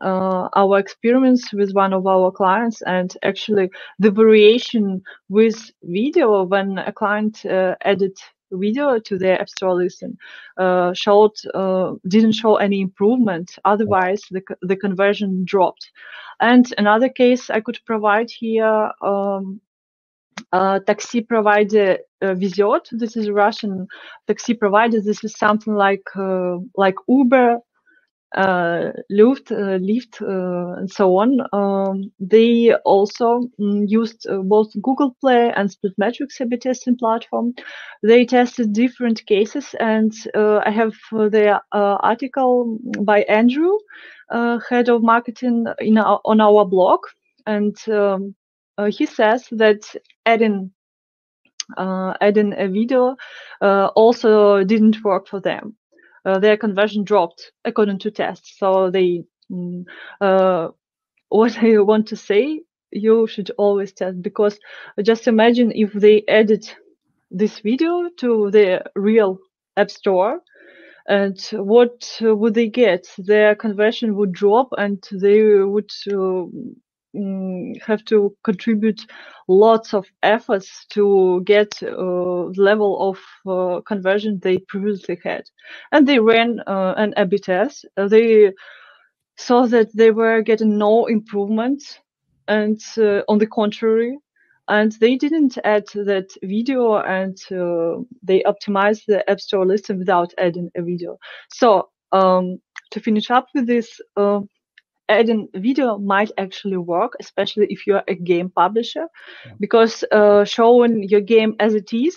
uh, 0.00 0.48
our 0.54 0.78
experiments 0.78 1.52
with 1.52 1.72
one 1.72 1.92
of 1.92 2.06
our 2.06 2.30
clients 2.30 2.82
and 2.82 3.16
actually 3.22 3.70
the 3.98 4.10
variation 4.10 5.02
with 5.28 5.70
video 5.82 6.44
when 6.44 6.78
a 6.78 6.92
client 6.92 7.44
uh, 7.46 7.74
added 7.82 8.16
video 8.52 8.98
to 8.98 9.18
their 9.18 9.40
app 9.40 9.48
store 9.48 9.74
listing 9.74 10.16
uh, 10.58 10.92
showed 10.92 11.32
uh, 11.54 11.92
didn't 12.08 12.32
show 12.32 12.56
any 12.56 12.80
improvement 12.80 13.58
otherwise 13.64 14.22
the, 14.30 14.42
the 14.62 14.76
conversion 14.76 15.44
dropped 15.44 15.90
and 16.40 16.72
another 16.76 17.08
case 17.08 17.50
I 17.50 17.60
could 17.60 17.78
provide 17.86 18.30
here, 18.30 18.92
um, 19.02 19.60
uh, 20.52 20.80
taxi 20.80 21.22
provider 21.22 21.98
uh, 22.22 22.34
Vezet. 22.34 22.88
This 22.92 23.16
is 23.16 23.30
Russian 23.30 23.86
taxi 24.26 24.54
provider. 24.54 25.00
This 25.00 25.24
is 25.24 25.36
something 25.38 25.74
like 25.74 26.04
uh, 26.14 26.58
like 26.76 26.94
Uber, 27.08 27.58
uh, 28.34 28.92
Lyft, 29.10 29.52
uh, 29.52 29.78
Lyft, 29.78 30.20
uh, 30.22 30.78
and 30.80 30.90
so 30.90 31.16
on. 31.16 31.38
Um, 31.52 32.12
they 32.20 32.74
also 32.84 33.48
mm, 33.60 33.84
used 33.88 34.26
uh, 34.28 34.38
both 34.38 34.70
Google 34.82 35.16
Play 35.20 35.52
and 35.56 35.70
Splitmetrics 35.70 36.40
A/B 36.40 36.56
testing 36.58 36.96
platform. 36.96 37.54
They 38.02 38.24
tested 38.26 38.72
different 38.72 39.24
cases, 39.26 39.74
and 39.80 40.12
uh, 40.34 40.60
I 40.64 40.70
have 40.70 40.94
the 41.12 41.60
article 41.72 42.78
by 43.02 43.22
Andrew 43.22 43.78
uh, 44.30 44.58
head 44.68 44.88
of 44.88 45.02
marketing 45.02 45.66
in 45.80 45.98
our, 45.98 46.20
on 46.24 46.40
our 46.40 46.64
blog, 46.64 47.00
and 47.46 47.76
um, 47.88 48.34
uh, 48.78 48.86
he 48.86 49.06
says 49.06 49.46
that 49.52 49.82
adding 50.26 50.72
uh, 51.76 52.14
adding 52.20 52.54
a 52.58 52.68
video 52.68 53.16
also 53.96 54.64
didn't 54.64 55.02
work 55.04 55.28
for 55.28 55.40
them. 55.40 55.76
Their 56.26 56.56
conversion 56.56 57.04
dropped 57.04 57.52
according 57.64 57.98
to 58.00 58.10
tests. 58.10 58.56
So 58.58 58.90
they 58.90 59.24
mm, 59.50 59.84
what 61.28 61.58
I 61.62 61.78
want 61.80 62.08
to 62.08 62.16
say, 62.16 62.62
you 62.90 63.26
should 63.26 63.50
always 63.58 63.92
test 63.92 64.22
because 64.22 64.58
just 65.02 65.26
imagine 65.28 65.72
if 65.74 65.92
they 65.92 66.24
added 66.28 66.64
this 67.30 67.60
video 67.60 68.08
to 68.18 68.50
the 68.50 68.82
real 68.94 69.38
app 69.76 69.90
store 69.90 70.40
and 71.08 71.38
what 71.52 72.18
would 72.20 72.54
they 72.54 72.68
get? 72.68 73.06
Their 73.18 73.54
conversion 73.54 74.16
would 74.16 74.32
drop, 74.32 74.70
and 74.78 75.02
they 75.12 75.42
would 75.62 75.90
uh, 76.12 76.44
um, 77.16 77.74
have 77.86 78.04
to 78.06 78.36
contribute 78.44 79.02
lots 79.48 79.94
of 79.94 80.06
efforts 80.22 80.86
to 80.90 81.42
get 81.46 81.72
uh, 81.82 81.88
the 81.88 82.54
level 82.58 83.10
of 83.10 83.18
uh, 83.50 83.80
conversion 83.82 84.40
they 84.42 84.58
previously 84.58 85.18
had. 85.24 85.44
And 85.92 86.08
they 86.08 86.18
ran 86.20 86.60
uh, 86.66 86.94
an 86.96 87.14
A/B 87.16 87.38
test. 87.38 87.86
Uh, 87.96 88.08
they 88.08 88.52
saw 89.38 89.66
that 89.66 89.94
they 89.96 90.10
were 90.12 90.42
getting 90.42 90.78
no 90.78 91.06
improvement, 91.06 91.82
and 92.48 92.80
uh, 92.98 93.22
on 93.28 93.38
the 93.38 93.46
contrary, 93.48 94.18
and 94.68 94.92
they 95.00 95.16
didn't 95.16 95.58
add 95.64 95.86
that 95.94 96.28
video 96.42 96.96
and 96.96 97.38
uh, 97.52 98.02
they 98.22 98.42
optimized 98.44 99.04
the 99.06 99.28
app 99.30 99.40
store 99.40 99.66
listing 99.66 99.98
without 99.98 100.32
adding 100.38 100.70
a 100.76 100.82
video 100.82 101.18
so 101.50 101.88
um, 102.12 102.58
to 102.90 103.00
finish 103.00 103.30
up 103.30 103.46
with 103.54 103.66
this 103.66 104.00
uh, 104.16 104.40
adding 105.08 105.48
video 105.54 105.98
might 105.98 106.30
actually 106.38 106.76
work 106.76 107.12
especially 107.20 107.66
if 107.70 107.86
you're 107.86 108.02
a 108.08 108.14
game 108.14 108.50
publisher 108.50 109.06
yeah. 109.46 109.52
because 109.60 110.04
uh, 110.12 110.44
showing 110.44 111.02
your 111.08 111.20
game 111.20 111.54
as 111.60 111.74
it 111.74 111.92
is 111.92 112.16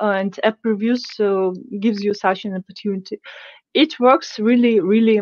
uh, 0.00 0.14
and 0.16 0.38
app 0.44 0.58
reviews 0.64 1.04
uh, 1.20 1.50
gives 1.80 2.02
you 2.02 2.14
such 2.14 2.44
an 2.44 2.54
opportunity 2.54 3.18
it 3.74 3.98
works 4.00 4.38
really 4.38 4.80
really 4.80 5.20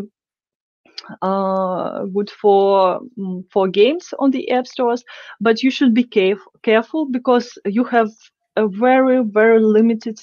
uh, 1.22 2.04
good 2.04 2.30
for 2.30 3.00
mm, 3.18 3.44
for 3.50 3.68
games 3.68 4.12
on 4.18 4.30
the 4.30 4.50
app 4.50 4.66
stores 4.66 5.04
but 5.40 5.62
you 5.62 5.70
should 5.70 5.94
be 5.94 6.04
caref- 6.04 6.50
careful 6.62 7.06
because 7.06 7.58
you 7.64 7.84
have 7.84 8.11
a 8.56 8.66
very 8.68 9.22
very 9.24 9.61
limited 9.61 10.18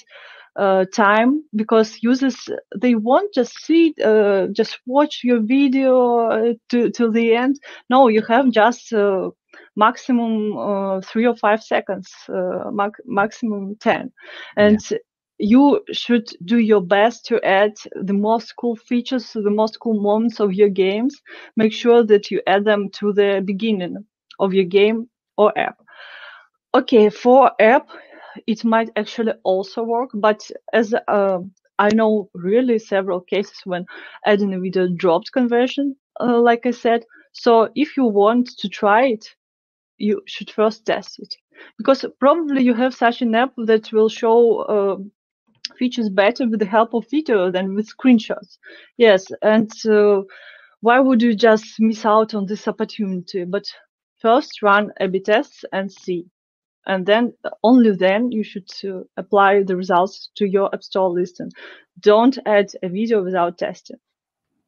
uh, 0.58 0.84
time 0.94 1.42
because 1.56 1.98
users 2.02 2.48
they 2.76 2.94
won't 2.94 3.32
just 3.34 3.54
see 3.64 3.94
uh, 4.04 4.46
just 4.52 4.78
watch 4.86 5.20
your 5.24 5.40
video 5.40 6.18
uh, 6.30 6.52
to 6.70 6.90
to 6.90 7.10
the 7.10 7.34
end 7.34 7.56
no 7.90 8.08
you 8.08 8.22
have 8.22 8.50
just 8.50 8.92
uh, 8.92 9.30
maximum 9.76 10.56
uh, 10.58 11.00
three 11.02 11.26
or 11.26 11.36
five 11.36 11.62
seconds 11.62 12.10
uh, 12.28 12.70
mac- 12.72 13.04
maximum 13.06 13.76
10 13.80 14.10
and 14.56 14.80
yeah 14.80 14.98
you 15.38 15.82
should 15.92 16.26
do 16.44 16.58
your 16.58 16.80
best 16.82 17.26
to 17.26 17.42
add 17.44 17.72
the 17.94 18.12
most 18.14 18.54
cool 18.56 18.76
features 18.76 19.30
to 19.32 19.42
the 19.42 19.50
most 19.50 19.78
cool 19.80 20.00
moments 20.00 20.40
of 20.40 20.54
your 20.54 20.68
games. 20.68 21.20
Make 21.56 21.72
sure 21.72 22.04
that 22.04 22.30
you 22.30 22.42
add 22.46 22.64
them 22.64 22.90
to 23.00 23.12
the 23.12 23.42
beginning 23.44 24.04
of 24.38 24.54
your 24.54 24.64
game 24.64 25.08
or 25.36 25.56
app. 25.58 25.78
Okay, 26.74 27.08
for 27.10 27.52
app, 27.60 27.88
it 28.46 28.64
might 28.64 28.90
actually 28.96 29.32
also 29.44 29.82
work, 29.82 30.10
but 30.14 30.50
as 30.72 30.94
uh, 31.08 31.38
I 31.78 31.88
know 31.94 32.30
really 32.34 32.78
several 32.78 33.20
cases 33.20 33.60
when 33.64 33.86
adding 34.26 34.54
a 34.54 34.60
video 34.60 34.88
dropped 34.88 35.32
conversion, 35.32 35.96
uh, 36.20 36.38
like 36.40 36.66
I 36.66 36.72
said. 36.72 37.04
So 37.32 37.70
if 37.74 37.96
you 37.96 38.04
want 38.04 38.48
to 38.58 38.68
try 38.68 39.06
it, 39.06 39.26
you 39.98 40.22
should 40.26 40.50
first 40.50 40.86
test 40.86 41.18
it 41.18 41.34
because 41.78 42.04
probably 42.20 42.62
you 42.62 42.74
have 42.74 42.94
such 42.94 43.22
an 43.22 43.34
app 43.34 43.52
that 43.56 43.92
will 43.92 44.08
show 44.08 44.60
uh, 44.62 44.96
features 45.78 46.08
better 46.10 46.46
with 46.48 46.60
the 46.60 46.66
help 46.66 46.94
of 46.94 47.06
video 47.10 47.50
than 47.50 47.74
with 47.74 47.88
screenshots. 47.88 48.58
Yes, 48.96 49.26
and 49.42 49.70
uh, 49.86 50.22
why 50.80 51.00
would 51.00 51.22
you 51.22 51.34
just 51.34 51.66
miss 51.80 52.04
out 52.06 52.34
on 52.34 52.46
this 52.46 52.68
opportunity? 52.68 53.44
But 53.44 53.64
first 54.20 54.62
run 54.62 54.92
A/B 55.00 55.20
tests 55.20 55.64
and 55.72 55.90
see, 55.92 56.26
and 56.86 57.06
then 57.06 57.34
only 57.62 57.90
then 57.94 58.32
you 58.32 58.42
should 58.42 58.68
uh, 58.84 59.00
apply 59.16 59.62
the 59.62 59.76
results 59.76 60.30
to 60.36 60.46
your 60.46 60.72
App 60.74 60.82
Store 60.82 61.10
listing. 61.10 61.50
Don't 62.00 62.38
add 62.46 62.72
a 62.82 62.88
video 62.88 63.22
without 63.22 63.58
testing. 63.58 63.98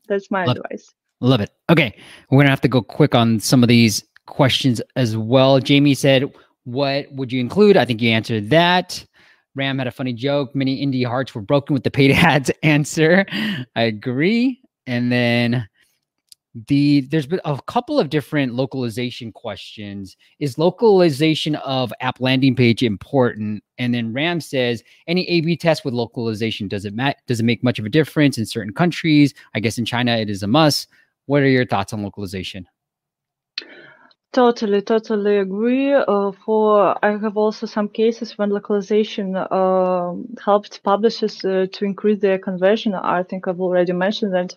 That's 0.08 0.30
my 0.30 0.44
Love 0.44 0.58
advice. 0.58 0.88
It. 0.88 1.24
Love 1.26 1.40
it. 1.40 1.50
Okay, 1.70 1.96
we're 2.30 2.40
gonna 2.40 2.50
have 2.50 2.60
to 2.62 2.68
go 2.68 2.82
quick 2.82 3.14
on 3.14 3.40
some 3.40 3.62
of 3.62 3.68
these 3.68 4.04
questions 4.26 4.80
as 4.96 5.16
well. 5.16 5.60
Jamie 5.60 5.94
said, 5.94 6.32
"What 6.64 7.10
would 7.12 7.32
you 7.32 7.40
include?" 7.40 7.76
I 7.76 7.84
think 7.84 8.00
you 8.00 8.10
answered 8.10 8.50
that. 8.50 9.04
Ram 9.54 9.78
had 9.78 9.86
a 9.86 9.92
funny 9.92 10.12
joke. 10.12 10.54
Many 10.54 10.84
indie 10.84 11.04
hearts 11.04 11.34
were 11.34 11.42
broken 11.42 11.74
with 11.74 11.84
the 11.84 11.90
paid 11.90 12.10
ads 12.12 12.50
answer. 12.62 13.26
I 13.76 13.82
agree. 13.82 14.60
And 14.86 15.10
then 15.12 15.68
the 16.66 17.02
there's 17.02 17.26
been 17.26 17.40
a 17.44 17.60
couple 17.66 18.00
of 18.00 18.10
different 18.10 18.54
localization 18.54 19.32
questions. 19.32 20.16
Is 20.40 20.58
localization 20.58 21.56
of 21.56 21.92
app 22.00 22.20
landing 22.20 22.56
page 22.56 22.82
important? 22.82 23.62
And 23.78 23.94
then 23.94 24.12
Ram 24.12 24.40
says, 24.40 24.82
any 25.06 25.28
A/B 25.28 25.56
test 25.56 25.84
with 25.84 25.94
localization 25.94 26.68
does 26.68 26.84
it 26.84 26.94
ma- 26.94 27.12
does 27.26 27.40
it 27.40 27.44
make 27.44 27.62
much 27.62 27.78
of 27.78 27.86
a 27.86 27.90
difference 27.90 28.36
in 28.38 28.46
certain 28.46 28.74
countries? 28.74 29.32
I 29.54 29.60
guess 29.60 29.78
in 29.78 29.84
China 29.84 30.16
it 30.16 30.28
is 30.28 30.42
a 30.42 30.48
must. 30.48 30.88
What 31.26 31.42
are 31.42 31.48
your 31.48 31.66
thoughts 31.66 31.92
on 31.92 32.02
localization? 32.02 32.66
Totally, 34.32 34.80
totally 34.80 35.38
agree. 35.38 35.92
Uh, 35.92 36.30
for 36.44 36.96
I 37.04 37.16
have 37.18 37.36
also 37.36 37.66
some 37.66 37.88
cases 37.88 38.38
when 38.38 38.50
localization 38.50 39.34
uh, 39.34 40.14
helped 40.44 40.84
publishers 40.84 41.44
uh, 41.44 41.66
to 41.72 41.84
increase 41.84 42.20
their 42.20 42.38
conversion. 42.38 42.94
I 42.94 43.24
think 43.24 43.48
I've 43.48 43.60
already 43.60 43.92
mentioned 43.92 44.32
that 44.34 44.54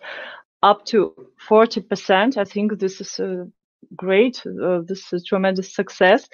up 0.64 0.84
to 0.86 1.14
40%. 1.48 2.36
I 2.36 2.44
think 2.44 2.78
this 2.78 3.00
is 3.00 3.18
a 3.20 3.46
great. 3.94 4.42
Uh, 4.46 4.80
this 4.86 5.12
is 5.12 5.22
a 5.22 5.24
tremendous 5.24 5.74
success. 5.74 6.28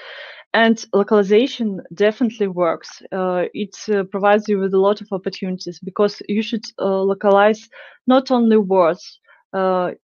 And 0.55 0.85
localization 0.95 1.81
definitely 1.95 2.49
works. 2.49 3.03
Uh, 3.13 3.45
it 3.55 3.77
provides 4.11 4.49
you 4.49 4.59
with 4.59 4.75
a 4.75 4.81
lot 4.81 5.01
of 5.01 5.09
opportunities 5.13 5.79
because 5.81 6.23
you 6.29 6.43
should 6.43 6.65
localize 6.79 7.69
not 8.07 8.31
only 8.31 8.57
words, 8.57 9.21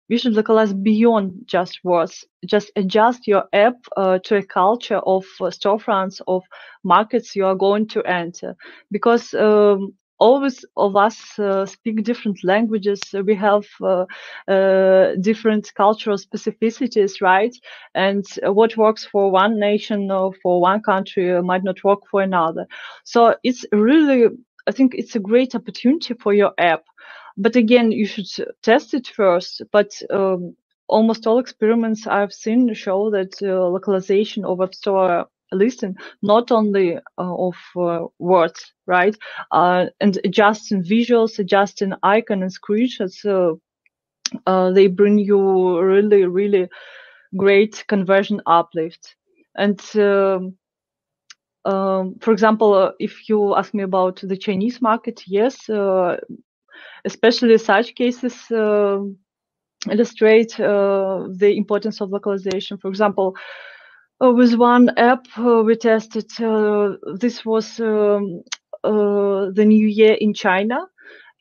you 0.09 0.19
should 0.19 0.35
localize 0.35 0.73
beyond 0.73 1.33
just 1.47 1.79
words 1.85 2.25
just 2.47 2.71
adjust 2.77 3.27
your 3.27 3.45
app 3.53 3.77
uh, 3.97 4.19
to 4.25 4.37
a 4.37 4.43
culture 4.43 4.99
of 4.99 5.25
uh, 5.41 5.45
storefronts 5.45 6.21
of 6.27 6.43
markets 6.85 7.37
you 7.37 7.45
are 7.45 7.55
going 7.55 7.87
to 7.87 8.03
enter 8.05 8.57
because 8.91 9.35
um, 9.35 9.93
always 10.19 10.65
of 10.77 10.97
us 10.97 11.39
uh, 11.39 11.67
speak 11.67 12.05
different 12.05 12.45
languages. 12.45 13.01
We 13.25 13.35
have 13.37 13.67
uh, 13.83 14.07
uh, 14.49 15.17
different 15.21 15.73
cultural 15.75 16.19
specificities 16.19 17.21
right? 17.23 17.55
And 17.95 18.27
what 18.45 18.77
works 18.77 19.05
for 19.07 19.31
one 19.31 19.59
nation 19.61 20.11
or 20.11 20.33
for 20.43 20.61
one 20.61 20.83
country 20.83 21.43
might 21.43 21.65
not 21.65 21.85
work 21.85 22.01
for 22.11 22.23
another. 22.23 22.67
So 23.05 23.37
it's 23.45 23.65
really 23.73 24.29
i 24.69 24.73
think 24.73 24.95
it's 24.95 25.17
a 25.17 25.21
great 25.21 25.55
opportunity 25.55 26.15
for 26.15 26.35
your 26.35 26.53
app. 26.59 26.85
But 27.39 27.57
again, 27.57 27.93
you 27.93 28.07
should 28.07 28.29
test 28.63 28.95
it 28.95 29.09
first. 29.09 29.63
But 29.73 29.91
um, 30.11 30.57
almost 30.89 31.27
all 31.27 31.39
experiments 31.39 32.07
I've 32.07 32.33
seen 32.33 32.73
show 32.75 33.11
that 33.11 33.43
uh, 33.43 33.69
localization 33.69 34.45
of 34.45 34.61
App 34.61 34.75
Store 34.75 35.27
listing 35.53 35.97
not 36.23 36.51
only 36.51 36.97
uh, 36.97 37.01
of 37.19 37.55
uh, 37.77 38.07
words, 38.19 38.73
right, 38.87 39.17
uh, 39.53 39.87
and 40.01 40.19
adjusting 40.25 40.83
visuals, 40.83 41.39
adjusting 41.39 41.93
icon 42.03 42.43
and 42.43 42.53
screenshots, 42.53 43.25
uh, 43.25 43.55
uh, 44.47 44.71
they 44.73 44.87
bring 44.87 45.19
you 45.19 45.81
really, 45.81 46.27
really 46.27 46.69
great 47.37 47.85
conversion 47.89 48.41
uplift. 48.47 49.17
And 49.57 49.81
um, 49.97 50.55
um, 51.65 52.17
for 52.21 52.33
example, 52.33 52.93
if 52.99 53.29
you 53.29 53.55
ask 53.57 53.75
me 53.75 53.83
about 53.83 54.21
the 54.23 54.37
Chinese 54.37 54.81
market, 54.81 55.23
yes, 55.27 55.69
especially 57.05 57.59
such 57.59 57.95
cases 57.95 58.51
uh, 58.51 58.99
illustrate 59.91 60.59
uh, 60.61 61.27
the 61.39 61.57
importance 61.57 62.01
of 62.01 62.11
localization. 62.11 62.79
For 62.79 62.89
example, 62.89 63.37
uh, 63.37 63.41
with 64.21 64.55
one 64.55 64.91
app 64.97 65.27
we 65.39 65.77
tested, 65.77 66.31
this 67.21 67.45
was 67.45 67.81
um, 67.81 68.43
the 68.83 69.65
new 69.67 69.87
year 69.87 70.15
in 70.21 70.35
China 70.35 70.87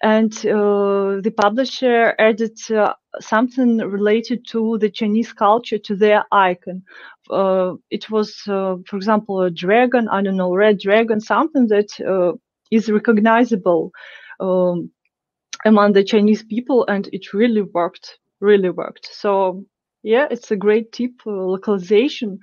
and 0.04 0.32
uh, 0.46 1.20
the 1.22 1.34
publisher 1.36 2.14
added 2.20 2.58
uh, 2.72 2.94
something 3.20 3.78
related 3.80 4.46
to 4.48 4.78
the 4.78 4.90
Chinese 4.90 5.34
culture 5.34 5.80
to 5.80 5.96
their 5.96 6.24
icon. 6.32 6.84
Uh, 7.32 7.74
it 7.90 8.10
was, 8.12 8.36
for 8.46 8.96
example, 8.96 9.42
a 9.42 9.50
dragon, 9.50 10.08
I 10.10 10.22
don't 10.22 10.38
know, 10.38 10.54
red 10.54 10.80
dragon, 10.80 11.20
something 11.20 11.68
that 11.68 12.38
is 12.72 12.90
recognizable 12.92 13.92
um, 14.40 14.92
among 15.66 15.94
the 15.94 16.04
Chinese 16.04 16.44
people, 16.44 16.86
and 16.88 17.10
it 17.12 17.34
really 17.34 17.64
worked. 17.64 18.20
Really 18.40 18.70
worked. 18.70 19.10
So 19.12 19.66
yeah, 20.04 20.28
it's 20.32 20.52
a 20.52 20.56
great 20.56 20.92
tip. 20.92 21.12
Uh, 21.26 21.32
localization 21.32 22.40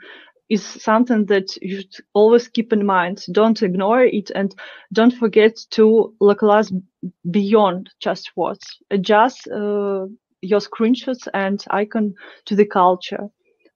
is 0.50 0.64
something 0.64 1.26
that 1.26 1.56
you 1.62 1.80
should 1.80 2.04
always 2.12 2.48
keep 2.48 2.72
in 2.72 2.84
mind. 2.84 3.24
Don't 3.32 3.62
ignore 3.62 4.04
it, 4.04 4.30
and 4.34 4.54
don't 4.92 5.14
forget 5.14 5.58
to 5.70 6.14
localize 6.20 6.72
beyond 7.30 7.90
just 8.00 8.30
words. 8.36 8.66
Adjust 8.90 9.48
uh, 9.48 10.06
your 10.42 10.60
screenshots 10.60 11.26
and 11.32 11.64
icon 11.70 12.14
to 12.44 12.54
the 12.54 12.66
culture, 12.66 13.28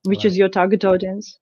which 0.05 0.19
right. 0.19 0.27
is 0.27 0.37
your 0.37 0.49
target 0.49 0.85
audience 0.85 1.39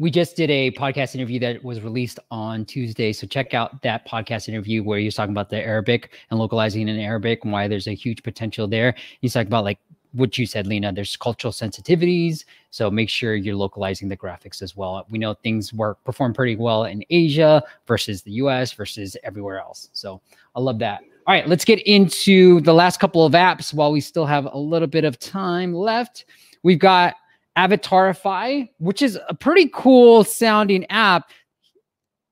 we 0.00 0.10
just 0.10 0.34
did 0.34 0.50
a 0.50 0.70
podcast 0.70 1.14
interview 1.14 1.38
that 1.38 1.62
was 1.62 1.82
released 1.82 2.18
on 2.30 2.64
Tuesday. 2.64 3.12
So 3.12 3.26
check 3.26 3.52
out 3.52 3.82
that 3.82 4.08
podcast 4.08 4.48
interview 4.48 4.82
where 4.82 4.98
he's 4.98 5.14
talking 5.14 5.32
about 5.32 5.50
the 5.50 5.62
Arabic 5.62 6.12
and 6.30 6.40
localizing 6.40 6.88
in 6.88 6.98
Arabic 6.98 7.40
and 7.44 7.52
why 7.52 7.68
there's 7.68 7.86
a 7.86 7.94
huge 7.94 8.22
potential 8.22 8.66
there. 8.66 8.94
He's 9.20 9.34
talking 9.34 9.48
about 9.48 9.64
like 9.64 9.78
what 10.12 10.36
you 10.38 10.46
said, 10.46 10.66
Lena, 10.66 10.92
there's 10.92 11.16
cultural 11.16 11.52
sensitivities. 11.52 12.44
So 12.70 12.90
make 12.90 13.08
sure 13.08 13.34
you're 13.34 13.54
localizing 13.54 14.08
the 14.08 14.16
graphics 14.16 14.62
as 14.62 14.76
well. 14.76 15.06
We 15.10 15.18
know 15.18 15.34
things 15.34 15.72
work 15.72 16.02
perform 16.04 16.32
pretty 16.32 16.56
well 16.56 16.84
in 16.84 17.04
Asia 17.10 17.62
versus 17.86 18.22
the 18.22 18.32
US 18.32 18.72
versus 18.72 19.16
everywhere 19.22 19.60
else. 19.60 19.88
So 19.92 20.20
I 20.54 20.60
love 20.60 20.78
that. 20.80 21.00
All 21.26 21.34
right, 21.34 21.46
let's 21.46 21.64
get 21.64 21.80
into 21.86 22.60
the 22.62 22.74
last 22.74 22.98
couple 22.98 23.24
of 23.24 23.34
apps 23.34 23.72
while 23.72 23.92
we 23.92 24.00
still 24.00 24.26
have 24.26 24.48
a 24.50 24.58
little 24.58 24.88
bit 24.88 25.04
of 25.04 25.18
time 25.18 25.72
left. 25.74 26.24
We've 26.62 26.78
got 26.78 27.14
Avatarify, 27.56 28.68
which 28.78 29.02
is 29.02 29.18
a 29.28 29.34
pretty 29.34 29.70
cool 29.72 30.24
sounding 30.24 30.86
app. 30.90 31.30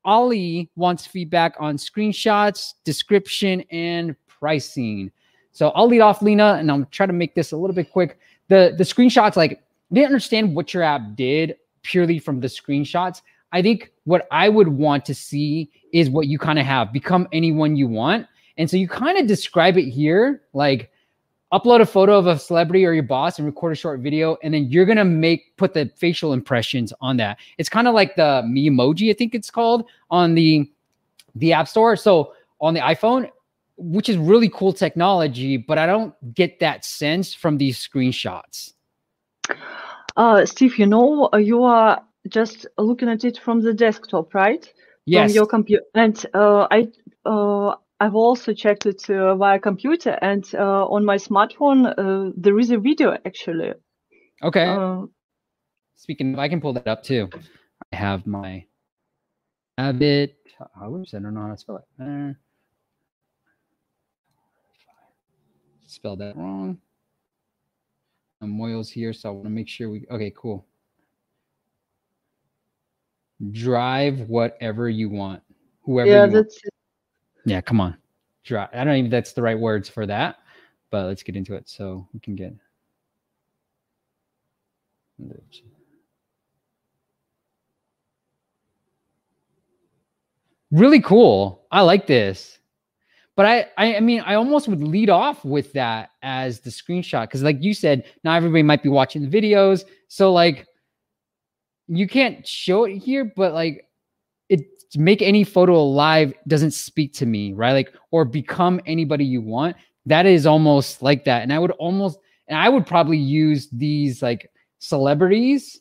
Ali 0.04 0.70
wants 0.74 1.06
feedback 1.06 1.54
on 1.60 1.76
screenshots, 1.76 2.74
description, 2.84 3.62
and 3.70 4.16
pricing. 4.26 5.12
So 5.58 5.70
I'll 5.70 5.88
lead 5.88 6.02
off, 6.02 6.22
Lena, 6.22 6.54
and 6.60 6.70
I'm 6.70 6.86
trying 6.92 7.08
to 7.08 7.12
make 7.12 7.34
this 7.34 7.50
a 7.50 7.56
little 7.56 7.74
bit 7.74 7.90
quick. 7.90 8.20
The 8.46 8.76
the 8.78 8.84
screenshots, 8.84 9.34
like, 9.34 9.60
didn't 9.92 10.06
understand 10.06 10.54
what 10.54 10.72
your 10.72 10.84
app 10.84 11.16
did 11.16 11.56
purely 11.82 12.20
from 12.20 12.38
the 12.38 12.46
screenshots. 12.46 13.22
I 13.50 13.60
think 13.60 13.90
what 14.04 14.28
I 14.30 14.50
would 14.50 14.68
want 14.68 15.04
to 15.06 15.16
see 15.16 15.68
is 15.92 16.10
what 16.10 16.28
you 16.28 16.38
kind 16.38 16.60
of 16.60 16.66
have 16.66 16.92
become 16.92 17.26
anyone 17.32 17.74
you 17.74 17.88
want. 17.88 18.28
And 18.56 18.70
so 18.70 18.76
you 18.76 18.86
kind 18.86 19.18
of 19.18 19.26
describe 19.26 19.76
it 19.76 19.88
here 19.88 20.42
like 20.52 20.92
upload 21.52 21.80
a 21.80 21.86
photo 21.86 22.16
of 22.16 22.28
a 22.28 22.38
celebrity 22.38 22.86
or 22.86 22.92
your 22.92 23.02
boss 23.02 23.40
and 23.40 23.46
record 23.46 23.72
a 23.72 23.74
short 23.74 23.98
video 23.98 24.36
and 24.44 24.54
then 24.54 24.66
you're 24.70 24.86
going 24.86 24.98
to 24.98 25.04
make 25.04 25.56
put 25.56 25.74
the 25.74 25.90
facial 25.96 26.34
impressions 26.34 26.92
on 27.00 27.16
that. 27.16 27.36
It's 27.56 27.68
kind 27.68 27.88
of 27.88 27.94
like 27.94 28.14
the 28.14 28.44
Memoji 28.46 29.10
I 29.10 29.14
think 29.14 29.34
it's 29.34 29.50
called 29.50 29.86
on 30.08 30.36
the 30.36 30.70
the 31.34 31.52
App 31.52 31.66
Store. 31.66 31.96
So 31.96 32.34
on 32.60 32.74
the 32.74 32.80
iPhone, 32.80 33.28
which 33.78 34.08
is 34.08 34.16
really 34.16 34.48
cool 34.48 34.72
technology, 34.72 35.56
but 35.56 35.78
I 35.78 35.86
don't 35.86 36.12
get 36.34 36.60
that 36.60 36.84
sense 36.84 37.32
from 37.32 37.58
these 37.58 37.78
screenshots. 37.78 38.72
Uh, 40.16 40.44
Steve, 40.44 40.78
you 40.78 40.86
know, 40.86 41.30
you 41.38 41.62
are 41.62 42.02
just 42.28 42.66
looking 42.76 43.08
at 43.08 43.24
it 43.24 43.38
from 43.38 43.60
the 43.60 43.72
desktop, 43.72 44.34
right? 44.34 44.70
Yes. 45.06 45.30
From 45.30 45.34
your 45.36 45.46
computer, 45.46 45.84
and 45.94 46.26
uh, 46.34 46.66
I, 46.70 46.88
uh, 47.24 47.76
I've 48.00 48.14
also 48.14 48.52
checked 48.52 48.84
it 48.84 49.08
uh, 49.08 49.36
via 49.36 49.58
computer, 49.58 50.18
and 50.20 50.44
uh, 50.54 50.84
on 50.86 51.04
my 51.04 51.16
smartphone 51.16 51.94
uh, 51.96 52.32
there 52.36 52.58
is 52.58 52.70
a 52.70 52.78
video 52.78 53.16
actually. 53.24 53.72
Okay. 54.42 54.66
Speaking 55.96 56.34
of, 56.34 56.38
I 56.38 56.48
can 56.48 56.60
pull 56.60 56.74
that 56.74 56.86
up 56.86 57.02
too. 57.02 57.28
I 57.92 57.96
have 57.96 58.26
my 58.26 58.64
Abbott. 59.78 60.36
Oh, 60.80 61.04
I 61.14 61.18
don't 61.18 61.34
know 61.34 61.40
how 61.40 61.48
to 61.48 61.56
spell 61.56 61.76
it. 61.76 62.02
Uh, 62.02 62.32
spelled 65.90 66.20
that 66.20 66.36
wrong. 66.36 66.78
Um, 68.40 68.56
Moyo's 68.56 68.90
here, 68.90 69.12
so 69.12 69.28
I 69.28 69.32
want 69.32 69.44
to 69.44 69.50
make 69.50 69.68
sure 69.68 69.90
we. 69.90 70.06
Okay, 70.10 70.32
cool. 70.36 70.64
Drive 73.52 74.20
whatever 74.28 74.88
you 74.88 75.08
want, 75.08 75.42
whoever. 75.82 76.10
yeah, 76.10 76.20
want. 76.20 76.32
that's 76.32 76.56
it. 76.56 76.72
Yeah, 77.44 77.60
come 77.60 77.80
on. 77.80 77.96
Drive. 78.44 78.68
I 78.72 78.84
don't 78.84 78.96
even 78.96 79.10
that's 79.10 79.32
the 79.32 79.42
right 79.42 79.58
words 79.58 79.88
for 79.88 80.06
that, 80.06 80.38
but 80.90 81.06
let's 81.06 81.22
get 81.22 81.36
into 81.36 81.54
it 81.54 81.68
so 81.68 82.06
we 82.12 82.20
can 82.20 82.36
get. 82.36 82.54
Really 90.70 91.00
cool. 91.00 91.66
I 91.70 91.80
like 91.80 92.06
this. 92.06 92.58
But 93.38 93.46
I, 93.46 93.66
I, 93.78 93.96
I 93.98 94.00
mean, 94.00 94.18
I 94.26 94.34
almost 94.34 94.66
would 94.66 94.82
lead 94.82 95.08
off 95.08 95.44
with 95.44 95.72
that 95.74 96.10
as 96.22 96.58
the 96.58 96.70
screenshot 96.70 97.22
because, 97.22 97.44
like 97.44 97.62
you 97.62 97.72
said, 97.72 98.02
not 98.24 98.36
everybody 98.36 98.64
might 98.64 98.82
be 98.82 98.88
watching 98.88 99.22
the 99.22 99.30
videos, 99.30 99.84
so 100.08 100.32
like, 100.32 100.66
you 101.86 102.08
can't 102.08 102.44
show 102.44 102.82
it 102.82 102.98
here, 102.98 103.32
but 103.36 103.54
like, 103.54 103.86
it 104.48 104.62
make 104.96 105.22
any 105.22 105.44
photo 105.44 105.76
alive 105.76 106.34
doesn't 106.48 106.72
speak 106.72 107.12
to 107.14 107.26
me, 107.26 107.52
right? 107.52 107.74
Like, 107.74 107.94
or 108.10 108.24
become 108.24 108.80
anybody 108.86 109.24
you 109.24 109.40
want. 109.40 109.76
That 110.06 110.26
is 110.26 110.44
almost 110.44 111.00
like 111.00 111.24
that, 111.26 111.44
and 111.44 111.52
I 111.52 111.60
would 111.60 111.70
almost, 111.78 112.18
and 112.48 112.58
I 112.58 112.68
would 112.68 112.88
probably 112.88 113.18
use 113.18 113.68
these 113.70 114.20
like 114.20 114.50
celebrities 114.80 115.80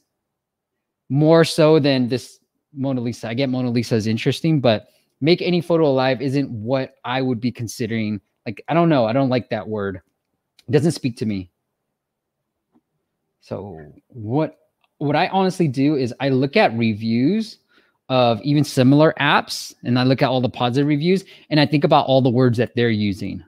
more 1.10 1.44
so 1.44 1.80
than 1.80 2.08
this 2.08 2.38
Mona 2.72 3.02
Lisa. 3.02 3.30
I 3.30 3.34
get 3.34 3.50
Mona 3.50 3.72
Lisa 3.72 3.96
is 3.96 4.06
interesting, 4.06 4.62
but 4.62 4.90
make 5.22 5.42
any 5.42 5.62
photo 5.62 5.86
alive 5.86 6.22
isn't 6.22 6.50
what 6.50 6.96
I 7.04 7.22
would 7.22 7.40
be 7.40 7.52
considering. 7.52 8.22
Like, 8.46 8.64
I 8.68 8.74
don't 8.74 8.90
know. 8.90 9.06
I 9.06 9.14
don't 9.14 9.30
like 9.30 9.50
that 9.50 9.68
word. 9.68 10.02
It 10.68 10.72
doesn't 10.72 10.92
speak 10.92 11.18
to 11.18 11.26
me. 11.26 11.50
So 13.42 13.80
what 14.10 14.58
what 14.98 15.16
I 15.16 15.28
honestly 15.28 15.68
do 15.68 15.96
is 15.96 16.14
I 16.20 16.30
look 16.30 16.58
at 16.58 16.78
reviews 16.78 17.60
of 18.10 18.42
even 18.42 18.64
similar 18.64 19.14
apps 19.20 19.74
and 19.84 20.00
I 20.00 20.04
look 20.04 20.22
at 20.22 20.30
all 20.30 20.42
the 20.42 20.50
positive 20.50 20.88
reviews 20.88 21.24
and 21.50 21.60
I 21.60 21.66
think 21.66 21.84
about 21.84 22.08
all 22.08 22.22
the 22.22 22.30
words 22.30 22.58
that 22.58 22.76
they're 22.76 22.90
using. 22.90 23.44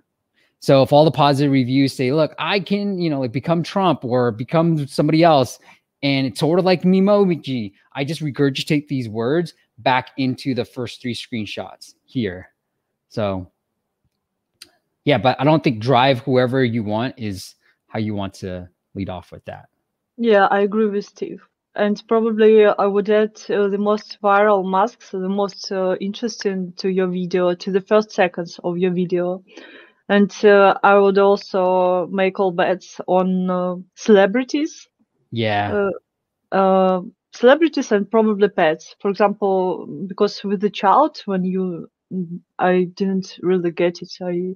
So 0.59 0.83
if 0.83 0.91
all 0.91 1.05
the 1.05 1.11
positive 1.11 1.51
reviews 1.51 1.93
say, 1.93 2.11
look, 2.11 2.35
I 2.37 2.59
can, 2.59 2.99
you 2.99 3.09
know, 3.09 3.21
like 3.21 3.31
become 3.31 3.63
Trump 3.63 4.03
or 4.03 4.31
become 4.31 4.85
somebody 4.87 5.23
else, 5.23 5.57
and 6.03 6.27
it's 6.27 6.39
sort 6.39 6.59
of 6.59 6.65
like 6.65 6.83
Memoji, 6.83 7.73
I 7.93 8.03
just 8.03 8.21
regurgitate 8.21 8.87
these 8.87 9.07
words 9.07 9.53
back 9.79 10.11
into 10.17 10.53
the 10.53 10.65
first 10.65 11.01
three 11.01 11.15
screenshots 11.15 11.95
here. 12.05 12.49
So 13.09 13.51
yeah, 15.05 15.17
but 15.17 15.39
I 15.39 15.43
don't 15.43 15.63
think 15.63 15.81
drive 15.81 16.19
whoever 16.19 16.63
you 16.63 16.83
want 16.83 17.15
is 17.17 17.55
how 17.87 17.99
you 17.99 18.13
want 18.13 18.35
to 18.35 18.69
lead 18.93 19.09
off 19.09 19.31
with 19.31 19.43
that. 19.45 19.69
Yeah, 20.17 20.45
I 20.51 20.59
agree 20.61 20.87
with 20.87 21.05
Steve. 21.05 21.41
And 21.75 22.01
probably 22.07 22.65
uh, 22.65 22.75
I 22.77 22.85
would 22.87 23.09
add 23.09 23.39
uh, 23.49 23.69
the 23.69 23.77
most 23.77 24.17
viral 24.21 24.69
masks, 24.69 25.11
the 25.11 25.29
most 25.29 25.71
uh, 25.71 25.95
interesting 26.01 26.73
to 26.77 26.89
your 26.89 27.07
video, 27.07 27.53
to 27.55 27.71
the 27.71 27.81
first 27.81 28.11
seconds 28.11 28.59
of 28.63 28.77
your 28.77 28.91
video. 28.91 29.43
And 30.09 30.33
uh, 30.43 30.73
I 30.83 30.97
would 30.97 31.17
also 31.17 32.07
make 32.11 32.39
all 32.39 32.51
bets 32.51 32.99
on 33.07 33.49
uh, 33.49 33.75
celebrities, 33.95 34.87
Yeah. 35.31 35.89
Celebrities 37.33 37.91
and 37.91 38.09
probably 38.09 38.49
pets. 38.49 38.95
For 39.01 39.09
example, 39.09 39.87
because 40.07 40.43
with 40.43 40.61
the 40.61 40.69
child, 40.69 41.21
when 41.25 41.43
you, 41.43 41.89
I 42.57 42.87
didn't 42.95 43.37
really 43.41 43.71
get 43.71 44.01
it. 44.01 44.11
I 44.21 44.55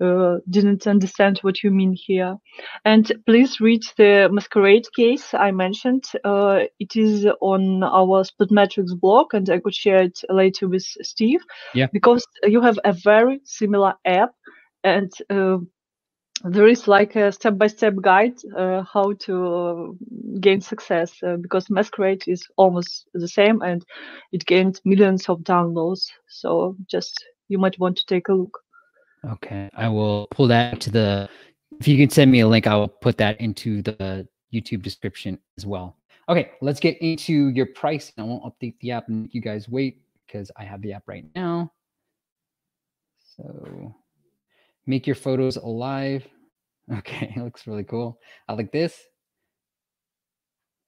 uh, 0.00 0.38
didn't 0.48 0.86
understand 0.86 1.38
what 1.42 1.62
you 1.62 1.70
mean 1.70 1.92
here. 1.92 2.36
And 2.84 3.12
please 3.26 3.60
read 3.60 3.82
the 3.96 4.28
masquerade 4.32 4.86
case 4.96 5.34
I 5.34 5.50
mentioned. 5.50 6.04
Uh, 6.24 6.60
it 6.78 6.96
is 6.96 7.26
on 7.40 7.82
our 7.82 8.24
split 8.24 8.50
Splitmetrics 8.50 8.98
blog, 8.98 9.34
and 9.34 9.48
I 9.50 9.60
could 9.60 9.74
share 9.74 10.02
it 10.02 10.20
later 10.30 10.68
with 10.68 10.84
Steve. 11.02 11.40
Yeah. 11.74 11.86
Because 11.92 12.26
you 12.44 12.62
have 12.62 12.78
a 12.84 12.92
very 12.92 13.40
similar 13.44 13.94
app, 14.06 14.30
and 14.84 15.12
uh, 15.28 15.58
there 16.44 16.66
is 16.66 16.88
like 16.88 17.16
a 17.16 17.32
step-by-step 17.32 17.94
guide 18.00 18.38
uh, 18.56 18.82
how 18.82 19.12
to 19.20 19.46
uh, 19.46 19.86
gain 20.40 20.60
success. 20.60 21.12
Uh, 21.22 21.36
because 21.36 21.68
masquerade 21.70 22.24
is 22.26 22.46
almost 22.56 23.08
the 23.14 23.28
same, 23.28 23.62
and 23.62 23.84
it 24.32 24.46
gained 24.46 24.80
millions 24.84 25.28
of 25.28 25.40
downloads. 25.40 26.08
So 26.28 26.76
just 26.86 27.24
you 27.48 27.58
might 27.58 27.78
want 27.78 27.96
to 27.98 28.06
take 28.06 28.28
a 28.28 28.34
look. 28.34 28.58
Okay. 29.24 29.68
I 29.74 29.88
will 29.88 30.28
pull 30.30 30.48
that 30.48 30.80
to 30.80 30.90
the 30.90 31.28
if 31.78 31.88
you 31.88 31.96
can 31.96 32.10
send 32.10 32.30
me 32.30 32.40
a 32.40 32.48
link, 32.48 32.66
I 32.66 32.74
will 32.74 32.88
put 32.88 33.16
that 33.18 33.40
into 33.40 33.82
the 33.82 34.28
YouTube 34.52 34.82
description 34.82 35.38
as 35.56 35.64
well. 35.66 35.96
Okay, 36.28 36.52
let's 36.60 36.80
get 36.80 36.98
into 36.98 37.48
your 37.48 37.66
price. 37.66 38.12
I 38.18 38.22
won't 38.22 38.44
update 38.44 38.74
the 38.80 38.92
app 38.92 39.08
and 39.08 39.28
you 39.32 39.40
guys 39.40 39.68
wait 39.68 40.00
because 40.26 40.50
I 40.56 40.64
have 40.64 40.82
the 40.82 40.92
app 40.92 41.04
right 41.06 41.24
now. 41.34 41.72
So 43.36 43.94
make 44.86 45.06
your 45.06 45.16
photos 45.16 45.56
alive. 45.56 46.26
Okay, 46.92 47.32
it 47.36 47.40
looks 47.40 47.68
really 47.68 47.84
cool. 47.84 48.18
I 48.48 48.52
like 48.54 48.72
this. 48.72 49.00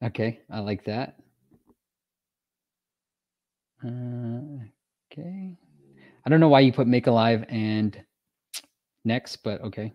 Okay, 0.03 0.41
I 0.51 0.59
like 0.59 0.85
that. 0.87 1.15
Uh, 3.85 4.65
okay. 5.13 5.57
I 6.27 6.31
don't 6.31 6.41
know 6.41 6.49
why 6.49 6.59
you 6.59 6.73
put 6.73 6.89
make 6.89 7.07
alive 7.07 7.45
and 7.49 7.97
next, 9.05 9.37
but 9.45 9.61
okay. 9.61 9.93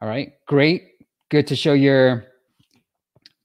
All 0.00 0.08
right, 0.08 0.32
great. 0.46 0.94
Good 1.30 1.46
to 1.46 1.54
show 1.54 1.74
your 1.74 2.24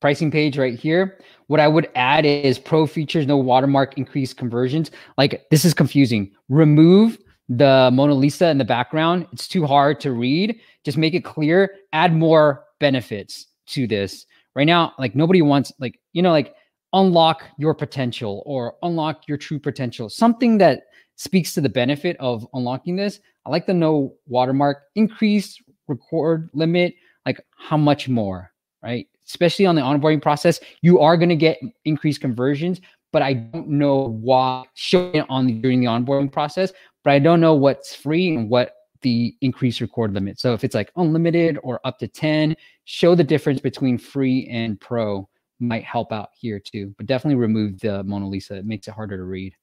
pricing 0.01 0.31
page 0.31 0.57
right 0.57 0.77
here. 0.77 1.19
What 1.47 1.59
I 1.59 1.67
would 1.67 1.89
add 1.95 2.25
is 2.25 2.59
pro 2.59 2.85
features, 2.85 3.25
no 3.25 3.37
watermark, 3.37 3.97
increased 3.97 4.37
conversions. 4.37 4.91
Like 5.17 5.45
this 5.51 5.65
is 5.65 5.73
confusing. 5.73 6.31
Remove 6.47 7.17
the 7.49 7.89
Mona 7.91 8.13
Lisa 8.13 8.49
in 8.49 8.59
the 8.59 8.65
background. 8.65 9.27
It's 9.33 9.47
too 9.47 9.65
hard 9.65 9.99
to 10.01 10.11
read. 10.11 10.59
Just 10.85 10.97
make 10.97 11.13
it 11.13 11.25
clear. 11.25 11.75
Add 11.93 12.15
more 12.15 12.63
benefits 12.79 13.47
to 13.67 13.87
this. 13.87 14.25
Right 14.55 14.67
now, 14.67 14.93
like 14.99 15.15
nobody 15.15 15.41
wants, 15.41 15.71
like, 15.79 15.99
you 16.13 16.21
know, 16.21 16.31
like 16.31 16.53
unlock 16.93 17.43
your 17.57 17.73
potential 17.73 18.43
or 18.45 18.75
unlock 18.83 19.27
your 19.27 19.37
true 19.37 19.59
potential. 19.59 20.09
Something 20.09 20.57
that 20.59 20.83
speaks 21.15 21.53
to 21.53 21.61
the 21.61 21.69
benefit 21.69 22.15
of 22.19 22.47
unlocking 22.53 22.95
this. 22.95 23.19
I 23.45 23.49
like 23.49 23.65
the 23.65 23.73
no 23.73 24.15
watermark, 24.27 24.83
increase 24.95 25.61
record 25.87 26.49
limit. 26.53 26.93
like 27.25 27.39
how 27.57 27.77
much 27.77 28.09
more, 28.09 28.51
right? 28.81 29.07
Especially 29.25 29.65
on 29.65 29.75
the 29.75 29.81
onboarding 29.81 30.21
process, 30.21 30.59
you 30.81 30.99
are 30.99 31.15
going 31.15 31.29
to 31.29 31.35
get 31.35 31.59
increased 31.85 32.21
conversions, 32.21 32.81
but 33.11 33.21
I 33.21 33.33
don't 33.33 33.67
know 33.69 34.07
why 34.21 34.65
showing 34.73 35.15
it 35.15 35.25
on 35.29 35.47
the, 35.47 35.53
during 35.53 35.79
the 35.79 35.87
onboarding 35.87 36.31
process, 36.31 36.71
but 37.03 37.11
I 37.11 37.19
don't 37.19 37.39
know 37.41 37.53
what's 37.53 37.95
free 37.95 38.35
and 38.35 38.49
what 38.49 38.73
the 39.01 39.35
increased 39.41 39.81
record 39.81 40.13
limit. 40.13 40.39
So 40.39 40.53
if 40.53 40.63
it's 40.63 40.75
like 40.75 40.91
unlimited 40.97 41.57
or 41.63 41.79
up 41.85 41.97
to 41.99 42.07
10, 42.07 42.55
show 42.85 43.15
the 43.15 43.23
difference 43.23 43.61
between 43.61 43.97
free 43.97 44.47
and 44.51 44.79
pro 44.79 45.27
might 45.59 45.83
help 45.83 46.11
out 46.11 46.29
here 46.37 46.59
too. 46.59 46.93
But 46.97 47.05
definitely 47.05 47.35
remove 47.35 47.79
the 47.79 48.03
Mona 48.03 48.27
Lisa. 48.27 48.55
It 48.57 48.65
makes 48.65 48.87
it 48.87 48.93
harder 48.93 49.17
to 49.17 49.23
read. 49.23 49.53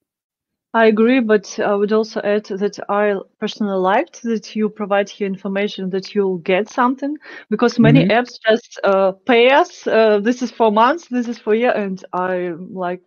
I 0.74 0.86
agree, 0.86 1.20
but 1.20 1.58
I 1.58 1.74
would 1.74 1.92
also 1.92 2.20
add 2.20 2.44
that 2.46 2.78
I 2.90 3.18
personally 3.40 3.78
liked 3.78 4.22
that 4.24 4.54
you 4.54 4.68
provide 4.68 5.08
here 5.08 5.26
information 5.26 5.88
that 5.90 6.14
you'll 6.14 6.38
get 6.38 6.68
something 6.68 7.16
because 7.48 7.78
many 7.78 8.04
Mhm. 8.04 8.10
apps 8.10 8.38
just 8.46 8.78
uh, 8.84 9.12
pay 9.24 9.48
us. 9.50 9.86
Uh, 9.86 10.18
this 10.20 10.42
is 10.42 10.50
for 10.50 10.70
months, 10.70 11.08
this 11.08 11.28
is 11.28 11.38
for 11.38 11.54
year, 11.54 11.72
and 11.72 12.04
I 12.12 12.52
like, 12.58 13.00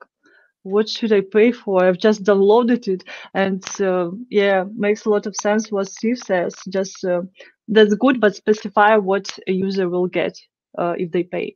what 0.64 0.89
should 0.89 1.14
I 1.14 1.22
pay 1.22 1.51
for? 1.51 1.84
I've 1.84 1.97
just 1.97 2.24
downloaded 2.24 2.88
it, 2.88 3.03
and 3.34 3.64
uh, 3.82 4.12
yeah, 4.30 4.66
makes 4.76 5.05
a 5.05 5.10
lot 5.10 5.26
of 5.26 5.36
sense 5.36 5.72
what 5.72 5.89
Steve 5.89 6.20
says. 6.20 6.55
Just 6.70 7.03
uh, 7.05 7.22
that's 7.68 7.95
good, 7.95 8.20
but 8.20 8.36
specify 8.36 8.97
what 8.97 9.38
a 9.47 9.51
user 9.51 9.89
will 9.89 10.07
get 10.07 10.38
uh, 10.78 10.95
if 10.97 11.12
they 11.12 11.24
pay. 11.24 11.55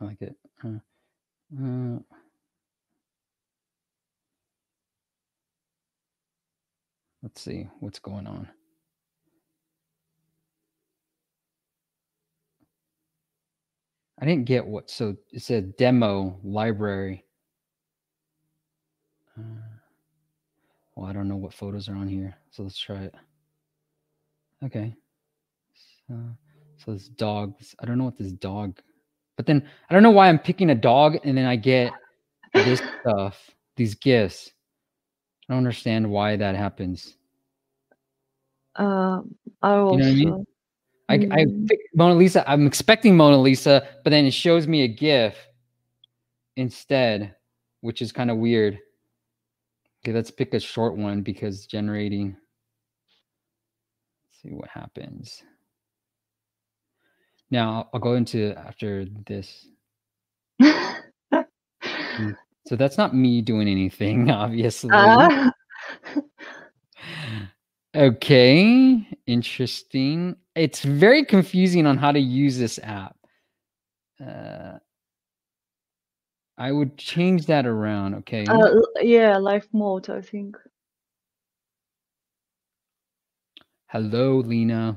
I 0.00 0.04
like 0.04 0.22
it. 0.22 0.36
Uh, 1.58 1.98
let's 7.22 7.40
see 7.40 7.68
what's 7.80 7.98
going 8.00 8.26
on. 8.26 8.48
I 14.20 14.26
didn't 14.26 14.46
get 14.46 14.66
what. 14.66 14.90
So 14.90 15.16
it 15.32 15.42
said 15.42 15.76
demo 15.76 16.40
library. 16.44 17.25
Uh, 19.38 19.42
well, 20.94 21.06
I 21.06 21.12
don't 21.12 21.28
know 21.28 21.36
what 21.36 21.52
photos 21.54 21.88
are 21.88 21.96
on 21.96 22.08
here. 22.08 22.34
So 22.50 22.62
let's 22.62 22.78
try 22.78 23.02
it. 23.04 23.14
Okay. 24.64 24.94
So, 26.08 26.14
so 26.78 26.92
this 26.92 27.08
dog. 27.08 27.54
I 27.80 27.84
don't 27.86 27.98
know 27.98 28.04
what 28.04 28.16
this 28.16 28.32
dog. 28.32 28.80
But 29.36 29.46
then 29.46 29.68
I 29.90 29.94
don't 29.94 30.02
know 30.02 30.10
why 30.10 30.28
I'm 30.28 30.38
picking 30.38 30.70
a 30.70 30.74
dog 30.74 31.18
and 31.24 31.36
then 31.36 31.44
I 31.44 31.56
get 31.56 31.92
this 32.54 32.80
stuff, 33.00 33.50
these 33.76 33.94
gifts. 33.94 34.52
I 35.48 35.52
don't 35.52 35.58
understand 35.58 36.10
why 36.10 36.36
that 36.36 36.54
happens. 36.54 37.16
Uh, 38.74 39.20
I 39.62 39.74
You 39.92 39.98
know 39.98 40.06
I 40.08 40.12
mean? 40.12 40.46
I, 41.08 41.14
I 41.14 41.44
Mm. 41.44 41.68
pick 41.68 41.78
Mona 41.94 42.14
Lisa. 42.14 42.48
I'm 42.50 42.66
expecting 42.66 43.16
Mona 43.16 43.38
Lisa, 43.38 43.86
but 44.02 44.10
then 44.10 44.24
it 44.24 44.32
shows 44.32 44.66
me 44.66 44.82
a 44.82 44.88
GIF 44.88 45.36
instead, 46.56 47.36
which 47.80 48.02
is 48.02 48.10
kind 48.10 48.30
of 48.30 48.38
weird. 48.38 48.80
Okay, 50.06 50.12
let's 50.12 50.30
pick 50.30 50.54
a 50.54 50.60
short 50.60 50.96
one 50.96 51.22
because 51.22 51.66
generating. 51.66 52.36
Let's 54.28 54.40
see 54.40 54.50
what 54.50 54.68
happens. 54.68 55.42
Now 57.50 57.88
I'll- 57.92 57.98
go 57.98 58.14
into 58.14 58.54
after 58.56 59.06
this. 59.26 59.66
So 62.68 62.74
that's 62.74 62.98
not 62.98 63.14
me 63.14 63.42
doing 63.42 63.68
anything, 63.68 64.28
obviously. 64.42 64.90
Ah. 64.92 65.52
Okay, 67.94 69.06
interesting. 69.26 70.36
It's 70.56 70.82
very 70.82 71.24
confusing 71.24 71.86
on 71.86 71.96
how 71.96 72.10
to 72.10 72.18
use 72.18 72.58
this 72.58 72.80
app. 72.82 73.16
Uh, 74.20 74.78
I 76.58 76.72
would 76.72 76.96
change 76.96 77.46
that 77.46 77.66
around. 77.66 78.14
Okay. 78.14 78.44
Uh, 78.48 78.80
yeah, 79.00 79.36
life 79.36 79.68
mode, 79.72 80.08
I 80.08 80.22
think. 80.22 80.56
Hello, 83.88 84.38
Lena. 84.38 84.96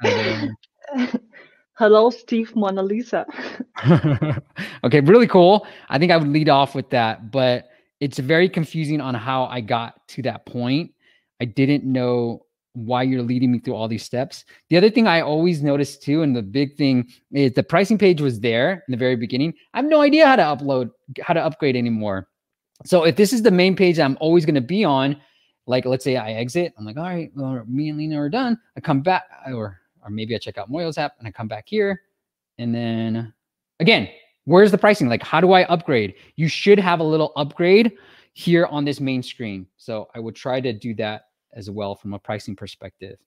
Hello. 0.00 0.48
Hello, 1.74 2.08
Steve 2.08 2.56
Mona 2.56 2.82
Lisa. 2.82 3.26
okay, 4.84 5.00
really 5.00 5.26
cool. 5.26 5.66
I 5.90 5.98
think 5.98 6.10
I 6.10 6.16
would 6.16 6.28
lead 6.28 6.48
off 6.48 6.74
with 6.74 6.88
that, 6.90 7.30
but 7.30 7.68
it's 8.00 8.18
very 8.18 8.48
confusing 8.48 9.02
on 9.02 9.14
how 9.14 9.44
I 9.44 9.60
got 9.60 10.08
to 10.08 10.22
that 10.22 10.46
point. 10.46 10.92
I 11.38 11.44
didn't 11.44 11.84
know 11.84 12.45
why 12.76 13.02
you're 13.02 13.22
leading 13.22 13.50
me 13.50 13.58
through 13.58 13.74
all 13.74 13.88
these 13.88 14.04
steps. 14.04 14.44
The 14.68 14.76
other 14.76 14.90
thing 14.90 15.06
I 15.06 15.22
always 15.22 15.62
noticed 15.62 16.02
too, 16.02 16.22
and 16.22 16.36
the 16.36 16.42
big 16.42 16.76
thing 16.76 17.08
is 17.32 17.52
the 17.52 17.62
pricing 17.62 17.96
page 17.96 18.20
was 18.20 18.38
there 18.38 18.84
in 18.86 18.92
the 18.92 18.98
very 18.98 19.16
beginning. 19.16 19.54
I 19.72 19.78
have 19.78 19.86
no 19.86 20.02
idea 20.02 20.26
how 20.26 20.36
to 20.36 20.42
upload, 20.42 20.90
how 21.22 21.32
to 21.32 21.42
upgrade 21.42 21.74
anymore. 21.74 22.28
So 22.84 23.04
if 23.04 23.16
this 23.16 23.32
is 23.32 23.42
the 23.42 23.50
main 23.50 23.74
page 23.74 23.98
I'm 23.98 24.18
always 24.20 24.44
going 24.44 24.56
to 24.56 24.60
be 24.60 24.84
on, 24.84 25.16
like 25.66 25.86
let's 25.86 26.04
say 26.04 26.16
I 26.16 26.32
exit, 26.32 26.74
I'm 26.78 26.84
like, 26.84 26.98
all 26.98 27.04
right, 27.04 27.30
well, 27.34 27.64
me 27.66 27.88
and 27.88 27.98
Lena 27.98 28.20
are 28.20 28.28
done. 28.28 28.58
I 28.76 28.80
come 28.80 29.00
back, 29.00 29.24
or 29.46 29.80
or 30.02 30.10
maybe 30.10 30.34
I 30.34 30.38
check 30.38 30.58
out 30.58 30.70
Moyo's 30.70 30.98
app 30.98 31.14
and 31.18 31.26
I 31.26 31.30
come 31.30 31.48
back 31.48 31.64
here, 31.66 32.02
and 32.58 32.74
then 32.74 33.32
again, 33.80 34.08
where's 34.44 34.70
the 34.70 34.78
pricing? 34.78 35.08
Like, 35.08 35.22
how 35.22 35.40
do 35.40 35.52
I 35.52 35.64
upgrade? 35.64 36.14
You 36.36 36.46
should 36.46 36.78
have 36.78 37.00
a 37.00 37.04
little 37.04 37.32
upgrade 37.36 37.92
here 38.34 38.66
on 38.66 38.84
this 38.84 39.00
main 39.00 39.22
screen. 39.22 39.66
So 39.78 40.08
I 40.14 40.20
would 40.20 40.36
try 40.36 40.60
to 40.60 40.72
do 40.72 40.94
that 40.96 41.25
as 41.56 41.70
well 41.70 41.96
from 41.96 42.14
a 42.14 42.18
pricing 42.18 42.54
perspective. 42.54 43.18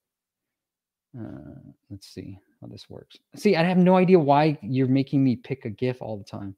Uh, 1.19 1.59
let's 1.89 2.07
see 2.07 2.39
how 2.61 2.67
this 2.67 2.89
works. 2.89 3.17
See, 3.35 3.55
I 3.55 3.63
have 3.63 3.77
no 3.77 3.97
idea 3.97 4.19
why 4.19 4.57
you're 4.61 4.87
making 4.87 5.23
me 5.23 5.35
pick 5.35 5.65
a 5.65 5.69
GIF 5.69 6.01
all 6.01 6.17
the 6.17 6.23
time. 6.23 6.55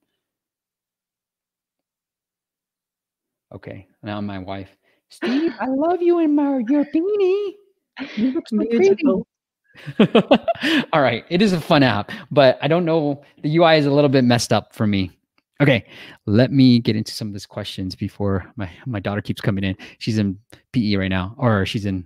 Okay, 3.53 3.87
now 4.03 4.21
my 4.21 4.39
wife. 4.39 4.69
Steve, 5.09 5.53
I 5.59 5.67
love 5.67 6.01
you 6.01 6.19
and 6.19 6.35
my 6.35 6.61
your 6.67 6.85
beanie. 6.85 7.53
You 8.15 8.31
look 8.31 8.47
so 8.47 8.57
pretty. 8.57 9.03
All 10.93 11.01
right, 11.01 11.25
it 11.29 11.41
is 11.41 11.53
a 11.53 11.61
fun 11.61 11.83
app, 11.83 12.11
but 12.29 12.57
I 12.61 12.67
don't 12.67 12.85
know. 12.85 13.23
The 13.41 13.57
UI 13.57 13.77
is 13.77 13.85
a 13.85 13.91
little 13.91 14.09
bit 14.09 14.23
messed 14.23 14.53
up 14.53 14.73
for 14.73 14.87
me. 14.87 15.11
Okay, 15.61 15.85
let 16.25 16.51
me 16.51 16.79
get 16.79 16.95
into 16.95 17.11
some 17.11 17.27
of 17.27 17.33
these 17.33 17.45
questions 17.45 17.95
before 17.95 18.51
my 18.55 18.69
my 18.87 18.99
daughter 18.99 19.21
keeps 19.21 19.41
coming 19.41 19.63
in. 19.63 19.77
She's 19.99 20.17
in 20.17 20.39
PE 20.73 20.95
right 20.95 21.07
now, 21.07 21.35
or 21.37 21.67
she's 21.67 21.85
in 21.85 22.05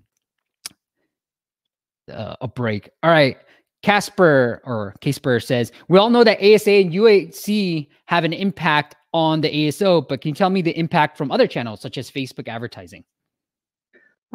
uh, 2.11 2.35
a 2.41 2.47
break. 2.49 2.89
All 3.01 3.11
right, 3.11 3.37
Casper 3.81 4.61
or 4.65 4.93
Casper 4.99 5.39
says 5.39 5.71
we 5.87 5.97
all 5.97 6.09
know 6.09 6.25
that 6.25 6.39
ASA 6.43 6.71
and 6.71 6.91
UAC 6.91 7.87
have 8.07 8.25
an 8.25 8.33
impact 8.33 8.97
on 9.13 9.39
the 9.39 9.49
ASO, 9.49 10.05
but 10.05 10.19
can 10.19 10.29
you 10.29 10.35
tell 10.35 10.49
me 10.49 10.61
the 10.61 10.77
impact 10.77 11.17
from 11.17 11.31
other 11.31 11.47
channels 11.47 11.79
such 11.79 11.97
as 11.97 12.11
Facebook 12.11 12.49
advertising? 12.49 13.05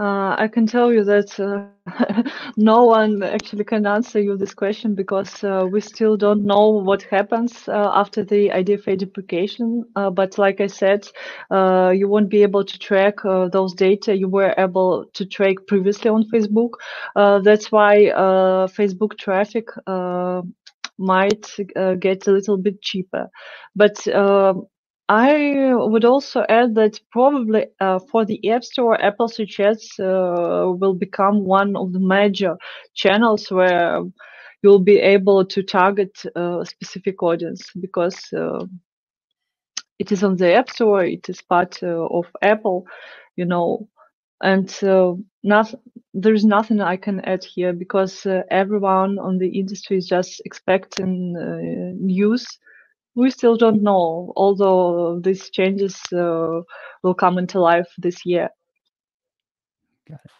Uh, 0.00 0.34
I 0.38 0.48
can 0.48 0.66
tell 0.66 0.90
you 0.90 1.04
that 1.04 1.38
uh, 1.38 1.66
no 2.56 2.84
one 2.84 3.22
actually 3.22 3.64
can 3.64 3.86
answer 3.86 4.18
you 4.18 4.36
this 4.38 4.54
question 4.54 4.94
because 4.94 5.44
uh, 5.44 5.66
we 5.70 5.80
still 5.82 6.16
don't 6.16 6.46
know 6.46 6.68
what 6.70 7.02
happens 7.02 7.68
uh, 7.68 7.90
after 7.94 8.24
the 8.24 8.48
IDFA 8.48 8.96
deprecation. 8.96 9.84
Uh, 9.94 10.08
but 10.10 10.38
like 10.38 10.60
I 10.62 10.68
said, 10.68 11.06
uh, 11.50 11.92
you 11.94 12.08
won't 12.08 12.30
be 12.30 12.42
able 12.42 12.64
to 12.64 12.78
track 12.78 13.16
those 13.24 13.74
data 13.74 14.16
you 14.16 14.28
were 14.28 14.54
able 14.56 15.04
to 15.12 15.26
track 15.26 15.56
previously 15.68 16.10
on 16.10 16.24
Facebook. 16.32 16.70
That's 17.14 17.70
why 17.70 18.10
Facebook 18.78 19.18
traffic 19.18 19.68
might 20.98 21.46
get 22.00 22.26
a 22.26 22.32
little 22.32 22.56
bit 22.56 22.80
cheaper. 22.80 23.28
But 23.76 24.06
I 25.10 25.74
would 25.74 26.04
also 26.04 26.44
add 26.48 26.76
that 26.76 27.00
probably 27.10 27.66
uh, 27.80 27.98
for 27.98 28.24
the 28.24 28.48
App 28.48 28.62
Store, 28.62 28.94
Apple 29.02 29.28
Ads 29.58 29.98
uh, 29.98 30.72
will 30.78 30.94
become 30.94 31.44
one 31.44 31.74
of 31.74 31.92
the 31.92 31.98
major 31.98 32.56
channels 32.94 33.50
where 33.50 34.02
you'll 34.62 34.84
be 34.84 34.98
able 35.00 35.44
to 35.46 35.64
target 35.64 36.16
uh, 36.36 36.60
a 36.60 36.64
specific 36.66 37.24
audience 37.24 37.72
because 37.80 38.32
uh, 38.32 38.64
it 39.98 40.12
is 40.12 40.22
on 40.22 40.36
the 40.36 40.54
App 40.54 40.70
Store, 40.70 41.04
it 41.04 41.28
is 41.28 41.42
part 41.42 41.82
uh, 41.82 42.06
of 42.06 42.26
Apple, 42.40 42.86
you 43.34 43.46
know, 43.46 43.88
and 44.44 44.72
uh, 44.84 45.14
not, 45.42 45.74
there's 46.14 46.44
nothing 46.44 46.80
I 46.80 46.96
can 46.96 47.18
add 47.22 47.42
here 47.42 47.72
because 47.72 48.24
everyone 48.52 49.18
on 49.18 49.38
the 49.38 49.48
industry 49.58 49.96
is 49.96 50.06
just 50.06 50.40
expecting 50.44 51.32
news 52.00 52.46
we 53.20 53.30
still 53.30 53.56
don't 53.56 53.82
know, 53.82 54.32
although 54.36 55.20
these 55.20 55.50
changes 55.50 56.00
uh, 56.12 56.60
will 57.02 57.14
come 57.14 57.38
into 57.38 57.60
life 57.60 57.88
this 57.98 58.24
year. 58.24 58.48
Got 60.08 60.20
it. 60.24 60.30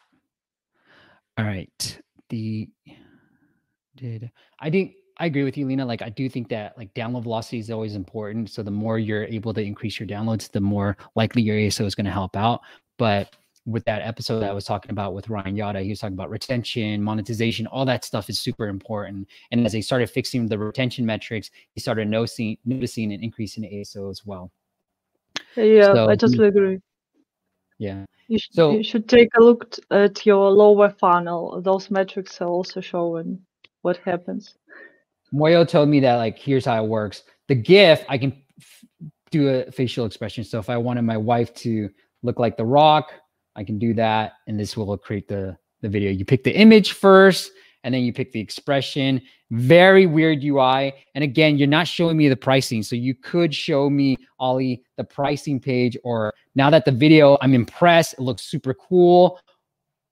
All 1.37 1.45
right. 1.45 2.01
The 2.31 2.69
did 3.97 4.31
I 4.59 4.71
think 4.71 4.95
I 5.19 5.27
agree 5.27 5.45
with 5.45 5.59
you, 5.59 5.67
Lena. 5.67 5.85
Like 5.85 6.01
I 6.01 6.09
do 6.09 6.29
think 6.29 6.49
that 6.49 6.77
like 6.79 6.95
download 6.95 7.25
velocity 7.25 7.59
is 7.59 7.71
always 7.71 7.95
important. 7.95 8.51
So 8.51 8.63
the 8.63 8.71
more 8.71 8.99
you're 8.99 9.25
able 9.25 9.53
to 9.53 9.61
increase 9.61 10.01
your 10.01 10.09
downloads, 10.09 10.51
the 10.51 10.61
more 10.61 10.97
likely 11.15 11.43
your 11.43 11.57
ASO 11.57 11.85
is 11.85 11.95
going 11.95 12.07
to 12.07 12.11
help 12.11 12.37
out. 12.37 12.61
But 12.99 13.37
with 13.67 13.85
that 13.85 14.03
episode 14.03 14.41
that 14.41 14.51
I 14.51 14.53
was 14.53 14.65
talking 14.65 14.91
about 14.91 15.15
with 15.15 15.29
Ryan 15.29 15.57
Yada. 15.57 15.81
He 15.81 15.91
was 15.91 16.01
talking 16.01 16.15
about 16.15 16.31
retention, 16.31 17.03
monetization, 17.03 17.67
all 17.67 17.85
that 17.85 18.05
stuff 18.05 18.31
is 18.31 18.41
super 18.41 18.69
important. 18.69 19.29
And 19.51 19.65
as 19.67 19.73
they 19.73 19.81
started 19.81 20.11
fixing 20.11 20.47
the 20.47 20.59
retention 20.59 21.05
metrics, 21.05 21.51
he 21.73 21.81
started 21.81 22.09
noticing 22.09 22.57
noticing 22.65 23.13
an 23.13 23.23
increase 23.23 23.57
in 23.57 23.65
ASO 23.65 24.11
as 24.11 24.25
well. 24.25 24.51
Yeah, 25.57 25.93
so, 25.93 26.09
I 26.09 26.17
totally 26.17 26.49
agree. 26.49 26.79
Yeah. 27.79 28.05
You 28.29 28.39
should, 28.39 28.55
so, 28.55 28.71
you 28.73 28.85
should 28.85 29.09
take 29.09 29.29
a 29.39 29.43
look 29.43 29.77
at 29.91 30.25
your 30.25 30.51
lower 30.51 30.91
funnel. 30.91 31.61
Those 31.61 31.91
metrics 31.91 32.41
are 32.41 32.49
also 32.49 32.81
showing 32.81 33.41
what 33.83 33.97
happens. 33.99 34.55
Moyo 35.33 35.67
told 35.67 35.89
me 35.89 36.01
that 36.01 36.17
like 36.17 36.39
here's 36.39 36.65
how 36.65 36.83
it 36.83 36.89
works. 36.89 37.25
The 37.49 37.55
GIF 37.55 38.05
I 38.09 38.19
can 38.19 38.33
f- 38.61 38.85
do 39.31 39.49
a 39.49 39.73
facial 39.73 40.07
expression. 40.07 40.45
So 40.45 40.59
if 40.59 40.69
I 40.69 40.77
wanted 40.77 41.03
my 41.03 41.17
wife 41.17 41.55
to 41.55 41.89
look 42.23 42.39
like 42.39 42.57
The 42.57 42.65
Rock, 42.65 43.13
I 43.57 43.65
can 43.65 43.79
do 43.79 43.95
that, 43.95 44.35
and 44.47 44.59
this 44.59 44.77
will 44.77 44.97
create 44.97 45.29
the 45.29 45.57
the 45.83 45.89
video. 45.89 46.11
You 46.11 46.25
pick 46.25 46.45
the 46.45 46.55
image 46.55 46.93
first, 46.93 47.53
and 47.85 47.95
then 47.95 48.03
you 48.03 48.13
pick 48.13 48.33
the 48.33 48.41
expression. 48.41 49.21
Very 49.51 50.07
weird 50.07 50.45
UI. 50.45 50.93
And 51.15 51.25
again, 51.25 51.59
you're 51.59 51.69
not 51.69 51.89
showing 51.89 52.17
me 52.17 52.29
the 52.29 52.37
pricing. 52.37 52.83
So 52.83 52.95
you 52.97 53.15
could 53.15 53.55
show 53.55 53.91
me, 53.91 54.17
Ali, 54.39 54.83
the 54.97 55.05
pricing 55.05 55.59
page, 55.59 55.97
or 56.05 56.33
now 56.55 56.71
that 56.71 56.85
the 56.85 56.93
video, 56.93 57.39
I'm 57.41 57.55
impressed, 57.55 58.15
it 58.15 58.21
looks 58.21 58.43
super 58.43 58.75
cool. 58.75 59.41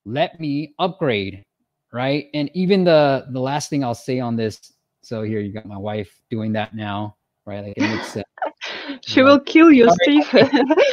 Let 0.05 0.41
me 0.41 0.75
upgrade, 0.79 1.45
right? 1.93 2.29
And 2.35 2.51
even 2.55 2.85
the 2.85 3.27
the 3.31 3.41
last 3.41 3.71
thing 3.71 3.85
I'll 3.85 3.95
say 3.95 4.21
on 4.21 4.37
this. 4.37 4.73
So 5.03 5.23
here 5.23 5.41
you 5.41 5.53
got 5.53 5.67
my 5.67 5.79
wife 5.79 6.21
doing 6.31 6.53
that 6.55 6.75
now, 6.75 7.17
right? 7.47 7.65
Like 7.65 7.75
it 7.77 7.83
makes 7.83 8.13
sense. 8.13 8.25
she 9.05 9.23
will 9.23 9.41
kill 9.41 9.73
you, 9.73 9.91
Steve. 10.03 10.27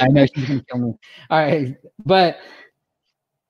I 0.02 0.08
know 0.10 0.26
she's 0.26 0.48
gonna 0.48 0.64
kill 0.70 0.80
me. 0.80 0.94
All 1.30 1.40
right, 1.40 1.76
but 2.06 2.40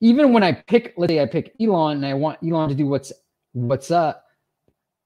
even 0.00 0.32
when 0.32 0.42
I 0.42 0.52
pick, 0.52 0.94
let's 0.96 1.12
say 1.12 1.20
I 1.20 1.26
pick 1.26 1.54
Elon 1.60 1.98
and 1.98 2.06
I 2.06 2.14
want 2.14 2.38
Elon 2.42 2.68
to 2.68 2.74
do 2.74 2.86
what's 2.86 3.12
what's 3.52 3.90
up. 3.90 4.24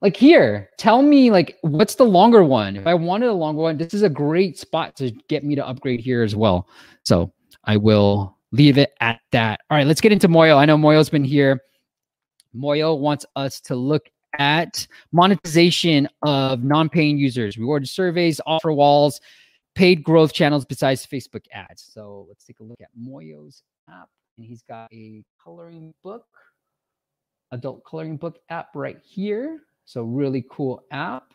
Like 0.02 0.16
here, 0.16 0.70
tell 0.78 1.02
me 1.02 1.30
like 1.30 1.58
what's 1.62 1.94
the 1.94 2.04
longer 2.04 2.42
one? 2.42 2.76
If 2.76 2.86
I 2.86 2.94
wanted 2.94 3.28
a 3.28 3.34
longer 3.34 3.62
one, 3.62 3.76
this 3.76 3.94
is 3.94 4.02
a 4.02 4.08
great 4.08 4.58
spot 4.58 4.96
to 4.96 5.10
get 5.28 5.44
me 5.44 5.54
to 5.54 5.66
upgrade 5.66 6.00
here 6.00 6.22
as 6.22 6.34
well. 6.34 6.68
So 7.04 7.32
I 7.64 7.76
will 7.76 8.36
leave 8.52 8.78
it 8.78 8.94
at 9.00 9.20
that. 9.32 9.60
All 9.70 9.76
right, 9.76 9.86
let's 9.86 10.00
get 10.00 10.12
into 10.12 10.28
Moyo. 10.28 10.56
I 10.56 10.64
know 10.64 10.76
Moyo's 10.76 11.10
been 11.10 11.24
here. 11.24 11.60
Moyo 12.56 12.98
wants 12.98 13.26
us 13.36 13.60
to 13.62 13.76
look 13.76 14.10
at 14.38 14.86
monetization 15.12 16.08
of 16.22 16.64
non-paying 16.64 17.18
users, 17.18 17.58
rewarded 17.58 17.88
surveys, 17.88 18.40
offer 18.46 18.72
walls, 18.72 19.20
paid 19.74 20.02
growth 20.02 20.32
channels 20.32 20.64
besides 20.64 21.06
Facebook 21.06 21.44
ads. 21.52 21.88
So 21.92 22.26
let's 22.28 22.44
take 22.44 22.60
a 22.60 22.62
look 22.62 22.80
at 22.80 22.88
Moyo's 23.00 23.62
app. 23.88 24.08
And 24.36 24.46
he's 24.46 24.62
got 24.62 24.92
a 24.92 25.22
coloring 25.42 25.92
book, 26.02 26.26
adult 27.52 27.84
coloring 27.84 28.16
book 28.16 28.38
app 28.48 28.68
right 28.74 28.98
here. 29.02 29.60
So 29.84 30.02
really 30.02 30.44
cool 30.50 30.84
app. 30.90 31.34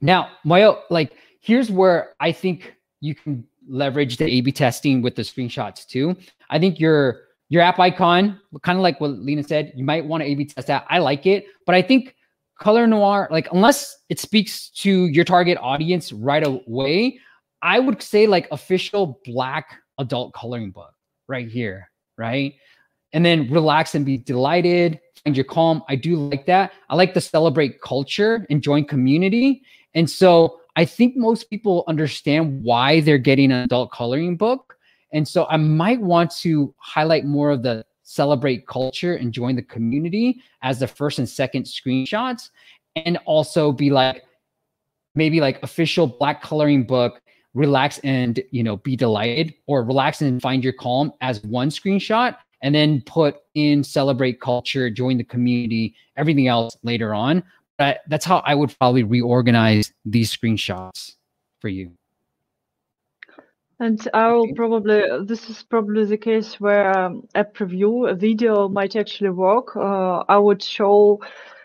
Now, 0.00 0.30
Moyo, 0.46 0.80
like 0.88 1.12
here's 1.40 1.70
where 1.70 2.14
I 2.20 2.32
think 2.32 2.74
you 3.00 3.14
can 3.14 3.44
leverage 3.68 4.16
the 4.16 4.24
A/B 4.24 4.52
testing 4.52 5.02
with 5.02 5.14
the 5.14 5.22
screenshots 5.22 5.86
too. 5.86 6.16
I 6.48 6.58
think 6.58 6.80
your 6.80 7.22
your 7.50 7.60
app 7.60 7.78
icon, 7.78 8.40
kind 8.62 8.78
of 8.78 8.82
like 8.82 9.00
what 9.00 9.10
Lena 9.10 9.42
said, 9.42 9.72
you 9.76 9.84
might 9.84 10.06
want 10.06 10.22
to 10.22 10.26
A/B 10.30 10.46
test 10.46 10.68
that. 10.68 10.86
I 10.88 10.98
like 10.98 11.26
it, 11.26 11.44
but 11.66 11.74
I 11.74 11.82
think 11.82 12.16
color 12.58 12.86
noir, 12.86 13.28
like 13.30 13.48
unless 13.52 13.98
it 14.08 14.18
speaks 14.18 14.70
to 14.70 15.06
your 15.06 15.24
target 15.24 15.58
audience 15.60 16.12
right 16.12 16.46
away, 16.46 17.18
I 17.60 17.78
would 17.78 18.00
say 18.02 18.26
like 18.26 18.48
official 18.50 19.20
black 19.24 19.74
adult 19.98 20.32
coloring 20.32 20.70
book 20.70 20.94
right 21.28 21.48
here, 21.48 21.90
right? 22.16 22.54
And 23.12 23.26
then 23.26 23.50
relax 23.50 23.94
and 23.94 24.06
be 24.06 24.16
delighted, 24.16 25.00
find 25.24 25.36
your 25.36 25.44
calm. 25.44 25.82
I 25.88 25.96
do 25.96 26.16
like 26.16 26.46
that. 26.46 26.72
I 26.88 26.94
like 26.94 27.14
to 27.14 27.20
celebrate 27.20 27.80
culture 27.82 28.46
and 28.48 28.62
join 28.62 28.84
community. 28.84 29.62
And 29.94 30.08
so 30.08 30.60
I 30.76 30.84
think 30.84 31.16
most 31.16 31.50
people 31.50 31.82
understand 31.88 32.62
why 32.62 33.00
they're 33.00 33.18
getting 33.18 33.50
an 33.50 33.64
adult 33.64 33.90
coloring 33.90 34.36
book. 34.36 34.76
And 35.12 35.26
so 35.26 35.46
I 35.48 35.56
might 35.56 36.00
want 36.00 36.30
to 36.38 36.74
highlight 36.78 37.24
more 37.24 37.50
of 37.50 37.62
the 37.62 37.84
celebrate 38.02 38.66
culture 38.66 39.14
and 39.14 39.32
join 39.32 39.54
the 39.54 39.62
community 39.62 40.42
as 40.62 40.80
the 40.80 40.86
first 40.86 41.18
and 41.18 41.28
second 41.28 41.64
screenshots 41.64 42.50
and 42.96 43.18
also 43.24 43.70
be 43.70 43.90
like 43.90 44.24
maybe 45.14 45.40
like 45.40 45.62
official 45.62 46.06
black 46.06 46.42
coloring 46.42 46.84
book 46.84 47.22
relax 47.54 47.98
and 47.98 48.42
you 48.50 48.62
know 48.62 48.76
be 48.78 48.96
delighted 48.96 49.54
or 49.66 49.84
relax 49.84 50.22
and 50.22 50.40
find 50.42 50.64
your 50.64 50.72
calm 50.72 51.12
as 51.20 51.42
one 51.44 51.68
screenshot 51.68 52.36
and 52.62 52.74
then 52.74 53.00
put 53.02 53.36
in 53.54 53.82
celebrate 53.82 54.40
culture 54.40 54.90
join 54.90 55.16
the 55.16 55.24
community 55.24 55.94
everything 56.16 56.48
else 56.48 56.76
later 56.82 57.14
on. 57.14 57.42
But 57.78 58.00
that's 58.08 58.24
how 58.24 58.38
i 58.44 58.54
would 58.54 58.76
probably 58.78 59.04
reorganize 59.04 59.92
these 60.04 60.36
screenshots 60.36 61.14
for 61.60 61.68
you 61.68 61.92
and 63.80 64.08
I 64.12 64.30
will 64.32 64.52
probably, 64.54 65.02
this 65.24 65.48
is 65.48 65.62
probably 65.62 66.04
the 66.04 66.18
case 66.18 66.60
where 66.60 66.96
um, 66.96 67.26
app 67.34 67.54
preview, 67.54 68.10
a 68.10 68.14
video 68.14 68.68
might 68.68 68.94
actually 68.94 69.30
work. 69.30 69.74
Uh, 69.74 70.22
I 70.28 70.36
would 70.36 70.62
show 70.62 71.20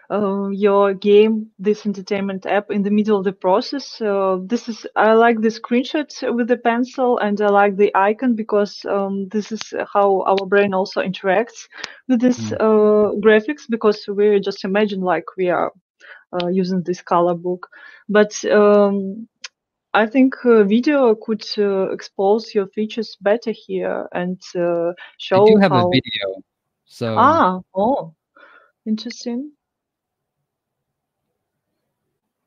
uh, 0.10 0.48
your 0.48 0.94
game, 0.94 1.48
this 1.60 1.86
entertainment 1.86 2.46
app 2.46 2.72
in 2.72 2.84
the 2.84 2.90
middle 2.90 3.18
of 3.18 3.26
the 3.26 3.34
process. 3.34 4.00
Uh, 4.00 4.38
this 4.46 4.70
is, 4.70 4.88
I 4.96 5.14
like 5.14 5.42
the 5.42 5.50
screenshot 5.50 6.10
with 6.34 6.48
the 6.48 6.58
pencil 6.58 7.18
and 7.18 7.42
I 7.42 7.50
like 7.50 7.76
the 7.76 7.92
icon 7.96 8.34
because 8.34 8.86
um, 8.86 9.28
this 9.30 9.52
is 9.52 9.62
how 9.94 10.22
our 10.22 10.46
brain 10.46 10.74
also 10.74 11.02
interacts 11.02 11.68
with 12.08 12.22
this 12.22 12.40
mm. 12.40 12.54
uh, 12.54 13.12
graphics 13.20 13.64
because 13.70 14.08
we 14.08 14.40
just 14.40 14.64
imagine 14.64 15.02
like 15.02 15.26
we 15.38 15.50
are 15.50 15.74
uh, 16.42 16.48
using 16.48 16.82
this 16.84 17.02
color 17.02 17.34
book. 17.34 17.68
But 18.08 18.44
um, 18.46 19.28
I 19.96 20.06
think 20.06 20.36
uh, 20.44 20.66
video 20.66 21.16
could 21.16 21.46
uh, 21.58 21.90
expose 21.90 22.54
your 22.54 22.68
features 22.68 23.16
better 23.22 23.52
here 23.52 24.10
and 24.12 24.42
uh, 24.54 24.92
show. 25.18 25.44
I 25.44 25.52
do 25.52 25.58
have 25.58 25.72
how... 25.72 25.88
a 25.88 25.90
video, 25.90 26.44
so 26.86 27.16
ah 27.18 27.62
oh, 27.74 28.14
interesting. 28.86 29.52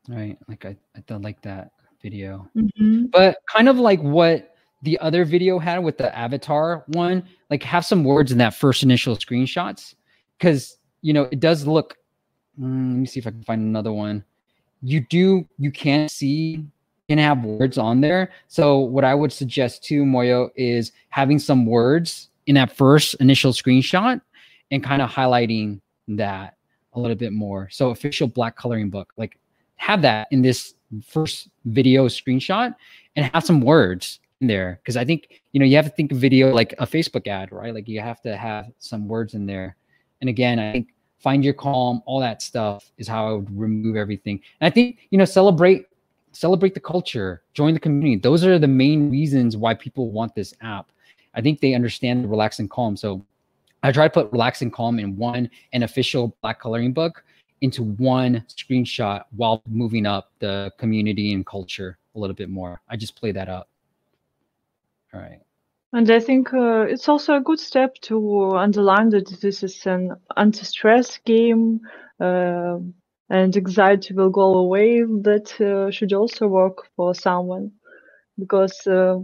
Right, 0.09 0.36
like 0.46 0.66
I, 0.66 0.76
I 0.94 1.01
don't 1.07 1.22
like 1.22 1.40
that 1.40 1.72
video, 2.03 2.51
mm-hmm. 2.55 3.07
but 3.07 3.38
kind 3.51 3.70
of 3.70 3.78
like 3.78 4.03
what 4.03 4.55
the 4.82 4.99
other 4.99 5.24
video 5.24 5.59
had 5.59 5.78
with 5.78 5.96
the 5.96 6.14
avatar 6.16 6.84
one, 6.88 7.24
like 7.49 7.62
have 7.62 7.86
some 7.86 8.05
words 8.05 8.30
in 8.30 8.36
that 8.38 8.55
first 8.55 8.82
initial 8.82 9.16
screenshots, 9.16 9.94
because 10.36 10.76
you 11.01 11.14
know 11.14 11.28
it 11.32 11.40
does 11.40 11.66
look. 11.66 11.96
Mm, 12.61 12.90
let 12.90 12.99
me 12.99 13.07
see 13.07 13.20
if 13.20 13.26
I 13.26 13.30
can 13.30 13.42
find 13.42 13.62
another 13.62 13.92
one. 13.92 14.22
You 14.82 15.01
do 15.01 15.49
you 15.57 15.72
can't 15.72 16.11
see 16.11 16.66
can 17.09 17.19
have 17.19 17.45
words 17.45 17.79
on 17.79 18.01
there. 18.01 18.31
So 18.49 18.79
what 18.79 19.05
I 19.05 19.15
would 19.15 19.33
suggest 19.33 19.83
to 19.85 20.05
Moyo 20.05 20.51
is 20.57 20.93
having 21.09 21.39
some 21.39 21.65
words 21.65 22.29
in 22.47 22.55
that 22.57 22.77
first 22.77 23.15
initial 23.15 23.53
screenshot 23.53 24.21
and 24.71 24.85
kind 24.85 25.01
of 25.01 25.11
highlighting 25.11 25.81
that 26.09 26.57
a 26.93 27.01
little 27.01 27.17
bit 27.17 27.33
more. 27.33 27.69
So 27.71 27.91
official 27.91 28.29
black 28.29 28.57
coloring 28.57 28.91
book, 28.91 29.13
like 29.17 29.39
have 29.77 30.03
that 30.03 30.29
in 30.31 30.43
this 30.43 30.75
first 31.03 31.49
video 31.65 32.09
screenshot 32.09 32.75
and 33.17 33.31
have 33.33 33.45
some 33.45 33.61
words 33.61 34.21
in 34.41 34.47
there. 34.47 34.81
Cause 34.85 34.97
I 34.97 35.05
think, 35.05 35.41
you 35.53 35.61
know, 35.61 35.67
you 35.67 35.77
have 35.77 35.87
to 35.87 35.91
think 35.93 36.13
of 36.13 36.19
video 36.19 36.53
like 36.55 36.75
a 36.79 36.87
Facebook 36.87 37.27
ad, 37.27 37.53
right? 37.53 37.75
Like 37.75 37.89
you 37.89 38.01
have 38.01 38.21
to 38.23 38.37
have 38.37 38.67
some 38.79 39.09
words 39.09 39.35
in 39.35 39.47
there. 39.47 39.77
And 40.21 40.29
again, 40.29 40.59
I 40.59 40.73
think 40.73 40.89
find 41.19 41.45
your 41.45 41.55
calm, 41.55 42.03
all 42.07 42.21
that 42.21 42.43
stuff 42.43 42.91
is 42.99 43.09
how 43.09 43.29
I 43.29 43.33
would 43.33 43.59
remove 43.59 43.97
everything. 43.97 44.41
And 44.61 44.67
I 44.67 44.71
think, 44.71 44.99
you 45.11 45.19
know, 45.19 45.25
celebrate 45.25 45.87
celebrate 46.33 46.74
the 46.74 46.81
culture, 46.81 47.43
join 47.55 47.74
the 47.74 47.81
community. 47.81 48.16
Those 48.16 48.45
are 48.45 48.59
the 48.59 48.68
main 48.68 49.11
reasons 49.11 49.57
why 49.57 49.74
people 49.74 50.11
want 50.11 50.35
this 50.35 50.55
app. 50.61 50.91
I 51.35 51.41
think 51.41 51.61
they 51.61 51.74
understand 51.74 52.24
the 52.24 52.29
relax 52.29 52.59
and 52.59 52.70
calm. 52.70 52.97
So 52.97 53.24
I 53.83 53.93
try 53.93 54.09
to 54.09 54.12
put 54.12 54.33
relax 54.33 54.62
and 54.62 54.72
calm 54.72 54.99
in 54.99 55.16
one 55.16 55.51
an 55.72 55.83
official 55.83 56.37
black 56.43 56.61
coloring 56.61 56.93
book 56.93 57.24
into 57.61 57.85
one 57.85 58.45
screenshot 58.49 59.24
while 59.37 59.62
moving 59.68 60.07
up 60.07 60.31
the 60.39 60.72
community 60.79 61.33
and 61.33 61.45
culture 61.47 61.99
a 62.14 62.18
little 62.18 62.35
bit 62.35 62.49
more. 62.49 62.81
I 62.89 62.97
just 62.97 63.16
play 63.16 63.33
that 63.33 63.49
up. 63.49 63.68
All 65.12 65.20
right. 65.20 65.41
And 65.93 66.11
I 66.11 66.20
think 66.20 66.53
uh, 66.53 66.83
it's 66.83 67.09
also 67.09 67.37
a 67.37 67.41
good 67.41 67.59
step 67.59 67.95
to 68.03 68.57
underline 68.57 69.09
that 69.11 69.41
this 69.41 69.62
is 69.62 69.87
an 69.87 70.14
anti-stress 70.37 71.18
game. 71.24 71.81
Uh, 72.20 72.79
and 73.31 73.57
anxiety 73.57 74.14
will 74.14 74.31
go 74.31 74.55
away 74.55 75.03
that 75.03 75.61
uh, 75.61 75.91
should 75.91 76.12
also 76.12 76.47
work 76.47 76.89
for 76.97 77.14
someone 77.14 77.70
because 78.39 78.87
uh, 78.87 79.18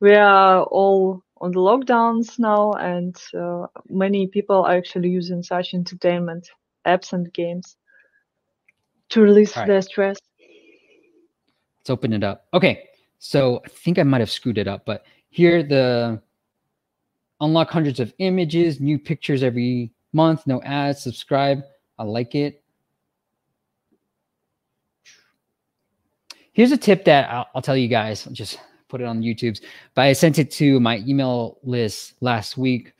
we 0.00 0.14
are 0.14 0.62
all 0.64 1.22
on 1.40 1.52
the 1.52 1.58
lockdowns 1.58 2.38
now 2.38 2.72
and 2.72 3.16
uh, 3.38 3.66
many 3.88 4.26
people 4.26 4.64
are 4.64 4.76
actually 4.76 5.08
using 5.08 5.42
such 5.42 5.74
entertainment 5.74 6.48
apps 6.86 7.12
and 7.12 7.32
games 7.32 7.76
to 9.08 9.20
release 9.20 9.56
right. 9.56 9.66
their 9.66 9.82
stress 9.82 10.18
let's 11.78 11.90
open 11.90 12.12
it 12.12 12.24
up 12.24 12.46
okay 12.54 12.84
so 13.18 13.60
i 13.64 13.68
think 13.68 13.98
i 13.98 14.02
might 14.02 14.20
have 14.20 14.30
screwed 14.30 14.58
it 14.58 14.68
up 14.68 14.84
but 14.86 15.04
here 15.30 15.62
the 15.62 16.20
unlock 17.40 17.70
hundreds 17.70 18.00
of 18.00 18.12
images, 18.18 18.80
new 18.80 18.98
pictures 18.98 19.42
every 19.42 19.92
month, 20.12 20.46
no 20.46 20.62
ads, 20.62 21.02
subscribe. 21.02 21.62
I 21.98 22.04
like 22.04 22.34
it. 22.34 22.59
Here's 26.52 26.72
a 26.72 26.76
tip 26.76 27.04
that 27.04 27.30
I'll, 27.30 27.46
I'll 27.54 27.62
tell 27.62 27.76
you 27.76 27.88
guys. 27.88 28.26
I'll 28.26 28.32
just 28.32 28.58
put 28.88 29.00
it 29.00 29.06
on 29.06 29.22
YouTube's, 29.22 29.60
but 29.94 30.02
I 30.02 30.12
sent 30.12 30.38
it 30.38 30.50
to 30.52 30.80
my 30.80 30.98
email 31.06 31.58
list 31.62 32.14
last 32.20 32.58
week. 32.58 32.92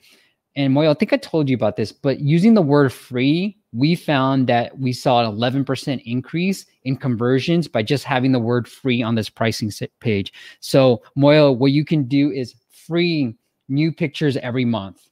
And 0.57 0.75
Moyo, 0.75 0.91
I 0.91 0.95
think 0.95 1.13
I 1.13 1.17
told 1.17 1.49
you 1.49 1.57
about 1.57 1.77
this, 1.77 1.93
but 1.93 2.21
using 2.21 2.55
the 2.55 2.63
word 2.63 2.93
free, 2.93 3.57
we 3.73 3.95
found 3.95 4.47
that 4.49 4.79
we 4.79 4.93
saw 4.93 5.25
an 5.25 5.37
11% 5.37 6.03
increase 6.05 6.67
in 6.85 6.97
conversions 6.97 7.69
by 7.69 7.83
just 7.83 8.05
having 8.05 8.33
the 8.33 8.39
word 8.39 8.67
free 8.67 9.03
on 9.03 9.15
this 9.15 9.29
pricing 9.29 9.71
page. 10.01 10.33
So, 10.61 11.03
Moyo, 11.17 11.57
what 11.57 11.73
you 11.73 11.85
can 11.85 12.05
do 12.05 12.31
is 12.33 12.55
free 12.71 13.37
new 13.69 13.93
pictures 13.93 14.37
every 14.39 14.65
month. 14.65 15.09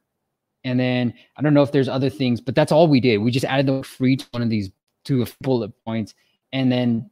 And 0.65 0.79
then 0.79 1.15
I 1.37 1.43
don't 1.43 1.55
know 1.55 1.63
if 1.63 1.71
there's 1.71 1.89
other 1.89 2.11
things, 2.11 2.41
but 2.41 2.57
that's 2.57 2.73
all 2.73 2.89
we 2.89 3.01
did. 3.01 3.19
We 3.19 3.31
just 3.31 3.45
added 3.45 3.67
the 3.67 3.83
free 3.85 4.17
to 4.17 4.27
one 4.33 4.43
of 4.43 4.51
these 4.51 4.71
two 5.05 5.25
bullet 5.41 5.73
points. 5.85 6.15
And 6.53 6.71
then 6.71 7.09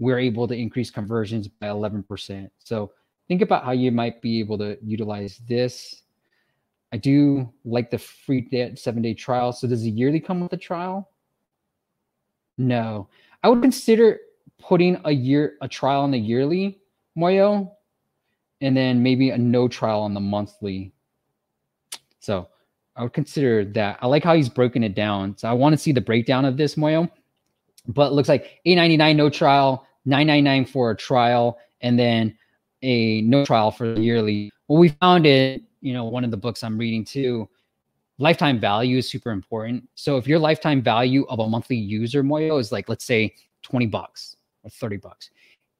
we're 0.00 0.18
able 0.18 0.48
to 0.48 0.54
increase 0.54 0.90
conversions 0.90 1.46
by 1.46 1.68
11%. 1.68 2.50
So 2.58 2.90
think 3.28 3.42
about 3.42 3.64
how 3.64 3.70
you 3.70 3.92
might 3.92 4.20
be 4.20 4.40
able 4.40 4.58
to 4.58 4.76
utilize 4.82 5.40
this. 5.46 6.02
I 6.92 6.96
do 6.96 7.48
like 7.64 7.90
the 7.90 7.98
free 7.98 8.74
seven 8.74 9.02
day 9.02 9.14
trial. 9.14 9.52
So 9.52 9.68
does 9.68 9.82
the 9.82 9.90
yearly 9.90 10.18
come 10.18 10.40
with 10.40 10.52
a 10.54 10.56
trial? 10.56 11.10
No. 12.58 13.08
I 13.44 13.48
would 13.48 13.62
consider 13.62 14.18
putting 14.58 15.00
a 15.04 15.12
year 15.12 15.56
a 15.60 15.68
trial 15.68 16.00
on 16.00 16.10
the 16.10 16.18
yearly 16.18 16.80
Moyo, 17.16 17.70
and 18.60 18.76
then 18.76 19.02
maybe 19.02 19.30
a 19.30 19.38
no 19.38 19.68
trial 19.68 20.00
on 20.00 20.14
the 20.14 20.20
monthly. 20.20 20.92
So 22.20 22.48
I 22.96 23.02
would 23.02 23.12
consider 23.12 23.64
that. 23.64 23.98
I 24.00 24.06
like 24.06 24.24
how 24.24 24.34
he's 24.34 24.48
broken 24.48 24.82
it 24.82 24.94
down. 24.94 25.36
So 25.36 25.48
I 25.48 25.52
want 25.52 25.72
to 25.74 25.78
see 25.78 25.92
the 25.92 26.00
breakdown 26.00 26.44
of 26.44 26.56
this 26.56 26.74
Moyo. 26.74 27.10
But 27.86 28.08
it 28.08 28.14
looks 28.14 28.28
like 28.28 28.60
899 28.66 29.16
no 29.16 29.30
trial, 29.30 29.86
999 30.10 30.66
for 30.66 30.90
a 30.90 30.96
trial, 30.96 31.58
and 31.80 31.98
then 31.98 32.36
a 32.82 33.22
no 33.22 33.44
trial 33.44 33.70
for 33.70 33.94
the 33.94 34.00
yearly. 34.00 34.50
Well, 34.68 34.78
we 34.78 34.90
found 34.90 35.26
it, 35.26 35.62
you 35.80 35.92
know, 35.92 36.04
one 36.04 36.24
of 36.24 36.30
the 36.30 36.36
books 36.36 36.62
I'm 36.62 36.76
reading 36.76 37.04
too. 37.04 37.48
Lifetime 38.18 38.60
value 38.60 38.98
is 38.98 39.08
super 39.08 39.30
important. 39.30 39.88
So 39.94 40.18
if 40.18 40.26
your 40.26 40.38
lifetime 40.38 40.82
value 40.82 41.24
of 41.28 41.38
a 41.38 41.48
monthly 41.48 41.76
user 41.76 42.22
Moyo 42.22 42.60
is 42.60 42.70
like, 42.70 42.88
let's 42.88 43.04
say 43.04 43.34
20 43.62 43.86
bucks 43.86 44.36
or 44.62 44.70
30 44.70 44.98
bucks, 44.98 45.30